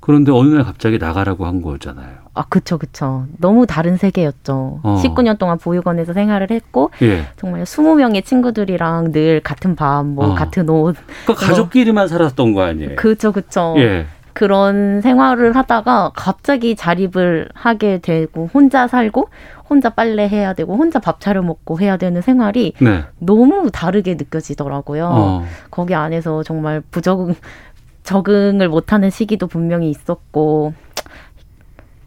그런데 0.00 0.30
어느 0.32 0.54
날 0.54 0.64
갑자기 0.64 0.98
나가라고 0.98 1.44
한 1.46 1.60
거잖아요. 1.60 2.27
아, 2.38 2.44
그쵸, 2.48 2.78
그쵸. 2.78 3.26
너무 3.38 3.66
다른 3.66 3.96
세계였죠. 3.96 4.78
어. 4.84 5.02
19년 5.02 5.38
동안 5.38 5.58
보육원에서 5.58 6.12
생활을 6.12 6.52
했고, 6.52 6.92
예. 7.02 7.24
정말 7.36 7.64
20명의 7.64 8.24
친구들이랑 8.24 9.10
늘 9.10 9.40
같은 9.40 9.74
밥, 9.74 10.06
뭐, 10.06 10.28
어. 10.28 10.34
같은 10.34 10.68
옷. 10.68 10.94
그러니까 11.24 11.46
가족끼리만 11.46 12.06
살았던 12.06 12.52
거 12.54 12.62
아니에요? 12.62 12.94
그쵸, 12.94 13.32
그쵸. 13.32 13.74
예. 13.78 14.06
그런 14.34 15.00
생활을 15.00 15.56
하다가 15.56 16.12
갑자기 16.14 16.76
자립을 16.76 17.48
하게 17.54 17.98
되고, 17.98 18.48
혼자 18.54 18.86
살고, 18.86 19.30
혼자 19.68 19.90
빨래 19.90 20.28
해야 20.28 20.52
되고, 20.52 20.76
혼자 20.76 21.00
밥 21.00 21.20
차려 21.20 21.42
먹고 21.42 21.80
해야 21.80 21.96
되는 21.96 22.22
생활이 22.22 22.74
네. 22.80 23.02
너무 23.18 23.72
다르게 23.72 24.14
느껴지더라고요. 24.14 25.08
어. 25.10 25.44
거기 25.72 25.96
안에서 25.96 26.44
정말 26.44 26.82
부적응, 26.92 27.34
적응을 28.04 28.68
못하는 28.68 29.10
시기도 29.10 29.48
분명히 29.48 29.90
있었고 29.90 30.72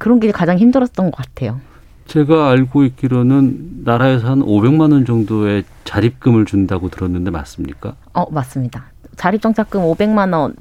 그런 0.02 0.20
게 0.20 0.32
가장 0.32 0.58
힘들었던 0.58 1.12
것 1.12 1.16
같아요. 1.18 1.60
제가 2.08 2.50
알고 2.50 2.84
있기로는 2.86 3.84
나라에서 3.86 4.28
한 4.28 4.42
500만 4.42 4.92
원 4.92 5.06
정도의 5.06 5.64
자립금을 5.86 6.46
준다고 6.46 6.90
들었는데 6.90 7.32
맞습니까? 7.32 7.96
어, 8.14 8.30
맞습니다. 8.32 8.86
자립정착금 9.16 9.82
500만 9.82 10.34
원 10.34 10.56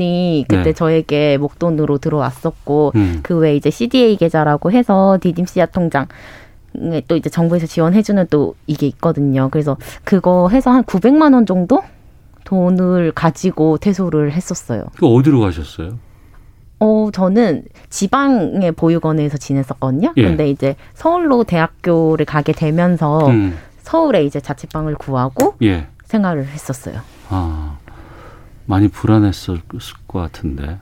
이 0.00 0.44
그때 0.48 0.62
네. 0.64 0.72
저에게 0.72 1.38
목돈으로 1.38 1.98
들어왔었고 1.98 2.92
음. 2.96 3.20
그 3.22 3.36
외에 3.38 3.54
이제 3.54 3.70
CDA 3.70 4.16
계좌라고 4.16 4.72
해서 4.72 5.18
디딤 5.20 5.46
씨앗 5.46 5.70
통장 5.72 6.06
또 7.06 7.14
이제 7.16 7.30
정부에서 7.30 7.66
지원해주는 7.66 8.26
또 8.30 8.56
이게 8.66 8.88
있거든요. 8.88 9.48
그래서 9.52 9.76
그거 10.02 10.48
해서 10.48 10.72
한 10.72 10.82
900만 10.82 11.32
원 11.34 11.46
정도 11.46 11.82
돈을 12.44 13.12
가지고 13.12 13.78
퇴소를 13.78 14.32
했었어요. 14.32 14.84
그 14.96 15.06
어디로 15.06 15.40
가셨어요? 15.40 15.98
어, 16.84 17.10
저는 17.10 17.64
지방의 17.88 18.72
보육원에서 18.72 19.38
지냈었거든요. 19.38 20.12
예. 20.18 20.22
근데 20.22 20.50
이제 20.50 20.76
서울로 20.92 21.42
대학교를 21.42 22.26
가게 22.26 22.52
되면서 22.52 23.26
음. 23.28 23.56
서울에 23.78 24.22
이제 24.22 24.38
자취방을 24.38 24.96
구하고 24.96 25.54
예. 25.62 25.86
생활을 26.04 26.44
했었어요. 26.46 27.00
아, 27.30 27.78
많이 28.66 28.88
불안했을 28.88 29.62
것 30.06 30.18
같은데. 30.20 30.78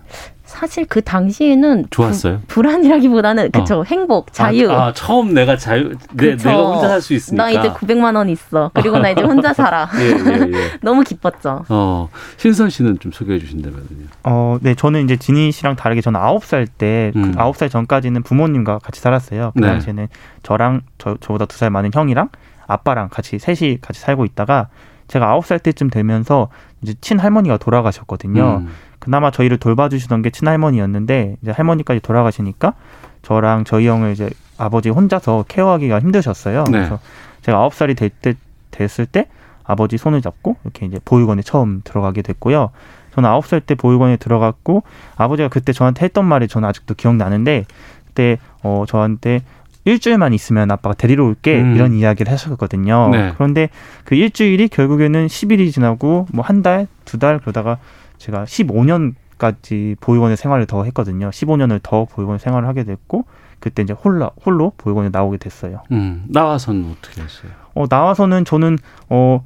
사실 0.52 0.84
그 0.86 1.00
당시에는 1.00 1.86
좋았어요. 1.90 2.40
부, 2.46 2.62
불안이라기보다는 2.62 3.50
그쵸 3.52 3.80
어. 3.80 3.84
행복, 3.84 4.32
자유. 4.32 4.70
아, 4.70 4.88
아, 4.88 4.92
처음 4.92 5.32
내가 5.32 5.56
자유, 5.56 5.94
내, 6.12 6.36
내가 6.36 6.72
혼자 6.72 6.88
살 6.88 7.00
수 7.00 7.14
있으니까. 7.14 7.44
나 7.44 7.50
이제 7.50 7.70
900만 7.70 8.14
원 8.14 8.28
있어. 8.28 8.70
그리고 8.74 8.98
나 8.98 9.08
이제 9.10 9.22
혼자 9.22 9.52
살아. 9.54 9.88
예, 9.98 10.10
예, 10.10 10.52
예. 10.52 10.70
너무 10.82 11.02
기뻤죠. 11.02 11.64
어, 11.68 12.08
신선 12.36 12.68
씨는 12.70 12.98
좀 13.00 13.10
소개해 13.12 13.38
주신다면요. 13.38 14.06
어, 14.24 14.58
네, 14.60 14.74
저는 14.74 15.04
이제 15.04 15.16
진희 15.16 15.50
씨랑 15.52 15.76
다르게 15.76 16.00
저는 16.02 16.20
9살 16.20 16.68
때, 16.76 17.10
그 17.14 17.18
음. 17.18 17.32
그 17.32 17.38
9살 17.38 17.70
전까지는 17.70 18.22
부모님과 18.22 18.78
같이 18.78 19.00
살았어요. 19.00 19.52
그 19.54 19.60
네. 19.60 19.66
당시에는 19.68 20.08
저랑 20.42 20.82
저, 20.98 21.16
저보다 21.20 21.46
두살 21.46 21.70
많은 21.70 21.90
형이랑 21.94 22.28
아빠랑 22.66 23.08
같이 23.08 23.38
셋이 23.38 23.78
같이 23.80 24.00
살고 24.00 24.24
있다가 24.26 24.68
제가 25.08 25.38
9살 25.38 25.62
때쯤 25.62 25.90
되면서 25.90 26.48
이제 26.82 26.94
친할머니가 27.00 27.56
돌아가셨거든요. 27.58 28.62
음. 28.66 28.68
그나마 29.02 29.32
저희를 29.32 29.58
돌봐주시던 29.58 30.22
게 30.22 30.30
친할머니였는데 30.30 31.36
이제 31.42 31.50
할머니까지 31.50 32.00
돌아가시니까 32.00 32.74
저랑 33.22 33.64
저희 33.64 33.88
형을 33.88 34.12
이제 34.12 34.30
아버지 34.58 34.90
혼자서 34.90 35.44
케어하기가 35.48 35.98
힘드셨어요. 35.98 36.64
네. 36.64 36.70
그래서 36.78 37.00
제가 37.42 37.58
아홉 37.58 37.74
살이 37.74 37.94
될 37.96 38.10
때 38.10 38.34
됐을 38.70 39.06
때 39.06 39.26
아버지 39.64 39.98
손을 39.98 40.22
잡고 40.22 40.56
이렇게 40.64 40.86
이제 40.86 40.98
보육원에 41.04 41.42
처음 41.42 41.80
들어가게 41.84 42.22
됐고요. 42.22 42.70
저는 43.14 43.28
아홉 43.28 43.46
살 43.46 43.60
때 43.60 43.74
보육원에 43.74 44.16
들어갔고 44.18 44.84
아버지가 45.16 45.48
그때 45.48 45.72
저한테 45.72 46.04
했던 46.04 46.24
말이 46.24 46.46
저는 46.48 46.68
아직도 46.68 46.94
기억나는데 46.94 47.64
그때 48.06 48.38
어 48.62 48.84
저한테 48.86 49.42
일주일만 49.84 50.32
있으면 50.32 50.70
아빠가 50.70 50.94
데리러 50.94 51.24
올게 51.24 51.60
음. 51.60 51.74
이런 51.74 51.92
이야기를 51.92 52.30
하셨거든요. 52.32 53.08
네. 53.10 53.32
그런데 53.34 53.68
그 54.04 54.14
일주일이 54.14 54.68
결국에는 54.68 55.26
10일이 55.26 55.72
지나고 55.72 56.28
뭐 56.32 56.44
한 56.44 56.62
달, 56.62 56.86
두 57.04 57.18
달 57.18 57.40
그러다가 57.40 57.78
제가 58.22 58.44
15년까지 58.44 59.96
보육원에 60.00 60.36
생활을 60.36 60.66
더 60.66 60.84
했거든요. 60.84 61.30
15년을 61.30 61.80
더 61.82 62.04
보육원 62.04 62.38
생활을 62.38 62.68
하게 62.68 62.84
됐고 62.84 63.24
그때 63.58 63.82
이제 63.82 63.92
홀로 63.92 64.30
홀로 64.44 64.72
보육원에 64.76 65.08
나오게 65.10 65.38
됐어요. 65.38 65.82
음, 65.90 66.24
나와서는 66.28 66.90
어떻게 66.92 67.20
했어요? 67.22 67.50
어, 67.74 67.84
나와서는 67.88 68.44
저는 68.44 68.78
어 69.08 69.42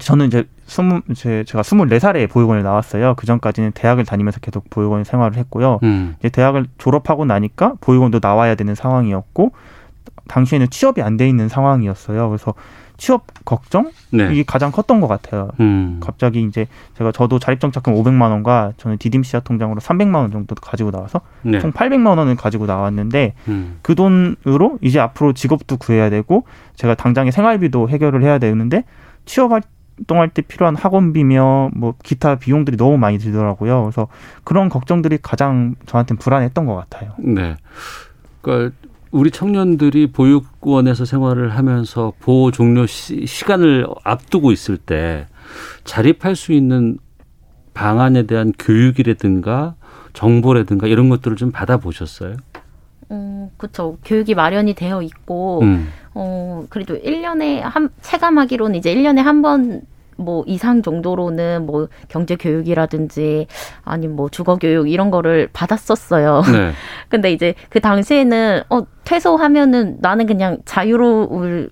저는 0.00 0.26
이제 0.26 0.44
스무 0.66 1.00
제, 1.14 1.44
제가 1.44 1.62
스물네 1.62 1.98
살에 1.98 2.26
보육원에 2.26 2.62
나왔어요. 2.62 3.14
그 3.16 3.26
전까지는 3.26 3.72
대학을 3.72 4.04
다니면서 4.04 4.40
계속 4.40 4.68
보육원 4.70 5.04
생활을 5.04 5.36
했고요. 5.36 5.80
음. 5.82 6.14
이제 6.18 6.28
대학을 6.28 6.66
졸업하고 6.78 7.24
나니까 7.24 7.74
보육원도 7.80 8.20
나와야 8.22 8.54
되는 8.54 8.74
상황이었고 8.74 9.52
당시에는 10.28 10.70
취업이 10.70 11.02
안 11.02 11.16
돼 11.16 11.28
있는 11.28 11.48
상황이었어요. 11.48 12.28
그래서 12.28 12.54
취업 12.96 13.26
걱정 13.44 13.90
네. 14.10 14.32
이게 14.32 14.42
가장 14.42 14.72
컸던 14.72 15.00
것 15.00 15.08
같아요. 15.08 15.50
음. 15.60 16.00
갑자기 16.00 16.42
이제 16.42 16.66
제가 16.94 17.12
저도 17.12 17.38
자립정착금 17.38 17.94
500만 17.94 18.30
원과 18.30 18.72
저는 18.76 18.98
디딤 18.98 19.22
씨앗 19.22 19.44
통장으로 19.44 19.80
300만 19.80 20.16
원 20.16 20.30
정도 20.30 20.54
가지고 20.54 20.90
나와서 20.90 21.20
네. 21.42 21.58
총 21.58 21.72
800만 21.72 22.18
원을 22.18 22.36
가지고 22.36 22.66
나왔는데 22.66 23.34
음. 23.48 23.78
그 23.82 23.94
돈으로 23.94 24.78
이제 24.80 24.98
앞으로 24.98 25.32
직업도 25.32 25.76
구해야 25.76 26.10
되고 26.10 26.44
제가 26.76 26.94
당장의 26.94 27.32
생활비도 27.32 27.88
해결을 27.88 28.22
해야 28.22 28.38
되는데 28.38 28.84
취업 29.24 29.52
활동할 29.52 30.30
때 30.30 30.42
필요한 30.42 30.76
학원비며 30.76 31.70
뭐 31.74 31.94
기타 32.02 32.36
비용들이 32.36 32.76
너무 32.76 32.96
많이 32.96 33.18
들더라고요. 33.18 33.82
그래서 33.82 34.08
그런 34.44 34.68
걱정들이 34.68 35.18
가장 35.22 35.74
저한테는 35.86 36.18
불안했던 36.18 36.66
것 36.66 36.74
같아요. 36.76 37.12
네. 37.18 37.56
그러니까 38.40 38.76
우리 39.10 39.30
청년들이 39.30 40.08
보육원에서 40.08 41.04
생활을 41.04 41.50
하면서 41.56 42.12
보호 42.20 42.50
종료 42.50 42.86
시, 42.86 43.24
간을 43.44 43.86
앞두고 44.04 44.52
있을 44.52 44.76
때 44.76 45.26
자립할 45.84 46.36
수 46.36 46.52
있는 46.52 46.98
방안에 47.74 48.24
대한 48.24 48.52
교육이라든가 48.58 49.74
정보라든가 50.12 50.86
이런 50.86 51.08
것들을 51.08 51.36
좀 51.36 51.52
받아보셨어요? 51.52 52.36
음, 53.10 53.50
그렇죠. 53.56 53.98
교육이 54.04 54.34
마련이 54.34 54.74
되어 54.74 55.02
있고, 55.02 55.60
음. 55.62 55.88
어, 56.14 56.64
그래도 56.70 56.98
1년에 57.00 57.60
한, 57.60 57.90
체감하기로는 58.00 58.76
이제 58.78 58.94
1년에 58.94 59.18
한 59.18 59.42
번 59.42 59.82
뭐 60.16 60.42
이상 60.46 60.82
정도로는 60.82 61.66
뭐 61.66 61.88
경제 62.08 62.36
교육이라든지 62.36 63.46
아니면 63.84 64.16
뭐 64.16 64.28
주거 64.28 64.56
교육 64.56 64.88
이런 64.90 65.10
거를 65.10 65.48
받았었어요. 65.52 66.42
네. 66.52 66.72
근데 67.08 67.32
이제 67.32 67.54
그 67.68 67.80
당시에는 67.80 68.62
어 68.70 68.82
퇴소하면은 69.04 69.98
나는 70.00 70.26
그냥 70.26 70.58
자유로울 70.64 71.70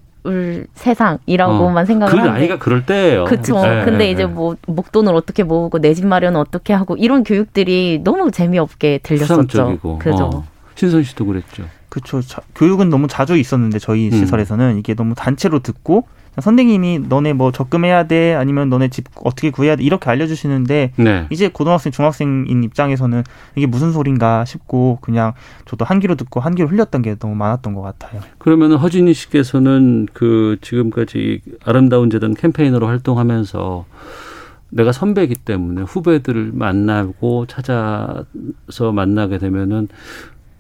세상이라고만 0.75 1.83
어. 1.83 1.87
생각을 1.87 2.13
그 2.13 2.19
하는데. 2.19 2.39
나이가 2.39 2.59
그럴 2.59 2.87
때예요. 2.87 3.25
그렇죠. 3.25 3.61
네, 3.61 3.85
근데 3.85 3.99
네, 3.99 4.11
이제 4.11 4.25
뭐 4.27 4.57
목돈을 4.67 5.15
어떻게 5.15 5.43
모으고 5.43 5.79
내 5.81 5.95
집 5.95 6.07
마련은 6.07 6.41
어떻게 6.41 6.73
하고 6.73 6.97
이런 6.97 7.23
교육들이 7.25 8.01
너무 8.03 8.31
재미없게 8.31 9.01
들렸었죠. 9.03 9.79
그죠. 9.99 10.31
어. 10.35 10.45
신선 10.75 11.03
씨도 11.05 11.27
그랬죠. 11.27 11.65
그렇죠. 11.89 12.21
교육은 12.57 12.89
너무 12.91 13.07
자주 13.07 13.37
있었는데 13.37 13.79
저희 13.79 14.07
음. 14.09 14.11
시설에서는 14.13 14.79
이게 14.79 14.95
너무 14.95 15.15
단체로 15.15 15.61
듣고 15.61 16.09
선생님이 16.41 17.01
너네 17.09 17.33
뭐 17.33 17.53
적금해야 17.53 18.07
돼 18.07 18.35
아니면 18.35 18.69
너네 18.69 18.89
집 18.89 19.07
어떻게 19.23 19.51
구해야 19.51 19.77
돼 19.77 19.85
이렇게 19.85 20.11
알려주시는데 20.11 20.93
네. 20.97 21.27
이제 21.31 21.49
고등학생 21.49 21.93
중학생인 21.93 22.65
입장에서는 22.65 23.23
이게 23.57 23.67
무슨 23.67 23.93
소린가 23.93 24.45
싶고 24.45 24.99
그냥 25.01 25.33
저도 25.65 25.85
한 25.85 26.01
귀로 26.01 26.15
듣고 26.15 26.41
한 26.41 26.55
귀로 26.55 26.69
흘렸던 26.69 27.03
게 27.03 27.15
너무 27.17 27.35
많았던 27.35 27.75
것 27.75 27.83
같아요. 27.83 28.21
그러면 28.39 28.73
허진희 28.77 29.15
씨께서는 29.15 30.09
그 30.13 30.59
지금까지 30.61 31.41
아름다운 31.65 32.11
재단 32.11 32.35
캠페인으로 32.35 32.87
활동하면서 32.87 33.85
내가 34.71 34.91
선배이기 34.91 35.37
때문에 35.37 35.83
후배들을 35.83 36.51
만나고 36.53 37.47
찾아서 37.47 38.93
만나게 38.93 39.39
되면은 39.39 39.89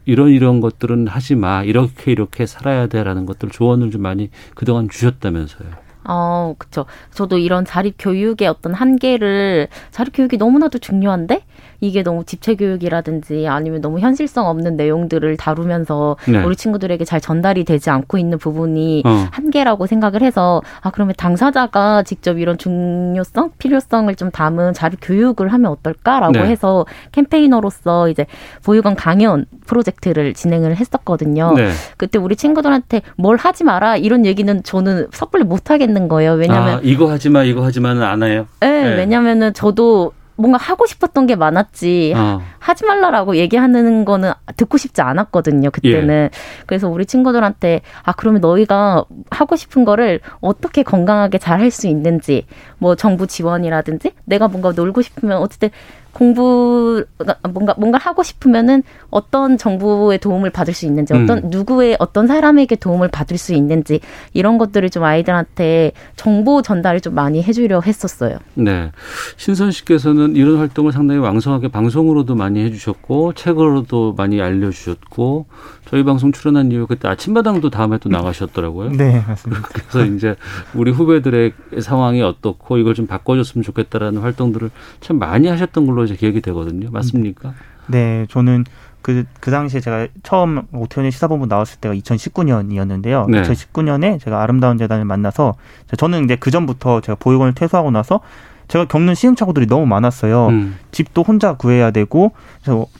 이런 0.06 0.30
이런 0.30 0.60
것들은 0.60 1.06
하지 1.08 1.34
마. 1.34 1.62
이렇게 1.62 2.12
이렇게 2.12 2.46
살아야 2.46 2.86
돼라는 2.86 3.26
것들 3.26 3.50
조언을 3.50 3.90
좀 3.90 4.02
많이 4.02 4.30
그동안 4.54 4.88
주셨다면서요. 4.88 5.84
어, 6.06 6.54
그쵸. 6.58 6.84
저도 7.12 7.38
이런 7.38 7.64
자립 7.64 7.94
교육의 7.98 8.46
어떤 8.48 8.74
한계를 8.74 9.68
자립 9.90 10.12
교육이 10.14 10.36
너무나도 10.36 10.78
중요한데 10.78 11.43
이게 11.80 12.02
너무 12.02 12.24
집체 12.24 12.54
교육이라든지 12.54 13.46
아니면 13.48 13.80
너무 13.80 13.98
현실성 14.00 14.46
없는 14.46 14.76
내용들을 14.76 15.36
다루면서 15.36 16.16
네. 16.26 16.42
우리 16.42 16.56
친구들에게 16.56 17.04
잘 17.04 17.20
전달이 17.20 17.64
되지 17.64 17.90
않고 17.90 18.18
있는 18.18 18.38
부분이 18.38 19.02
어. 19.04 19.26
한계라고 19.30 19.86
생각을 19.86 20.22
해서 20.22 20.62
아 20.80 20.90
그러면 20.90 21.14
당사자가 21.16 22.02
직접 22.02 22.38
이런 22.38 22.58
중요성, 22.58 23.52
필요성을 23.58 24.14
좀 24.16 24.30
담은 24.30 24.72
자립 24.72 24.98
교육을 25.02 25.52
하면 25.52 25.70
어떨까라고 25.72 26.32
네. 26.32 26.46
해서 26.46 26.86
캠페이너로서 27.12 28.08
이제 28.08 28.26
보육원 28.64 28.96
강연 28.96 29.44
프로젝트를 29.66 30.34
진행을 30.34 30.76
했었거든요. 30.76 31.52
네. 31.56 31.70
그때 31.96 32.18
우리 32.18 32.36
친구들한테 32.36 33.02
뭘 33.16 33.36
하지 33.36 33.64
마라 33.64 33.96
이런 33.96 34.24
얘기는 34.26 34.62
저는 34.62 35.08
섣불리 35.12 35.44
못 35.44 35.70
하겠는 35.70 36.08
거예요. 36.08 36.32
왜냐면 36.32 36.78
아, 36.78 36.80
이거 36.82 37.10
하지 37.10 37.28
마, 37.28 37.44
이거 37.44 37.64
하지 37.64 37.80
마는 37.80 38.02
안 38.02 38.22
해요. 38.22 38.46
네, 38.60 38.68
네. 38.68 38.96
왜냐면은 38.96 39.52
저도 39.52 40.12
뭔가 40.36 40.58
하고 40.58 40.86
싶었던 40.86 41.26
게 41.26 41.36
많았지 41.36 42.14
어. 42.16 42.42
하지 42.58 42.84
말라라고 42.84 43.36
얘기하는 43.36 44.04
거는 44.04 44.32
듣고 44.56 44.78
싶지 44.78 45.00
않았거든요 45.02 45.70
그때는 45.70 46.30
예. 46.32 46.64
그래서 46.66 46.88
우리 46.88 47.06
친구들한테 47.06 47.82
아 48.02 48.12
그러면 48.12 48.40
너희가 48.40 49.04
하고 49.30 49.56
싶은 49.56 49.84
거를 49.84 50.20
어떻게 50.40 50.82
건강하게 50.82 51.38
잘 51.38 51.60
할 51.60 51.70
수 51.70 51.86
있는지 51.86 52.46
뭐 52.78 52.94
정부 52.94 53.26
지원이라든지 53.26 54.12
내가 54.24 54.48
뭔가 54.48 54.72
놀고 54.72 55.02
싶으면 55.02 55.38
어쨌든 55.38 55.70
공부 56.14 57.04
뭔가 57.52 57.74
뭔가 57.76 57.98
하고 57.98 58.22
싶으면은 58.22 58.82
어떤 59.10 59.58
정부의 59.58 60.18
도움을 60.18 60.50
받을 60.50 60.72
수 60.72 60.86
있는지 60.86 61.12
어떤 61.12 61.38
음. 61.38 61.50
누구의 61.50 61.96
어떤 61.98 62.26
사람에게 62.26 62.76
도움을 62.76 63.08
받을 63.08 63.36
수 63.36 63.52
있는지 63.52 64.00
이런 64.32 64.56
것들을 64.56 64.88
좀 64.90 65.04
아이들한테 65.04 65.92
정보 66.16 66.62
전달을 66.62 67.00
좀 67.00 67.14
많이 67.14 67.42
해주려 67.42 67.80
했었어요. 67.80 68.38
네, 68.54 68.92
신선 69.36 69.72
씨께서는 69.72 70.36
이런 70.36 70.56
활동을 70.58 70.92
상당히 70.92 71.20
왕성하게 71.20 71.68
방송으로도 71.68 72.34
많이 72.36 72.64
해주셨고 72.64 73.34
책으로도 73.34 74.14
많이 74.16 74.40
알려주셨고 74.40 75.46
저희 75.94 76.02
방송 76.02 76.32
출연한 76.32 76.72
이후 76.72 76.88
그때 76.88 77.06
아침마당도 77.06 77.70
다음에 77.70 77.98
또 77.98 78.08
나가셨더라고요. 78.08 78.90
네, 78.90 79.22
맞습니다. 79.28 79.62
그래서 79.62 80.04
이제 80.04 80.34
우리 80.74 80.90
후배들의 80.90 81.52
상황이 81.80 82.20
어떻고 82.20 82.78
이걸 82.78 82.94
좀 82.94 83.06
바꿔줬으면 83.06 83.62
좋겠다라는 83.62 84.20
활동들을 84.20 84.72
참 84.98 85.20
많이 85.20 85.46
하셨던 85.46 85.86
걸로 85.86 86.02
이제 86.02 86.16
기억이 86.16 86.40
되거든요. 86.40 86.90
맞습니까? 86.90 87.54
네, 87.86 88.26
저는 88.28 88.64
그, 89.02 89.22
그 89.38 89.52
당시에 89.52 89.78
제가 89.78 90.08
처음 90.24 90.62
오태훈의 90.72 91.12
시사본부 91.12 91.46
나왔을 91.46 91.78
때가 91.78 91.94
2019년이었는데요. 91.94 93.30
네. 93.30 93.42
2019년에 93.42 94.18
제가 94.18 94.42
아름다운 94.42 94.78
재단을 94.78 95.04
만나서 95.04 95.54
저는 95.96 96.24
이제 96.24 96.34
그 96.34 96.50
전부터 96.50 97.02
제가 97.02 97.14
보육원을 97.20 97.54
퇴소하고 97.54 97.92
나서 97.92 98.18
제가 98.68 98.86
겪는 98.86 99.14
시행착오들이 99.14 99.66
너무 99.66 99.86
많았어요. 99.86 100.48
음. 100.48 100.78
집도 100.90 101.22
혼자 101.22 101.54
구해야 101.54 101.90
되고 101.90 102.32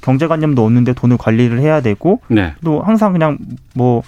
경제관념도 0.02 0.64
없는데 0.64 0.92
돈을 0.92 1.16
관리를 1.16 1.60
해야 1.60 1.80
되고 1.80 2.20
네. 2.28 2.54
또 2.64 2.82
항상 2.82 3.12
그냥 3.12 3.38
뭐 3.74 4.02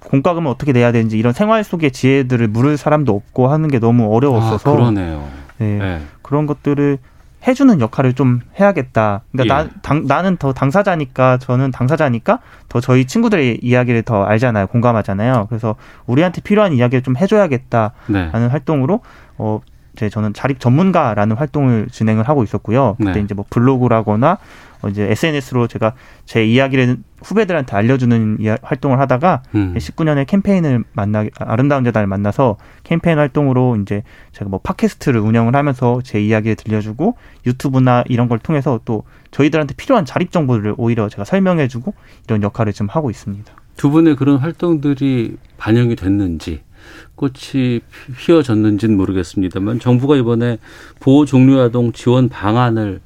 공과금을 0.00 0.50
어떻게 0.50 0.72
내야 0.72 0.92
되는지 0.92 1.18
이런 1.18 1.32
생활 1.32 1.62
속의 1.64 1.92
지혜들을 1.92 2.48
물을 2.48 2.76
사람도 2.76 3.14
없고 3.14 3.48
하는 3.48 3.68
게 3.68 3.78
너무 3.78 4.14
어려웠어서 4.14 4.70
아, 4.70 4.76
그러네요. 4.76 5.28
네. 5.58 5.78
네. 5.78 6.00
그런 6.22 6.46
것들을 6.46 6.98
해주는 7.46 7.80
역할을 7.80 8.12
좀 8.12 8.40
해야겠다. 8.58 9.22
그러니까 9.32 9.60
예. 9.60 9.64
나, 9.64 9.70
당, 9.80 10.06
나는 10.06 10.36
더 10.36 10.52
당사자니까 10.52 11.38
저는 11.38 11.70
당사자니까 11.70 12.40
더 12.68 12.80
저희 12.80 13.06
친구들의 13.06 13.60
이야기를 13.62 14.02
더 14.02 14.24
알잖아요. 14.24 14.66
공감하잖아요. 14.66 15.46
그래서 15.48 15.76
우리한테 16.06 16.42
필요한 16.42 16.72
이야기를 16.74 17.02
좀 17.02 17.16
해줘야겠다라는 17.16 17.92
네. 18.08 18.46
활동으로 18.46 19.00
어 19.38 19.60
이제 19.94 20.08
저는 20.08 20.32
자립 20.32 20.60
전문가라는 20.60 21.36
활동을 21.36 21.88
진행을 21.90 22.28
하고 22.28 22.42
있었고요. 22.42 22.96
그때 22.98 23.12
네. 23.12 23.20
이제 23.20 23.34
뭐 23.34 23.44
블로그라거나 23.50 24.38
어 24.82 24.88
이제 24.88 25.10
SNS로 25.10 25.66
제가 25.66 25.92
제 26.24 26.44
이야기를 26.44 26.98
후배들한테 27.22 27.76
알려주는 27.76 28.38
활동을 28.62 28.98
하다가 28.98 29.42
음. 29.54 29.74
19년에 29.76 30.26
캠페인을 30.26 30.84
만나 30.92 31.26
아름다운 31.38 31.84
재단을 31.84 32.06
만나서 32.06 32.56
캠페인 32.82 33.18
활동으로 33.18 33.76
이제 33.76 34.02
제가 34.32 34.48
뭐 34.48 34.60
팟캐스트를 34.60 35.20
운영을 35.20 35.54
하면서 35.54 36.00
제 36.02 36.20
이야기를 36.20 36.56
들려주고 36.56 37.16
유튜브나 37.46 38.04
이런 38.08 38.28
걸 38.28 38.38
통해서 38.38 38.80
또 38.84 39.04
저희들한테 39.32 39.74
필요한 39.74 40.06
자립 40.06 40.32
정보를 40.32 40.74
오히려 40.78 41.08
제가 41.08 41.24
설명해주고 41.24 41.92
이런 42.26 42.42
역할을 42.42 42.72
좀 42.72 42.86
하고 42.88 43.10
있습니다. 43.10 43.52
두 43.76 43.90
분의 43.90 44.16
그런 44.16 44.36
활동들이 44.38 45.36
반영이 45.58 45.96
됐는지 45.96 46.62
꽃이 47.14 47.80
휘어졌는지는 48.18 48.96
모르겠습니다만 48.96 49.80
정부가 49.80 50.16
이번에 50.16 50.58
보호 51.00 51.24
종료 51.24 51.60
아동 51.60 51.92
지원 51.92 52.28
방안을 52.28 53.00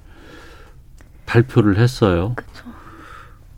발표를 1.26 1.78
했어요. 1.78 2.32
그쵸. 2.36 2.64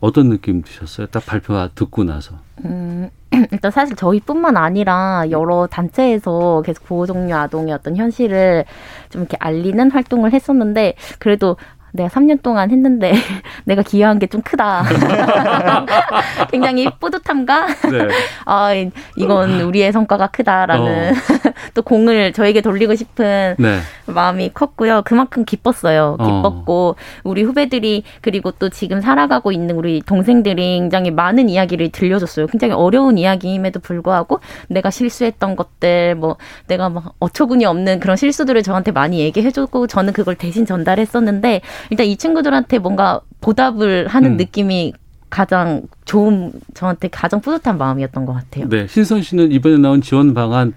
어떤 0.01 0.29
느낌 0.29 0.63
드셨어요? 0.63 1.07
딱 1.07 1.25
발표 1.25 1.55
듣고 1.75 2.05
나서. 2.05 2.39
음, 2.65 3.09
일단 3.53 3.71
사실 3.71 3.97
저희뿐만 3.97 4.57
아니라 4.57 5.25
여러 5.31 5.67
단체에서 5.67 6.63
계속 6.65 6.85
보호 6.85 7.07
종료 7.07 7.35
아동의 7.37 7.73
어떤 7.73 7.97
현실을 7.97 8.65
좀 9.11 9.23
이렇게 9.23 9.37
알리는 9.41 9.91
활동을 9.91 10.33
했었는데 10.33 10.95
그래도 11.19 11.57
내가 11.93 12.09
3년 12.11 12.43
동안 12.43 12.71
했는데 12.71 13.13
내가 13.65 13.83
기여한 13.83 14.19
게 14.19 14.27
좀 14.27 14.43
크다. 14.43 14.85
굉장히 16.51 16.89
뿌듯함과 17.01 17.67
네. 17.67 18.09
아 18.45 18.71
이건 19.17 19.61
우리의 19.61 19.93
성과가 19.93 20.29
크다라는 20.29 21.13
어. 21.13 21.46
또 21.75 21.83
공을 21.83 22.33
저에게 22.33 22.61
돌리고 22.61 22.95
싶은 22.95 23.57
네. 23.59 23.79
마음이 24.07 24.51
컸고요. 24.55 25.03
그만큼 25.05 25.45
기뻤어요. 25.45 26.17
어. 26.19 26.25
기뻤고 26.25 26.89
어. 26.91 26.95
우리 27.25 27.43
후배들이 27.43 28.03
그리고 28.21 28.51
또 28.53 28.69
지금 28.69 29.01
살아가고 29.01 29.53
있는 29.53 29.77
우리 29.77 30.01
동생들이 30.01 30.79
굉장히 30.79 31.11
많은 31.11 31.49
이야기를 31.49 31.91
들려줬어요. 31.91 32.47
굉장히 32.47 32.75
어려운 32.75 33.19
이야기임에도 33.19 33.81
불구하고 33.81 34.41
내가 34.69 34.91
실수했던 34.91 35.57
것들 35.57 36.15
뭐 36.15 36.37
내가 36.67 36.89
막 36.89 37.15
어처구니 37.19 37.65
없는 37.65 38.01
그런 38.01 38.17
실수들을 38.17 38.63
저한테 38.63 38.93
많이 38.93 39.21
얘기해주고 39.21 39.87
저는 39.87 40.13
그걸 40.13 40.35
대신 40.35 40.67
전달했었는데 40.67 41.61
일단 41.91 42.07
이 42.07 42.17
친구들한테 42.17 42.79
뭔가 42.79 43.21
보답을 43.41 44.09
하는 44.09 44.33
음. 44.33 44.37
느낌이 44.37 44.93
가장 45.31 45.83
좋은 46.05 46.53
저한테 46.75 47.09
가장 47.09 47.41
뿌듯한 47.41 47.79
마음이었던 47.79 48.27
것 48.27 48.33
같아요. 48.33 48.69
네, 48.69 48.87
신선 48.87 49.23
씨는 49.23 49.53
이번에 49.53 49.77
나온 49.79 50.01
지원 50.01 50.35
방안 50.35 50.73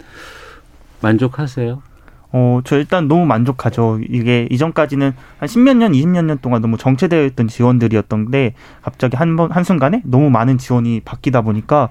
만족하세요? 1.02 1.82
어, 2.32 2.62
저 2.64 2.78
일단 2.78 3.08
너무 3.08 3.26
만족하죠. 3.26 4.00
이게 4.08 4.48
이전까지는 4.52 5.14
한 5.40 5.48
십몇 5.48 5.78
년, 5.78 5.96
이십 5.96 6.10
년 6.10 6.38
동안 6.42 6.62
너무 6.62 6.78
정체되어 6.78 7.26
있던 7.26 7.48
지원들이었던데 7.48 8.54
갑자기 8.82 9.18
한 9.18 9.36
번, 9.36 9.52
한순간에 9.52 10.02
너무 10.06 10.30
많은 10.30 10.58
지원이 10.58 11.02
바뀌다 11.04 11.42
보니까 11.42 11.90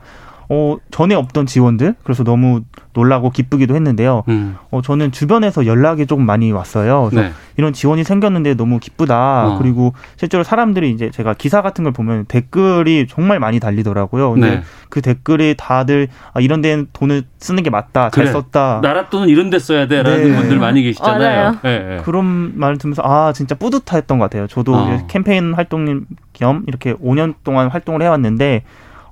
어, 0.51 0.77
전에 0.91 1.15
없던 1.15 1.47
지원들 1.47 1.95
그래서 2.03 2.25
너무 2.25 2.63
놀라고 2.95 3.31
기쁘기도 3.31 3.75
했는데요. 3.75 4.25
음. 4.29 4.57
어, 4.71 4.81
저는 4.81 5.13
주변에서 5.13 5.67
연락이 5.67 6.07
조금 6.07 6.25
많이 6.25 6.51
왔어요. 6.53 7.09
그래서 7.11 7.29
네. 7.29 7.35
이런 7.59 7.73
지원이 7.75 8.03
생겼는데 8.03 8.55
너무 8.55 8.79
기쁘다. 8.79 9.49
어. 9.49 9.59
그리고 9.59 9.93
실제로 10.17 10.43
사람들이 10.43 10.91
이제 10.91 11.11
제가 11.11 11.35
기사 11.35 11.61
같은 11.61 11.85
걸 11.85 11.93
보면 11.93 12.25
댓글이 12.27 13.09
정말 13.09 13.41
많이 13.41 13.61
달리더라고요. 13.61 14.33
근데 14.33 14.51
네. 14.51 14.63
그 14.89 15.03
댓글이 15.03 15.55
다들 15.59 16.09
아, 16.33 16.41
이런 16.41 16.63
데는 16.63 16.87
돈을 16.95 17.25
쓰는 17.39 17.63
게 17.63 17.69
맞다. 17.69 18.09
잘 18.11 18.25
그래. 18.25 18.33
썼다. 18.33 18.81
나라 18.83 19.11
돈은 19.11 19.29
이런 19.29 19.51
데 19.51 19.59
써야 19.59 19.87
돼라는 19.87 20.31
네. 20.31 20.37
분들 20.37 20.59
많이 20.59 20.83
계시잖아요. 20.83 21.59
네, 21.63 21.79
네. 21.79 22.03
그런 22.05 22.59
말을 22.59 22.79
들으면서 22.79 23.03
아, 23.05 23.33
진짜 23.35 23.55
뿌듯했던 23.55 24.19
것 24.19 24.25
같아요. 24.25 24.47
저도 24.47 24.75
어. 24.75 25.07
캠페인 25.09 25.53
활동 25.53 26.07
겸 26.33 26.65
이렇게 26.67 26.95
5년 26.95 27.35
동안 27.45 27.69
활동을 27.69 28.01
해왔는데 28.03 28.63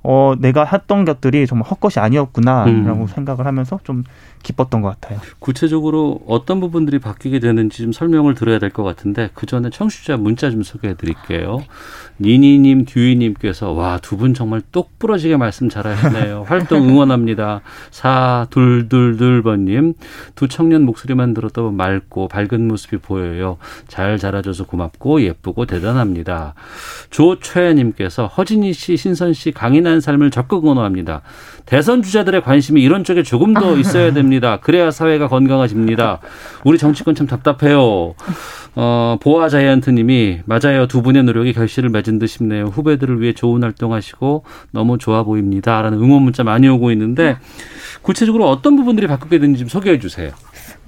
어, 0.09 0.35
내가 0.39 0.63
했던 0.63 1.03
것들이 1.03 1.45
정말 1.47 1.69
헛것이 1.69 1.99
아니었구나라고 1.99 3.01
음. 3.01 3.07
생각을 3.07 3.45
하면서 3.45 3.77
좀 3.83 4.03
기뻤던 4.41 4.81
것 4.81 4.87
같아요. 5.01 5.19
구체적으로 5.39 6.21
어떤 6.27 6.61
부분들이 6.61 6.99
바뀌게 6.99 7.39
되는지 7.39 7.81
좀 7.83 7.91
설명을 7.91 8.35
들어야 8.35 8.59
될 8.59 8.69
것 8.69 8.83
같은데 8.83 9.29
그 9.33 9.45
전에 9.45 9.69
청취자 9.69 10.15
문자 10.17 10.49
좀 10.51 10.61
소개해 10.63 10.93
드릴게요. 10.95 11.59
니니님, 12.21 12.85
듀이님께서 12.85 13.71
와 13.71 13.97
두 14.01 14.17
분 14.17 14.33
정말 14.33 14.61
똑 14.71 14.97
부러지게 14.99 15.37
말씀 15.37 15.67
잘하시네요. 15.69 16.45
활동 16.47 16.87
응원합니다. 16.87 17.61
사둘둘둘번님 17.91 19.93
두 20.35 20.47
청년 20.47 20.83
목소리만 20.83 21.33
들어도 21.33 21.71
맑고 21.71 22.27
밝은 22.29 22.67
모습이 22.67 22.97
보여요. 22.97 23.57
잘 23.87 24.17
자라줘서 24.17 24.65
고맙고 24.65 25.21
예쁘고 25.23 25.65
대단합니다. 25.65 26.53
조최님께서 27.09 28.27
허진희 28.27 28.73
씨, 28.73 28.97
신선 28.97 29.33
씨 29.33 29.51
강인한 29.51 29.96
삶을 30.01 30.31
적극 30.31 30.63
응원합니다. 30.63 31.21
대선 31.65 32.01
주자들의 32.01 32.41
관심이 32.41 32.81
이런 32.81 33.03
쪽에 33.03 33.23
조금 33.23 33.53
더 33.53 33.75
있어야 33.77 34.13
됩니다. 34.13 34.59
그래야 34.61 34.91
사회가 34.91 35.27
건강해집니다. 35.27 36.19
우리 36.63 36.77
정치권 36.77 37.15
참 37.15 37.27
답답해요. 37.27 38.15
어, 38.75 39.17
보아 39.21 39.49
자이언트 39.49 39.89
님이 39.89 40.39
맞아요. 40.45 40.87
두 40.87 41.01
분의 41.01 41.23
노력이 41.23 41.53
결실을 41.53 41.89
맺은 41.89 42.19
듯 42.19 42.27
싶네요. 42.27 42.65
후배들을 42.65 43.21
위해 43.21 43.33
좋은 43.33 43.63
활동하시고 43.63 44.43
너무 44.71 44.97
좋아 44.97 45.23
보입니다. 45.23 45.81
라는 45.81 45.97
응원 45.97 46.21
문자 46.21 46.43
많이 46.43 46.67
오고 46.67 46.91
있는데 46.91 47.37
구체적으로 48.01 48.47
어떤 48.49 48.75
부분들이 48.75 49.07
바뀌게 49.07 49.39
되는지 49.39 49.59
좀 49.61 49.67
소개해 49.69 49.99
주세요. 49.99 50.31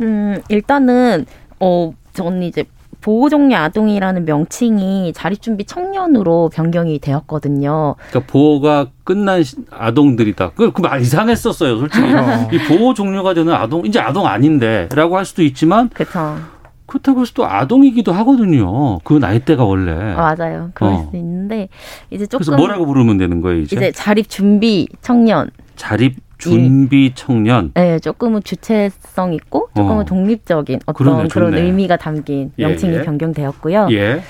음, 0.01 0.41
일단은 0.49 1.25
어, 1.59 1.91
저는 2.13 2.43
이제 2.43 2.63
보호종료 3.01 3.55
아동이라는 3.55 4.25
명칭이 4.25 5.13
자립준비 5.13 5.65
청년으로 5.65 6.49
변경이 6.53 6.99
되었거든요. 6.99 7.95
그러니까 8.09 8.31
보호가 8.31 8.87
끝난 9.03 9.43
아동들이다. 9.71 10.51
그, 10.55 10.71
그 10.71 10.81
이상했었어요, 10.99 11.77
솔직히. 11.77 12.05
이 12.53 12.67
보호 12.67 12.93
종료가 12.93 13.33
되는 13.33 13.53
아동, 13.53 13.85
이제 13.85 13.99
아동 13.99 14.27
아닌데, 14.27 14.89
라고 14.93 15.17
할 15.17 15.25
수도 15.25 15.43
있지만. 15.43 15.89
그렇죠. 15.89 16.37
그렇다고 16.85 17.21
해서 17.21 17.31
또 17.35 17.45
아동이기도 17.45 18.11
하거든요. 18.11 18.99
그 19.03 19.13
나이대가 19.13 19.63
원래. 19.63 19.91
아, 20.13 20.35
맞아요. 20.35 20.71
그럴 20.73 20.93
어. 20.93 21.07
수 21.09 21.17
있는데, 21.17 21.69
이제 22.09 22.25
조금. 22.25 22.43
그래서 22.45 22.57
뭐라고 22.57 22.85
부르면 22.85 23.17
되는 23.17 23.41
거예요, 23.41 23.61
이제? 23.61 23.75
이제 23.75 23.91
자립준비 23.91 24.87
청년. 25.01 25.51
자립 25.75 26.17
준비 26.39 27.11
청년. 27.13 27.71
네, 27.75 27.99
조금은 27.99 28.41
주체성 28.43 29.33
있고 29.33 29.69
조금은 29.75 30.01
어. 30.01 30.05
독립적인 30.05 30.79
어떤 30.85 30.93
그러네, 30.93 31.27
그런 31.27 31.53
의미가 31.53 31.97
담긴 31.97 32.51
예, 32.57 32.65
명칭이 32.65 32.95
예. 32.95 33.01
변경되었고요. 33.03 33.89
예. 33.91 34.23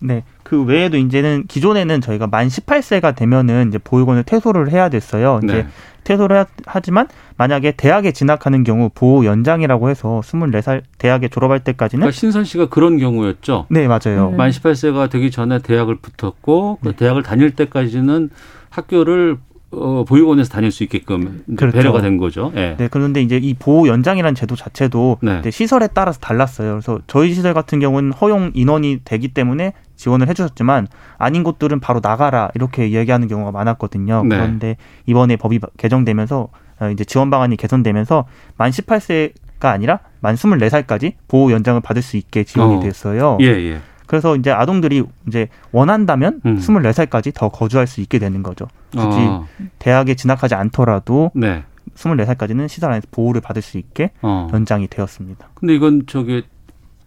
네. 0.00 0.24
그 0.42 0.64
외에도 0.64 0.96
이제는 0.96 1.44
기존에는 1.46 2.00
저희가 2.00 2.26
만 2.26 2.48
18세가 2.48 3.14
되면은 3.14 3.68
이제 3.68 3.78
보육원을 3.78 4.24
퇴소를 4.24 4.70
해야 4.72 4.88
됐어요. 4.88 5.40
이제 5.44 5.52
네. 5.52 5.66
퇴소를 6.04 6.44
하지만 6.66 7.06
만약에 7.36 7.72
대학에 7.72 8.12
진학하는 8.12 8.64
경우 8.64 8.90
보호 8.92 9.24
연장이라고 9.24 9.88
해서 9.88 10.20
24살 10.24 10.82
대학에 10.98 11.28
졸업할 11.28 11.60
때까지는 11.60 12.00
그러니까 12.00 12.18
신선 12.18 12.44
씨가 12.44 12.68
그런 12.68 12.98
경우였죠. 12.98 13.66
네, 13.70 13.86
맞아요. 13.86 14.30
음. 14.30 14.36
만 14.36 14.50
18세가 14.50 15.10
되기 15.10 15.30
전에 15.30 15.60
대학을 15.60 15.96
붙었고 15.96 16.78
그 16.82 16.88
네. 16.88 16.96
대학을 16.96 17.22
다닐 17.22 17.52
때까지는 17.52 18.30
학교를 18.70 19.38
어, 19.72 20.04
보육원에서 20.04 20.50
다닐 20.50 20.70
수 20.70 20.82
있게끔 20.82 21.42
그렇죠. 21.56 21.76
배려가 21.76 22.00
된 22.00 22.18
거죠. 22.18 22.52
네. 22.54 22.76
네. 22.76 22.88
그런데 22.90 23.22
이제 23.22 23.38
이 23.38 23.54
보호 23.54 23.88
연장이라는 23.88 24.34
제도 24.34 24.54
자체도 24.54 25.18
네. 25.22 25.50
시설에 25.50 25.88
따라서 25.92 26.20
달랐어요. 26.20 26.72
그래서 26.72 27.00
저희 27.06 27.32
시설 27.32 27.54
같은 27.54 27.80
경우는 27.80 28.12
허용 28.12 28.50
인원이 28.54 29.00
되기 29.04 29.28
때문에 29.28 29.72
지원을 29.96 30.28
해주셨지만 30.28 30.88
아닌 31.16 31.42
곳들은 31.42 31.80
바로 31.80 32.00
나가라 32.02 32.50
이렇게 32.54 32.86
이야기하는 32.86 33.28
경우가 33.28 33.52
많았거든요. 33.52 34.24
네. 34.24 34.36
그런데 34.36 34.76
이번에 35.06 35.36
법이 35.36 35.60
개정되면서 35.78 36.48
어, 36.80 36.90
이제 36.90 37.04
지원 37.04 37.30
방안이 37.30 37.56
개선되면서 37.56 38.26
만 38.56 38.70
18세가 38.70 39.64
아니라 39.66 40.00
만 40.20 40.34
24살까지 40.34 41.14
보호 41.28 41.52
연장을 41.52 41.80
받을 41.80 42.02
수 42.02 42.16
있게 42.16 42.44
지원이 42.44 42.76
어. 42.76 42.80
됐어요. 42.80 43.38
예, 43.40 43.46
예. 43.46 43.80
그래서 44.12 44.36
이제 44.36 44.50
아동들이 44.50 45.02
이제 45.26 45.48
원한다면 45.70 46.42
음. 46.44 46.58
24살까지 46.58 47.32
더 47.34 47.48
거주할 47.48 47.86
수 47.86 48.02
있게 48.02 48.18
되는 48.18 48.42
거죠. 48.42 48.68
굳이 48.90 49.20
어. 49.20 49.46
대학에 49.78 50.16
진학하지 50.16 50.54
않더라도 50.54 51.30
네. 51.34 51.64
24살까지는 51.94 52.68
시설 52.68 52.90
안에서 52.90 53.06
보호를 53.10 53.40
받을 53.40 53.62
수 53.62 53.78
있게 53.78 54.10
어. 54.20 54.48
연장이 54.52 54.86
되었습니다. 54.86 55.48
근데 55.54 55.74
이건 55.74 56.02
저기 56.06 56.42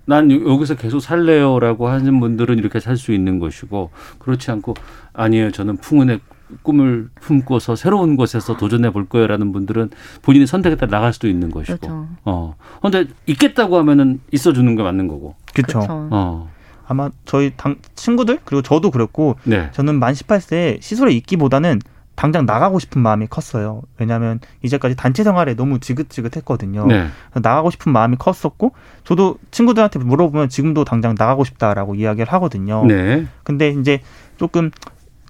난 0.05 0.31
여기서 0.31 0.73
계속 0.73 0.99
살래요라고 0.99 1.89
하는 1.89 2.19
분들은 2.19 2.57
이렇게 2.57 2.79
살 2.79 2.97
수 2.97 3.11
있는 3.13 3.37
것이고 3.37 3.91
그렇지 4.17 4.49
않고 4.49 4.73
아니에요. 5.13 5.51
저는 5.51 5.77
풍운의 5.77 6.21
꿈을 6.63 7.09
품고서 7.21 7.75
새로운 7.75 8.15
곳에서 8.15 8.57
도전해 8.57 8.89
볼 8.89 9.05
거예요라는 9.05 9.51
분들은 9.51 9.91
본인의 10.23 10.47
선택에 10.47 10.75
따라 10.75 10.89
나갈 10.89 11.13
수도 11.13 11.27
있는 11.27 11.51
것이고. 11.51 11.77
그렇죠. 11.77 12.07
어. 12.23 12.55
근데 12.81 13.05
있겠다고 13.27 13.77
하면은 13.77 14.21
있어 14.31 14.53
주는 14.53 14.75
게 14.75 14.81
맞는 14.81 15.07
거고. 15.07 15.35
그렇죠. 15.53 15.85
어. 15.87 16.54
아마 16.87 17.09
저희 17.25 17.51
당 17.55 17.75
친구들 17.95 18.39
그리고 18.45 18.61
저도 18.61 18.91
그랬고 18.91 19.37
네. 19.43 19.69
저는 19.71 19.99
만 19.99 20.13
18세 20.13 20.81
시설에 20.81 21.11
있기보다는 21.13 21.79
당장 22.15 22.45
나가고 22.45 22.79
싶은 22.79 23.01
마음이 23.01 23.27
컸어요. 23.27 23.81
왜냐하면 23.97 24.39
이제까지 24.63 24.95
단체 24.95 25.23
생활에 25.23 25.53
너무 25.53 25.79
지긋지긋했거든요. 25.79 26.87
네. 26.87 27.07
나가고 27.33 27.71
싶은 27.71 27.91
마음이 27.91 28.15
컸었고 28.17 28.71
저도 29.03 29.37
친구들한테 29.51 29.99
물어보면 29.99 30.49
지금도 30.49 30.85
당장 30.85 31.15
나가고 31.17 31.43
싶다라고 31.43 31.95
이야기를 31.95 32.31
하거든요. 32.33 32.85
네. 32.85 33.27
근데 33.43 33.69
이제 33.69 33.99
조금 34.37 34.71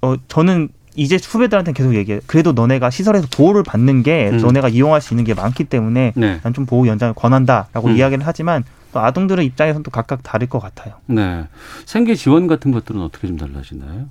어 0.02 0.14
저는 0.28 0.68
이제 0.94 1.18
후배들한테 1.22 1.72
계속 1.72 1.94
얘기해요. 1.94 2.20
그래도 2.26 2.52
너네가 2.52 2.90
시설에서 2.90 3.26
보호를 3.30 3.62
받는 3.62 4.02
게 4.02 4.30
음. 4.30 4.38
너네가 4.38 4.68
이용할 4.68 5.00
수 5.00 5.12
있는 5.12 5.24
게 5.24 5.34
많기 5.34 5.64
때문에 5.64 6.12
네. 6.16 6.40
난좀 6.42 6.66
보호 6.66 6.86
연장을 6.86 7.14
권한다라고 7.14 7.88
음. 7.88 7.96
이야기를 7.96 8.26
하지만 8.26 8.64
또 8.96 9.00
아동들의 9.00 9.44
입장에서는 9.44 9.82
또 9.82 9.90
각각 9.90 10.22
다를 10.22 10.48
것 10.48 10.58
같아요. 10.58 10.94
네. 11.04 11.44
생계 11.84 12.14
지원 12.14 12.46
같은 12.46 12.72
것들은 12.72 13.02
어떻게 13.02 13.28
좀 13.28 13.36
달라지나요? 13.36 14.06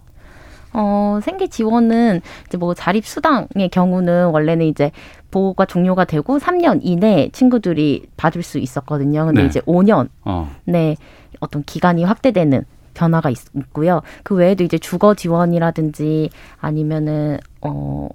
어, 0.73 1.19
생계 1.23 1.47
지원은 1.47 2.21
이제 2.45 2.57
뭐 2.59 2.75
자립 2.75 3.07
수당의 3.07 3.69
경우는 3.71 4.27
원래는 4.27 4.67
이제 4.67 4.91
보호가 5.31 5.65
종료가 5.65 6.05
되고 6.05 6.37
3년 6.37 6.81
이내 6.83 7.29
친구들이 7.33 8.05
받을 8.15 8.43
수 8.43 8.59
있었거든요. 8.59 9.25
근데 9.25 9.41
네. 9.41 9.47
이제 9.47 9.59
5년 9.61 10.09
어. 10.23 10.51
네 10.65 10.97
어떤 11.39 11.63
기간이 11.63 12.03
확대되는 12.03 12.63
변화가 12.93 13.31
있, 13.31 13.39
있고요. 13.55 14.01
그 14.23 14.35
외에도 14.35 14.63
이제 14.63 14.77
주거 14.77 15.15
지원이라든지 15.15 16.29
아니면은 16.59 17.39
어 17.61 18.07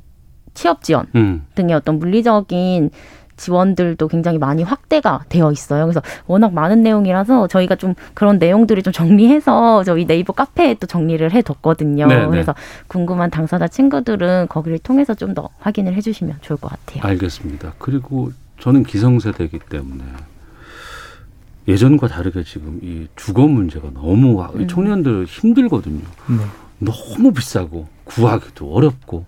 취업 0.55 0.85
지원 0.85 1.07
음. 1.17 1.47
등의 1.57 1.75
어떤 1.75 1.99
물리적인 1.99 2.91
지원들도 3.41 4.07
굉장히 4.09 4.37
많이 4.39 4.63
확대가 4.63 5.25
되어 5.31 5.51
있어요. 5.51 5.85
그래서 5.87 6.03
워낙 6.27 6.53
많은 6.53 6.83
내용이라서 6.83 7.49
저희가 7.49 7.77
좀 7.77 7.95
그런 8.13 8.39
내용들을 8.39 8.83
좀 8.83 8.93
정리해서 8.93 9.83
저희 9.85 10.07
네이버 10.07 10.35
카페에 10.35 10.75
또 10.75 10.87
정리를 10.87 11.33
해뒀거든요. 11.33 12.07
네네. 12.07 12.27
그래서 12.29 12.55
궁금한 12.87 13.31
당사자 13.31 13.67
친구들은 13.67 14.49
거기를 14.49 14.79
통해서 14.79 15.15
좀 15.15 15.31
더 15.31 15.49
확인을 15.61 15.95
해주시면 15.95 16.39
좋을 16.41 16.59
것 16.59 16.69
같아요. 16.71 17.05
알겠습니다. 17.09 17.75
그리고 17.79 18.33
저는 18.59 18.83
기성세대이기 18.83 19.61
때문에 19.71 20.03
예전과 21.69 22.09
다르게 22.09 22.43
지금 22.43 22.81
이 22.83 23.07
주거 23.15 23.47
문제가 23.47 23.91
너무 23.95 24.43
음. 24.57 24.67
청년들 24.67 25.27
힘들거든요. 25.27 26.01
네. 26.01 26.37
너무 26.79 27.33
비싸고 27.33 27.87
구하기도 28.05 28.75
어렵고 28.75 29.25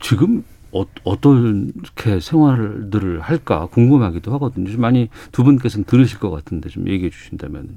지금 0.00 0.44
어, 0.72 0.84
어떻게 1.04 2.20
생활들을 2.20 3.20
할까 3.20 3.66
궁금하기도 3.66 4.32
하거든요. 4.34 4.70
좀 4.70 4.80
많이 4.80 5.08
두 5.30 5.44
분께서는 5.44 5.84
들으실 5.84 6.18
것 6.18 6.30
같은데 6.30 6.68
좀 6.68 6.88
얘기해 6.88 7.10
주신다면. 7.10 7.68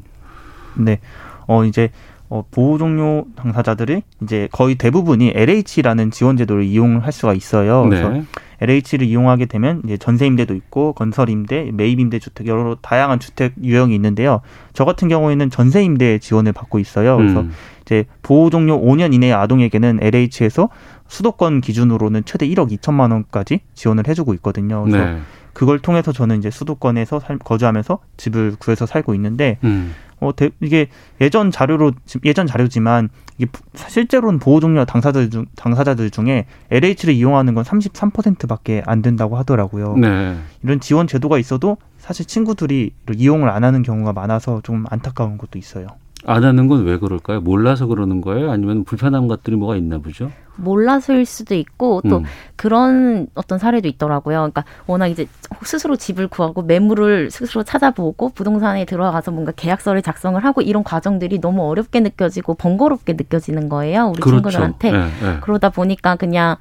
네. 0.75 0.99
어 1.47 1.63
이제 1.65 1.89
어, 2.29 2.43
보호 2.49 2.77
종료 2.77 3.25
당사자들이 3.35 4.01
이제 4.23 4.47
거의 4.51 4.75
대부분이 4.75 5.33
LH라는 5.35 6.11
지원 6.11 6.37
제도를 6.37 6.63
이용할 6.63 7.11
수가 7.11 7.33
있어요. 7.33 7.83
그래서 7.83 8.09
네. 8.09 8.23
LH를 8.61 9.03
이용하게 9.03 9.45
되면 9.45 9.81
이제 9.85 9.97
전세 9.97 10.25
임대도 10.25 10.55
있고 10.55 10.93
건설 10.93 11.29
임대, 11.29 11.71
매입 11.73 11.99
임대 11.99 12.19
주택 12.19 12.47
여러 12.47 12.75
다양한 12.81 13.19
주택 13.19 13.53
유형이 13.61 13.93
있는데요. 13.95 14.41
저 14.73 14.85
같은 14.85 15.07
경우에는 15.07 15.49
전세 15.49 15.83
임대 15.83 16.19
지원을 16.19 16.53
받고 16.53 16.79
있어요. 16.79 17.17
그래서 17.17 17.41
음. 17.41 17.51
이제 17.81 18.05
보호 18.21 18.49
종료 18.49 18.79
5년 18.81 19.13
이내의 19.13 19.33
아동에게는 19.33 19.99
LH에서 20.01 20.69
수도권 21.07 21.61
기준으로는 21.61 22.23
최대 22.25 22.47
1억 22.47 22.71
2천만 22.71 23.11
원까지 23.11 23.61
지원을 23.75 24.07
해주고 24.07 24.33
있거든요. 24.35 24.83
그래서 24.83 25.05
네. 25.05 25.19
그걸 25.53 25.79
통해서 25.79 26.11
저는 26.11 26.39
이제 26.39 26.51
수도권에서 26.51 27.21
살, 27.21 27.37
거주하면서 27.37 27.99
집을 28.17 28.55
구해서 28.59 28.85
살고 28.85 29.15
있는데 29.15 29.57
음. 29.63 29.93
어 30.19 30.31
대, 30.35 30.49
이게 30.61 30.87
예전 31.21 31.51
자료로 31.51 31.91
예전 32.23 32.47
자료지만 32.47 33.09
이게 33.37 33.51
실제로는 33.75 34.39
보호 34.39 34.59
종료 34.59 34.85
당사자들 34.85 35.29
중 35.29 35.45
당사자들 35.55 36.09
중에 36.09 36.45
LH를 36.71 37.13
이용하는 37.13 37.53
건 37.53 37.63
33%밖에 37.63 38.81
안 38.85 39.01
된다고 39.01 39.37
하더라고요. 39.37 39.97
네. 39.97 40.37
이런 40.63 40.79
지원 40.79 41.07
제도가 41.07 41.37
있어도 41.37 41.77
사실 41.97 42.25
친구들이 42.25 42.91
이용을 43.13 43.49
안 43.49 43.63
하는 43.63 43.83
경우가 43.83 44.13
많아서 44.13 44.61
좀 44.63 44.85
안타까운 44.89 45.37
것도 45.37 45.59
있어요. 45.59 45.87
안 46.25 46.43
하는 46.43 46.67
건 46.67 46.83
왜 46.85 46.97
그럴까요? 46.97 47.41
몰라서 47.41 47.87
그러는 47.87 48.21
거예요? 48.21 48.51
아니면 48.51 48.83
불편한 48.83 49.27
것들이 49.27 49.55
뭐가 49.55 49.75
있나 49.75 49.97
보죠? 49.99 50.31
몰라서일 50.57 51.25
수도 51.25 51.53
있고 51.55 52.01
또 52.09 52.19
음. 52.19 52.23
그런 52.55 53.27
어떤 53.35 53.59
사례도 53.59 53.87
있더라고요. 53.89 54.37
그러니까 54.37 54.63
워낙 54.87 55.07
이제 55.07 55.27
스스로 55.63 55.95
집을 55.97 56.27
구하고 56.29 56.61
매물을 56.61 57.29
스스로 57.29 57.63
찾아보고 57.63 58.29
부동산에 58.29 58.85
들어가서 58.85 59.31
뭔가 59.31 59.51
계약서를 59.51 60.01
작성을 60.01 60.41
하고 60.43 60.61
이런 60.61 60.83
과정들이 60.83 61.39
너무 61.41 61.67
어렵게 61.69 61.99
느껴지고 61.99 62.53
번거롭게 62.55 63.13
느껴지는 63.13 63.67
거예요. 63.67 64.07
우리 64.07 64.21
그렇죠. 64.21 64.49
친구들한테. 64.49 64.91
네, 64.91 64.97
네. 65.21 65.37
그러다 65.41 65.69
보니까 65.69 66.15
그냥 66.15 66.55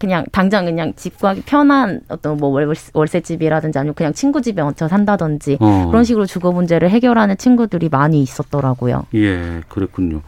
그냥 0.00 0.24
당장 0.32 0.64
그냥 0.64 0.94
집 0.96 1.18
구하기 1.18 1.42
편한 1.42 2.00
어떤 2.08 2.38
뭐 2.38 2.48
월세, 2.94 3.20
집이라든지 3.20 3.78
아니면 3.78 3.94
그냥 3.94 4.14
친구 4.14 4.40
집에 4.40 4.62
얹혀 4.62 4.88
산다든지 4.88 5.58
어. 5.60 5.88
그런 5.90 6.04
식으로 6.04 6.24
주거 6.24 6.52
문제를 6.52 6.88
해결하는 6.88 7.36
친구들이 7.36 7.90
많이 7.90 8.22
있었더라고요. 8.22 9.04
예, 9.14 9.60
그렇군요. 9.68 10.22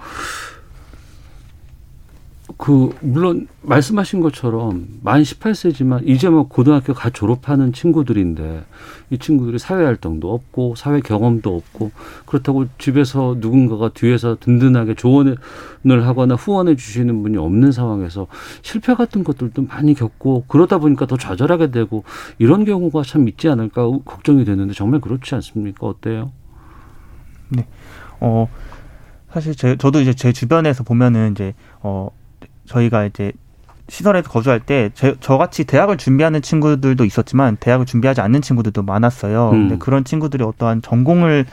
그 2.62 2.94
물론 3.00 3.48
말씀하신 3.62 4.20
것처럼 4.20 4.86
만 5.02 5.20
18세지만 5.22 6.06
이제 6.06 6.28
뭐 6.28 6.46
고등학교 6.46 6.94
가 6.94 7.10
졸업하는 7.10 7.72
친구들인데 7.72 8.62
이 9.10 9.18
친구들이 9.18 9.58
사회 9.58 9.84
활동도 9.84 10.32
없고 10.32 10.76
사회 10.76 11.00
경험도 11.00 11.56
없고 11.56 11.90
그렇다고 12.24 12.66
집에서 12.78 13.34
누군가가 13.40 13.88
뒤에서 13.88 14.36
든든하게 14.38 14.94
조언을 14.94 15.36
하거나 16.06 16.36
후원해 16.36 16.76
주시는 16.76 17.24
분이 17.24 17.36
없는 17.36 17.72
상황에서 17.72 18.28
실패 18.62 18.94
같은 18.94 19.24
것들도 19.24 19.62
많이 19.62 19.94
겪고 19.94 20.44
그러다 20.46 20.78
보니까 20.78 21.06
더 21.06 21.16
좌절하게 21.16 21.72
되고 21.72 22.04
이런 22.38 22.64
경우가 22.64 23.02
참 23.02 23.26
있지 23.26 23.48
않을까 23.48 23.90
걱정이 24.04 24.44
되는데 24.44 24.72
정말 24.72 25.00
그렇지 25.00 25.34
않습니까? 25.34 25.84
어때요? 25.84 26.30
네. 27.48 27.66
어 28.20 28.48
사실 29.32 29.56
제, 29.56 29.76
저도 29.76 30.00
이제 30.00 30.14
제 30.14 30.32
주변에서 30.32 30.84
보면은 30.84 31.32
이제 31.32 31.54
어 31.80 32.10
저희가 32.66 33.04
이제 33.04 33.32
시설에서 33.88 34.28
거주할 34.30 34.60
때 34.60 34.90
제, 34.94 35.14
저같이 35.20 35.64
대학을 35.64 35.96
준비하는 35.98 36.40
친구들도 36.40 37.04
있었지만 37.04 37.56
대학을 37.56 37.84
준비하지 37.86 38.20
않는 38.20 38.40
친구들도 38.40 38.82
많았어요. 38.82 39.50
음. 39.50 39.68
근데 39.68 39.78
그런 39.78 40.04
친구들이 40.04 40.42
어떠한 40.44 40.82
전공을 40.82 41.46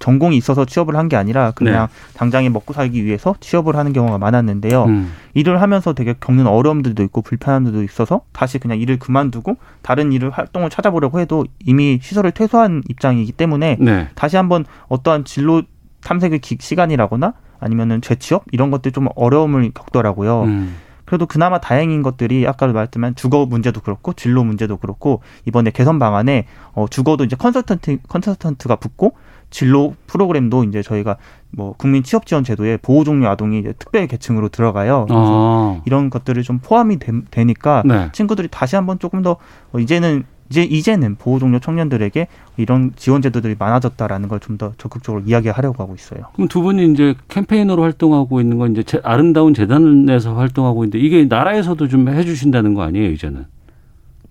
전공이 0.00 0.36
있어서 0.36 0.64
취업을 0.64 0.96
한 0.96 1.08
게 1.08 1.16
아니라 1.16 1.52
그냥 1.52 1.86
네. 1.86 2.18
당장에 2.18 2.48
먹고 2.48 2.72
살기 2.72 3.04
위해서 3.04 3.34
취업을 3.38 3.76
하는 3.76 3.92
경우가 3.92 4.18
많았는데요. 4.18 4.84
음. 4.86 5.12
일을 5.34 5.60
하면서 5.62 5.92
되게 5.92 6.14
겪는 6.18 6.46
어려움들도 6.46 7.02
있고 7.04 7.22
불편함들도 7.22 7.82
있어서 7.84 8.22
다시 8.32 8.58
그냥 8.58 8.78
일을 8.80 8.98
그만두고 8.98 9.56
다른 9.82 10.12
일을 10.12 10.30
활동을 10.30 10.70
찾아보려고 10.70 11.20
해도 11.20 11.44
이미 11.64 12.00
시설을 12.02 12.32
퇴소한 12.32 12.82
입장이기 12.88 13.32
때문에 13.32 13.76
네. 13.80 14.08
다시 14.16 14.36
한번 14.36 14.64
어떠한 14.88 15.24
진로 15.26 15.62
탐색의 16.02 16.40
시간이라거나 16.42 17.34
아니면은 17.64 18.02
재취업 18.02 18.44
이런 18.52 18.70
것들 18.70 18.92
좀 18.92 19.08
어려움을 19.16 19.70
겪더라고요. 19.72 20.42
음. 20.42 20.76
그래도 21.06 21.26
그나마 21.26 21.60
다행인 21.60 22.02
것들이 22.02 22.46
아까도 22.46 22.72
말했지만 22.72 23.14
주거 23.14 23.46
문제도 23.46 23.80
그렇고 23.80 24.12
진로 24.12 24.44
문제도 24.44 24.76
그렇고 24.76 25.20
이번에 25.46 25.70
개선 25.70 25.98
방안에 25.98 26.46
어 26.72 26.86
주거도 26.88 27.24
이제 27.24 27.36
컨설턴트 27.36 27.98
컨설턴트가 28.08 28.76
붙고 28.76 29.14
진로 29.50 29.94
프로그램도 30.06 30.64
이제 30.64 30.82
저희가 30.82 31.16
뭐 31.50 31.74
국민 31.76 32.02
취업 32.02 32.26
지원 32.26 32.42
제도에 32.42 32.78
보호 32.78 33.04
종류 33.04 33.28
아동이 33.28 33.60
이제 33.60 33.72
특별 33.78 34.06
계층으로 34.06 34.48
들어가요. 34.48 35.04
그래서 35.06 35.76
아. 35.78 35.82
이런 35.84 36.10
것들을 36.10 36.42
좀 36.42 36.58
포함이 36.58 36.98
되, 36.98 37.44
니까 37.44 37.82
네. 37.86 38.08
친구들이 38.12 38.48
다시 38.50 38.74
한번 38.76 38.98
조금 38.98 39.22
더 39.22 39.36
어, 39.72 39.78
이제는 39.78 40.24
이제 40.50 40.62
이제는 40.62 41.16
보호 41.16 41.38
종료 41.38 41.58
청년들에게 41.58 42.26
이런 42.58 42.92
지원 42.96 43.22
제도들이 43.22 43.56
많아졌다라는 43.58 44.28
걸 44.28 44.38
좀 44.40 44.58
더 44.58 44.72
적극적으로 44.78 45.22
이야기하려고 45.26 45.82
하고 45.82 45.94
있어요. 45.94 46.26
그럼 46.34 46.48
두 46.48 46.60
분이 46.62 46.92
이제 46.92 47.14
캠페인으로 47.28 47.82
활동하고 47.82 48.40
있는 48.40 48.58
건 48.58 48.76
이제 48.76 49.00
아름다운 49.02 49.54
재단에서 49.54 50.34
활동하고 50.34 50.84
있는데 50.84 50.98
이게 51.04 51.24
나라에서도 51.24 51.88
좀 51.88 52.08
해주신다는 52.08 52.74
거 52.74 52.82
아니에요 52.82 53.10
이제는? 53.10 53.46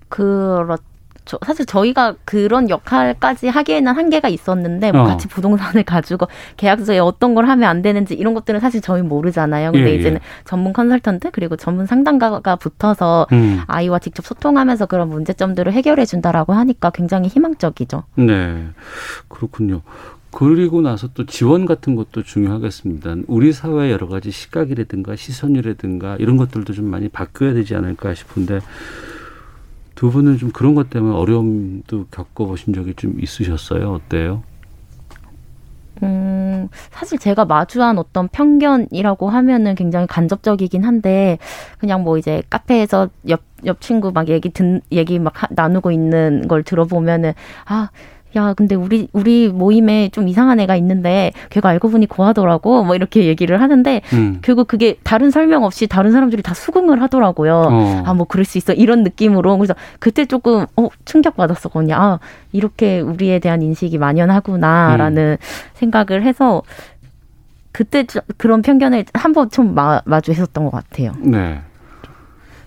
그렇 0.09 0.77
저, 1.25 1.39
사실 1.45 1.65
저희가 1.65 2.15
그런 2.25 2.69
역할까지 2.69 3.47
하기에는 3.47 3.93
한계가 3.93 4.27
있었는데 4.27 4.91
뭐 4.91 5.01
어. 5.01 5.05
같이 5.05 5.27
부동산을 5.27 5.83
가지고 5.85 6.27
계약서에 6.57 6.99
어떤 6.99 7.33
걸 7.35 7.47
하면 7.47 7.69
안 7.69 7.81
되는지 7.81 8.13
이런 8.13 8.33
것들은 8.33 8.59
사실 8.59 8.81
저희 8.81 9.01
모르잖아요. 9.01 9.71
근데 9.71 9.89
예, 9.89 9.93
예. 9.93 9.99
이제는 9.99 10.17
예. 10.17 10.43
전문 10.45 10.73
컨설턴트 10.73 11.31
그리고 11.31 11.55
전문 11.55 11.85
상담가가 11.85 12.55
붙어서 12.57 13.27
음. 13.31 13.61
아이와 13.67 13.99
직접 13.99 14.25
소통하면서 14.25 14.85
그런 14.87 15.09
문제점들을 15.09 15.71
해결해 15.73 16.05
준다라고 16.05 16.53
하니까 16.53 16.89
굉장히 16.89 17.29
희망적이죠. 17.29 18.03
네. 18.15 18.67
그렇군요. 19.27 19.81
그리고 20.33 20.81
나서 20.81 21.07
또 21.13 21.25
지원 21.25 21.65
같은 21.67 21.95
것도 21.95 22.23
중요하겠습니다. 22.23 23.15
우리 23.27 23.53
사회 23.53 23.91
여러 23.91 24.07
가지 24.07 24.31
시각이라든가 24.31 25.15
시선이라든가 25.15 26.17
이런 26.17 26.37
것들도 26.37 26.73
좀 26.73 26.85
많이 26.85 27.07
바뀌어야 27.07 27.53
되지 27.53 27.75
않을까 27.75 28.15
싶은데 28.15 28.59
두 29.95 30.11
분은 30.11 30.37
좀 30.37 30.51
그런 30.51 30.75
것 30.75 30.89
때문에 30.89 31.15
어려움도 31.15 32.07
겪어보신 32.11 32.73
적이 32.73 32.93
좀 32.95 33.19
있으셨어요? 33.19 33.91
어때요? 33.93 34.43
음, 36.01 36.67
사실 36.91 37.17
제가 37.17 37.45
마주한 37.45 37.97
어떤 37.97 38.27
편견이라고 38.27 39.29
하면은 39.29 39.75
굉장히 39.75 40.07
간접적이긴 40.07 40.83
한데, 40.83 41.37
그냥 41.77 42.03
뭐 42.03 42.17
이제 42.17 42.41
카페에서 42.49 43.09
옆, 43.29 43.41
옆 43.65 43.79
친구 43.79 44.11
막 44.11 44.27
얘기 44.27 44.49
듣, 44.49 44.81
얘기 44.91 45.19
막 45.19 45.41
하, 45.41 45.47
나누고 45.51 45.91
있는 45.91 46.47
걸 46.47 46.63
들어보면은, 46.63 47.33
아, 47.65 47.89
야, 48.35 48.53
근데 48.53 48.73
우리, 48.75 49.07
우리 49.13 49.47
모임에 49.49 50.09
좀 50.09 50.27
이상한 50.27 50.59
애가 50.59 50.75
있는데, 50.77 51.31
걔가 51.51 51.69
알고 51.69 51.89
보니 51.89 52.07
고하더라고. 52.07 52.83
뭐 52.83 52.95
이렇게 52.95 53.25
얘기를 53.25 53.61
하는데, 53.61 54.01
음. 54.13 54.39
결국 54.41 54.67
그게 54.67 54.97
다른 55.03 55.29
설명 55.29 55.63
없이 55.63 55.85
다른 55.87 56.11
사람들이 56.11 56.41
다 56.41 56.53
수긍을 56.53 57.01
하더라고요. 57.01 57.55
어. 57.69 58.03
아, 58.05 58.13
뭐 58.13 58.25
그럴 58.25 58.43
수 58.45 58.57
있어. 58.57 58.73
이런 58.73 59.03
느낌으로. 59.03 59.57
그래서 59.57 59.75
그때 59.99 60.25
조금, 60.25 60.65
어, 60.77 60.87
충격 61.05 61.35
받았었거든요. 61.37 61.93
아, 61.95 62.19
이렇게 62.51 62.99
우리에 63.01 63.37
대한 63.39 63.61
인식이 63.61 63.97
만연하구나. 63.99 64.97
라는 64.97 65.37
음. 65.39 65.45
생각을 65.75 66.23
해서, 66.23 66.63
그때 67.71 68.05
그런 68.37 68.61
편견을 68.61 69.05
한 69.13 69.33
번 69.33 69.49
좀 69.49 69.73
마, 69.75 70.01
마주했었던 70.05 70.63
것 70.65 70.71
같아요. 70.71 71.13
네. 71.19 71.59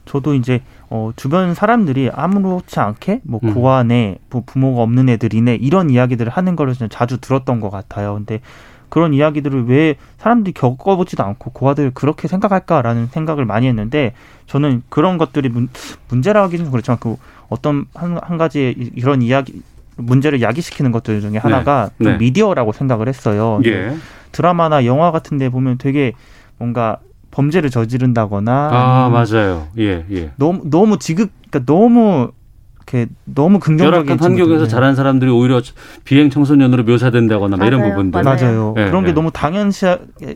저도 0.04 0.34
이제 0.34 0.62
어, 0.88 1.10
주변 1.16 1.54
사람들이 1.54 2.10
아무렇지 2.12 2.78
않게 2.78 3.20
뭐 3.24 3.40
음. 3.42 3.54
고아네, 3.54 4.18
뭐 4.30 4.42
부모가 4.46 4.82
없는 4.82 5.08
애들이네 5.08 5.56
이런 5.56 5.90
이야기들을 5.90 6.30
하는 6.30 6.56
거를 6.56 6.74
자주 6.90 7.20
들었던 7.20 7.60
것 7.60 7.70
같아요. 7.70 8.14
근데 8.14 8.40
그런 8.88 9.12
이야기들을 9.12 9.66
왜 9.66 9.96
사람들이 10.18 10.52
겪어보지도 10.52 11.24
않고 11.24 11.50
고아들 11.50 11.90
그렇게 11.92 12.28
생각할까라는 12.28 13.08
생각을 13.08 13.44
많이 13.44 13.66
했는데 13.66 14.12
저는 14.46 14.82
그런 14.88 15.18
것들이 15.18 15.48
문, 15.48 15.68
문제라 16.08 16.42
하기는 16.44 16.70
그렇지만 16.70 16.98
그 17.00 17.16
어떤 17.48 17.86
한, 17.94 18.18
한 18.22 18.38
가지 18.38 18.74
이런 18.94 19.22
이야기 19.22 19.60
문제를 19.96 20.40
야기시키는 20.40 20.92
것들 20.92 21.20
중에 21.20 21.38
하나가 21.38 21.90
네. 21.98 22.12
네. 22.12 22.18
미디어라고 22.18 22.72
생각을 22.72 23.08
했어요. 23.08 23.60
예. 23.64 23.96
드라마나 24.30 24.84
영화 24.84 25.10
같은 25.10 25.38
데 25.38 25.48
보면 25.48 25.78
되게 25.78 26.12
뭔가 26.58 26.98
범죄를 27.36 27.68
저지른다거나 27.68 28.70
아 28.72 29.08
맞아요 29.10 29.68
예 29.78 30.06
예. 30.10 30.30
너무 30.36 30.62
너무 30.70 30.98
지극 30.98 31.30
그러니까 31.50 31.70
너무 31.70 32.30
이렇게 32.88 33.10
너무 33.24 33.58
긍정적인 33.58 34.18
환경에서 34.20 34.68
자란 34.68 34.94
사람들이 34.94 35.28
오히려 35.30 35.60
비행 36.04 36.30
청소년으로 36.30 36.84
묘사된다거나 36.84 37.56
맞아요. 37.56 37.66
이런 37.66 37.82
부분들 37.82 38.22
맞아요 38.22 38.72
네, 38.76 38.86
그런 38.86 39.02
게 39.02 39.08
네. 39.08 39.12
너무 39.12 39.30
당연시 39.32 39.84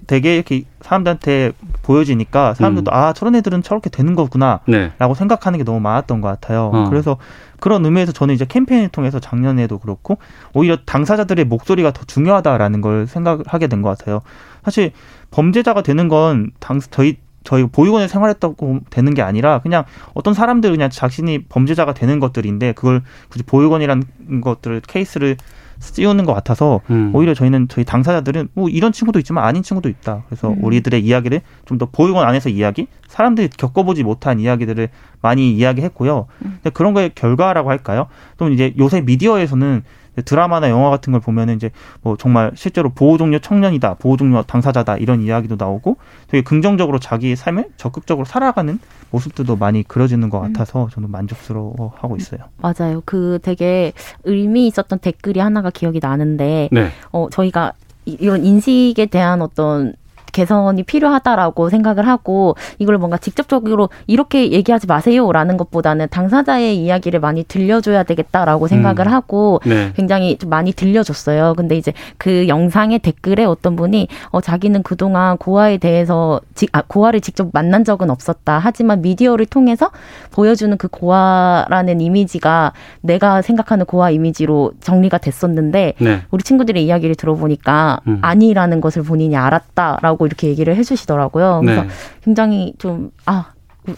되게 0.09 0.35
이렇게 0.35 0.65
사람들한테 0.81 1.53
보여지니까 1.83 2.55
사람들도 2.55 2.91
음. 2.91 2.93
아 2.95 3.13
저런 3.13 3.37
애들은 3.37 3.63
저렇게 3.63 3.89
되는 3.89 4.15
거구나라고 4.17 4.65
네. 4.67 4.91
생각하는 5.17 5.59
게 5.59 5.65
너무 5.65 5.79
많았던 5.81 6.21
것 6.21 6.27
같아요 6.29 6.71
어. 6.75 6.87
그래서 6.91 7.19
그런 7.61 7.85
의미에서 7.85 8.11
저는 8.13 8.35
이제 8.35 8.45
캠페인을 8.47 8.89
통해서 8.89 9.21
작년에도 9.21 9.79
그렇고 9.79 10.19
오히려 10.53 10.77
당사자들의 10.85 11.45
목소리가 11.45 11.93
더 11.93 12.03
중요하다라는 12.05 12.81
걸 12.81 13.07
생각하게 13.07 13.69
된 13.69 13.81
것 13.83 13.97
같아요 13.97 14.23
사실 14.65 14.91
범죄자가 15.31 15.83
되는 15.83 16.09
건 16.09 16.51
당, 16.61 16.81
저희 16.91 17.17
저희 17.43 17.67
보육원에 17.67 18.07
생활했다고 18.07 18.81
되는 18.91 19.15
게 19.15 19.23
아니라 19.23 19.61
그냥 19.61 19.85
어떤 20.13 20.35
사람들 20.35 20.71
그냥 20.73 20.91
자신이 20.91 21.45
범죄자가 21.45 21.95
되는 21.95 22.21
것들인데 22.21 22.73
그걸 22.73 23.03
굳이 23.31 23.45
보육원이라는 23.45 24.05
것들을 24.43 24.83
케이스를 24.87 25.37
씌우는 25.81 26.27
것 26.27 26.35
같아서 26.35 26.81
음. 26.91 27.11
오히려 27.15 27.33
저희는 27.33 27.69
저희 27.69 27.87
당사자들은 27.87 28.49
뭐 28.53 28.69
이런 28.69 28.93
친구도 28.93 29.19
있지만 29.21 29.45
아닌 29.45 29.63
친구도 29.63 29.89
있다. 29.89 30.25
그래서 30.29 30.51
음. 30.51 30.63
우리들의 30.63 31.03
이야기를 31.03 31.41
좀 31.65 31.79
더 31.79 31.87
보육원 31.87 32.29
안에서 32.29 32.51
이야기, 32.51 32.87
사람들이 33.09 33.49
겪어보지 33.57 34.03
못한 34.03 34.39
이야기들을 34.39 34.91
많이 35.23 35.51
이야기했고요. 35.55 36.27
음. 36.45 36.59
근데 36.63 36.69
그런 36.69 36.93
거의 36.93 37.11
결과라고 37.15 37.71
할까요? 37.71 38.09
또 38.37 38.51
이제 38.51 38.75
요새 38.79 39.01
미디어에서는 39.01 39.83
드라마나 40.25 40.69
영화 40.71 40.91
같은 40.91 41.13
걸 41.13 41.21
보면은 41.21 41.57
이제 41.57 41.71
뭐 42.03 42.17
정말 42.17 42.53
실제로 42.55 42.91
보호 42.91 43.19
종료 43.19 43.39
청년이다, 43.39 43.95
보호 43.95 44.17
종료 44.17 44.43
당사자다 44.43 44.97
이런 44.97 45.23
이야기도 45.23 45.57
나오고 45.59 45.97
되게 46.29 46.43
긍정적으로 46.43 46.99
자기 46.99 47.37
삶을 47.37 47.67
적극적으로 47.77 48.25
살아가는 48.25 48.79
모습들도 49.11 49.57
많이 49.57 49.83
그려지는 49.83 50.31
것 50.31 50.39
음. 50.39 50.53
같아서 50.53 50.89
저는 50.93 51.11
만족스러워하고 51.11 52.17
있어요. 52.17 52.41
맞아요. 52.59 53.03
그 53.05 53.39
되게 53.43 53.93
의미 54.25 54.67
있었던 54.69 54.99
댓글이 55.01 55.41
하나가 55.41 55.71
기억이 55.71 56.01
나는데 56.01 56.69
네. 56.73 56.91
어 57.13 57.29
저희가 57.31 57.73
이런 58.05 58.45
인식에 58.45 59.07
대한 59.07 59.43
어떤 59.43 59.95
개선이 60.33 60.83
필요하다라고 60.83 61.69
생각을 61.69 62.07
하고 62.07 62.57
이걸 62.79 62.99
뭔가 62.99 63.17
직접적으로 63.17 63.89
이렇게 64.07 64.53
얘기하지 64.53 64.87
마세요라는 64.87 65.57
것보다는 65.57 66.09
당사자의 66.11 66.77
이야기를 66.77 67.21
많이 67.21 67.45
들려줘야 67.45 68.03
되겠다라고 68.03 68.69
생각을 68.69 69.07
음. 69.07 69.13
하고 69.13 69.61
네. 69.65 69.93
굉장히 69.97 70.39
좀 70.39 70.51
많이 70.51 70.73
들려줬어요. 70.73 71.55
근데 71.57 71.77
이제 71.77 71.93
그 72.19 72.49
영상의 72.49 73.01
댓글에 73.01 73.45
어떤 73.45 73.77
분이 73.77 74.09
어 74.31 74.41
자기는 74.41 74.83
그동안 74.83 75.37
고아에 75.39 75.79
대해서 75.79 76.41
지, 76.55 76.69
아, 76.73 76.83
고아를 76.83 77.21
직접 77.21 77.49
만난 77.53 77.85
적은 77.85 78.11
없었다. 78.11 78.59
하지만 78.59 79.03
미디어를 79.03 79.47
통해서 79.47 79.91
보여주는 80.33 80.77
그 80.77 80.89
고아라는 80.89 82.01
이미지가 82.01 82.73
내가 83.01 83.43
생각하는 83.43 83.87
고아 83.87 84.11
이미지로 84.11 84.73
정리가 84.81 85.19
됐었는데 85.19 85.95
네. 85.99 86.23
우리 86.31 86.43
친구들의 86.43 86.85
이야기를 86.85 87.15
들어보니까 87.15 88.01
음. 88.07 88.19
아니라는 88.23 88.81
것을 88.81 89.03
본인이 89.03 89.37
알았다라고 89.37 90.20
있다고 90.21 90.27
이렇게 90.27 90.49
얘기를 90.49 90.77
해주시더라고요. 90.77 91.63
그래서 91.65 91.83
네. 91.83 91.89
굉장히 92.23 92.75
좀, 92.79 93.11
아, 93.25 93.47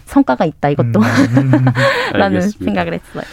성과가 0.06 0.44
있다, 0.44 0.70
이것도. 0.70 1.00
음. 1.00 1.50
라는 2.14 2.40
생각을 2.40 2.94
했어요. 2.94 3.24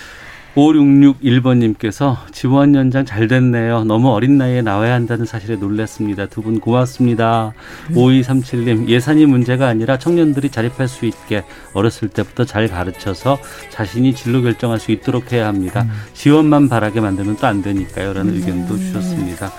5661번님께서 0.55 2.17
지원 2.31 2.73
연장 2.75 3.05
잘 3.05 3.27
됐네요. 3.27 3.83
너무 3.83 4.09
어린 4.09 4.37
나이에 4.39 4.61
나와야 4.63 4.93
한다는 4.95 5.25
사실에 5.25 5.55
놀랐습니다. 5.55 6.25
두 6.25 6.41
분 6.41 6.59
고맙습니다. 6.59 7.53
음. 7.91 7.95
5237님, 7.95 8.87
예산이 8.87 9.27
문제가 9.27 9.67
아니라 9.67 9.97
청년들이 9.99 10.49
자립할 10.49 10.87
수 10.87 11.05
있게 11.05 11.43
어렸을 11.73 12.09
때부터 12.09 12.45
잘 12.45 12.67
가르쳐서 12.67 13.37
자신이 13.69 14.15
진로 14.15 14.41
결정할 14.41 14.79
수 14.79 14.91
있도록 14.91 15.31
해야 15.31 15.47
합니다. 15.47 15.83
음. 15.83 15.91
지원만 16.13 16.67
바라게 16.67 16.99
만들면 16.99 17.37
또 17.37 17.47
안 17.47 17.61
되니까요. 17.61 18.13
라는 18.13 18.33
음. 18.33 18.37
의견도 18.39 18.75
주셨습니다. 18.77 19.51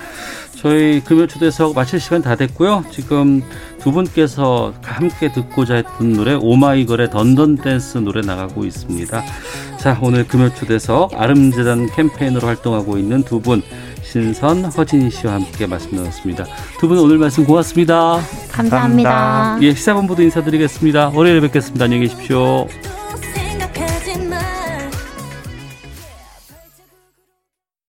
저희 0.55 0.99
금요 1.01 1.25
초대석 1.27 1.73
마칠 1.73 1.99
시간 1.99 2.21
다 2.21 2.35
됐고요. 2.35 2.85
지금 2.91 3.41
두 3.79 3.91
분께서 3.91 4.73
함께 4.83 5.31
듣고자 5.31 5.75
했던 5.75 6.13
노래 6.13 6.35
오마이걸의 6.35 7.09
던던 7.09 7.55
댄스 7.57 7.97
노래 7.97 8.21
나가고 8.21 8.65
있습니다. 8.65 9.23
자, 9.79 9.97
오늘 10.01 10.27
금요 10.27 10.53
초대석 10.53 11.13
아름재단 11.19 11.87
캠페인으로 11.87 12.47
활동하고 12.47 12.97
있는 12.97 13.23
두 13.23 13.39
분 13.41 13.63
신선 14.03 14.65
허진 14.65 15.09
씨와 15.09 15.33
함께 15.35 15.65
말씀 15.65 15.95
나눴습니다. 15.95 16.45
두 16.79 16.87
분 16.87 16.99
오늘 16.99 17.17
말씀 17.17 17.43
고맙습니다. 17.45 18.19
감사합니다. 18.51 19.09
감사합니다. 19.09 19.57
예, 19.61 19.73
시사본부도 19.73 20.21
인사드리겠습니다. 20.21 21.09
월요일에 21.15 21.39
뵙겠습니다. 21.41 21.85
안녕히 21.85 22.07
계십시오. 22.07 22.67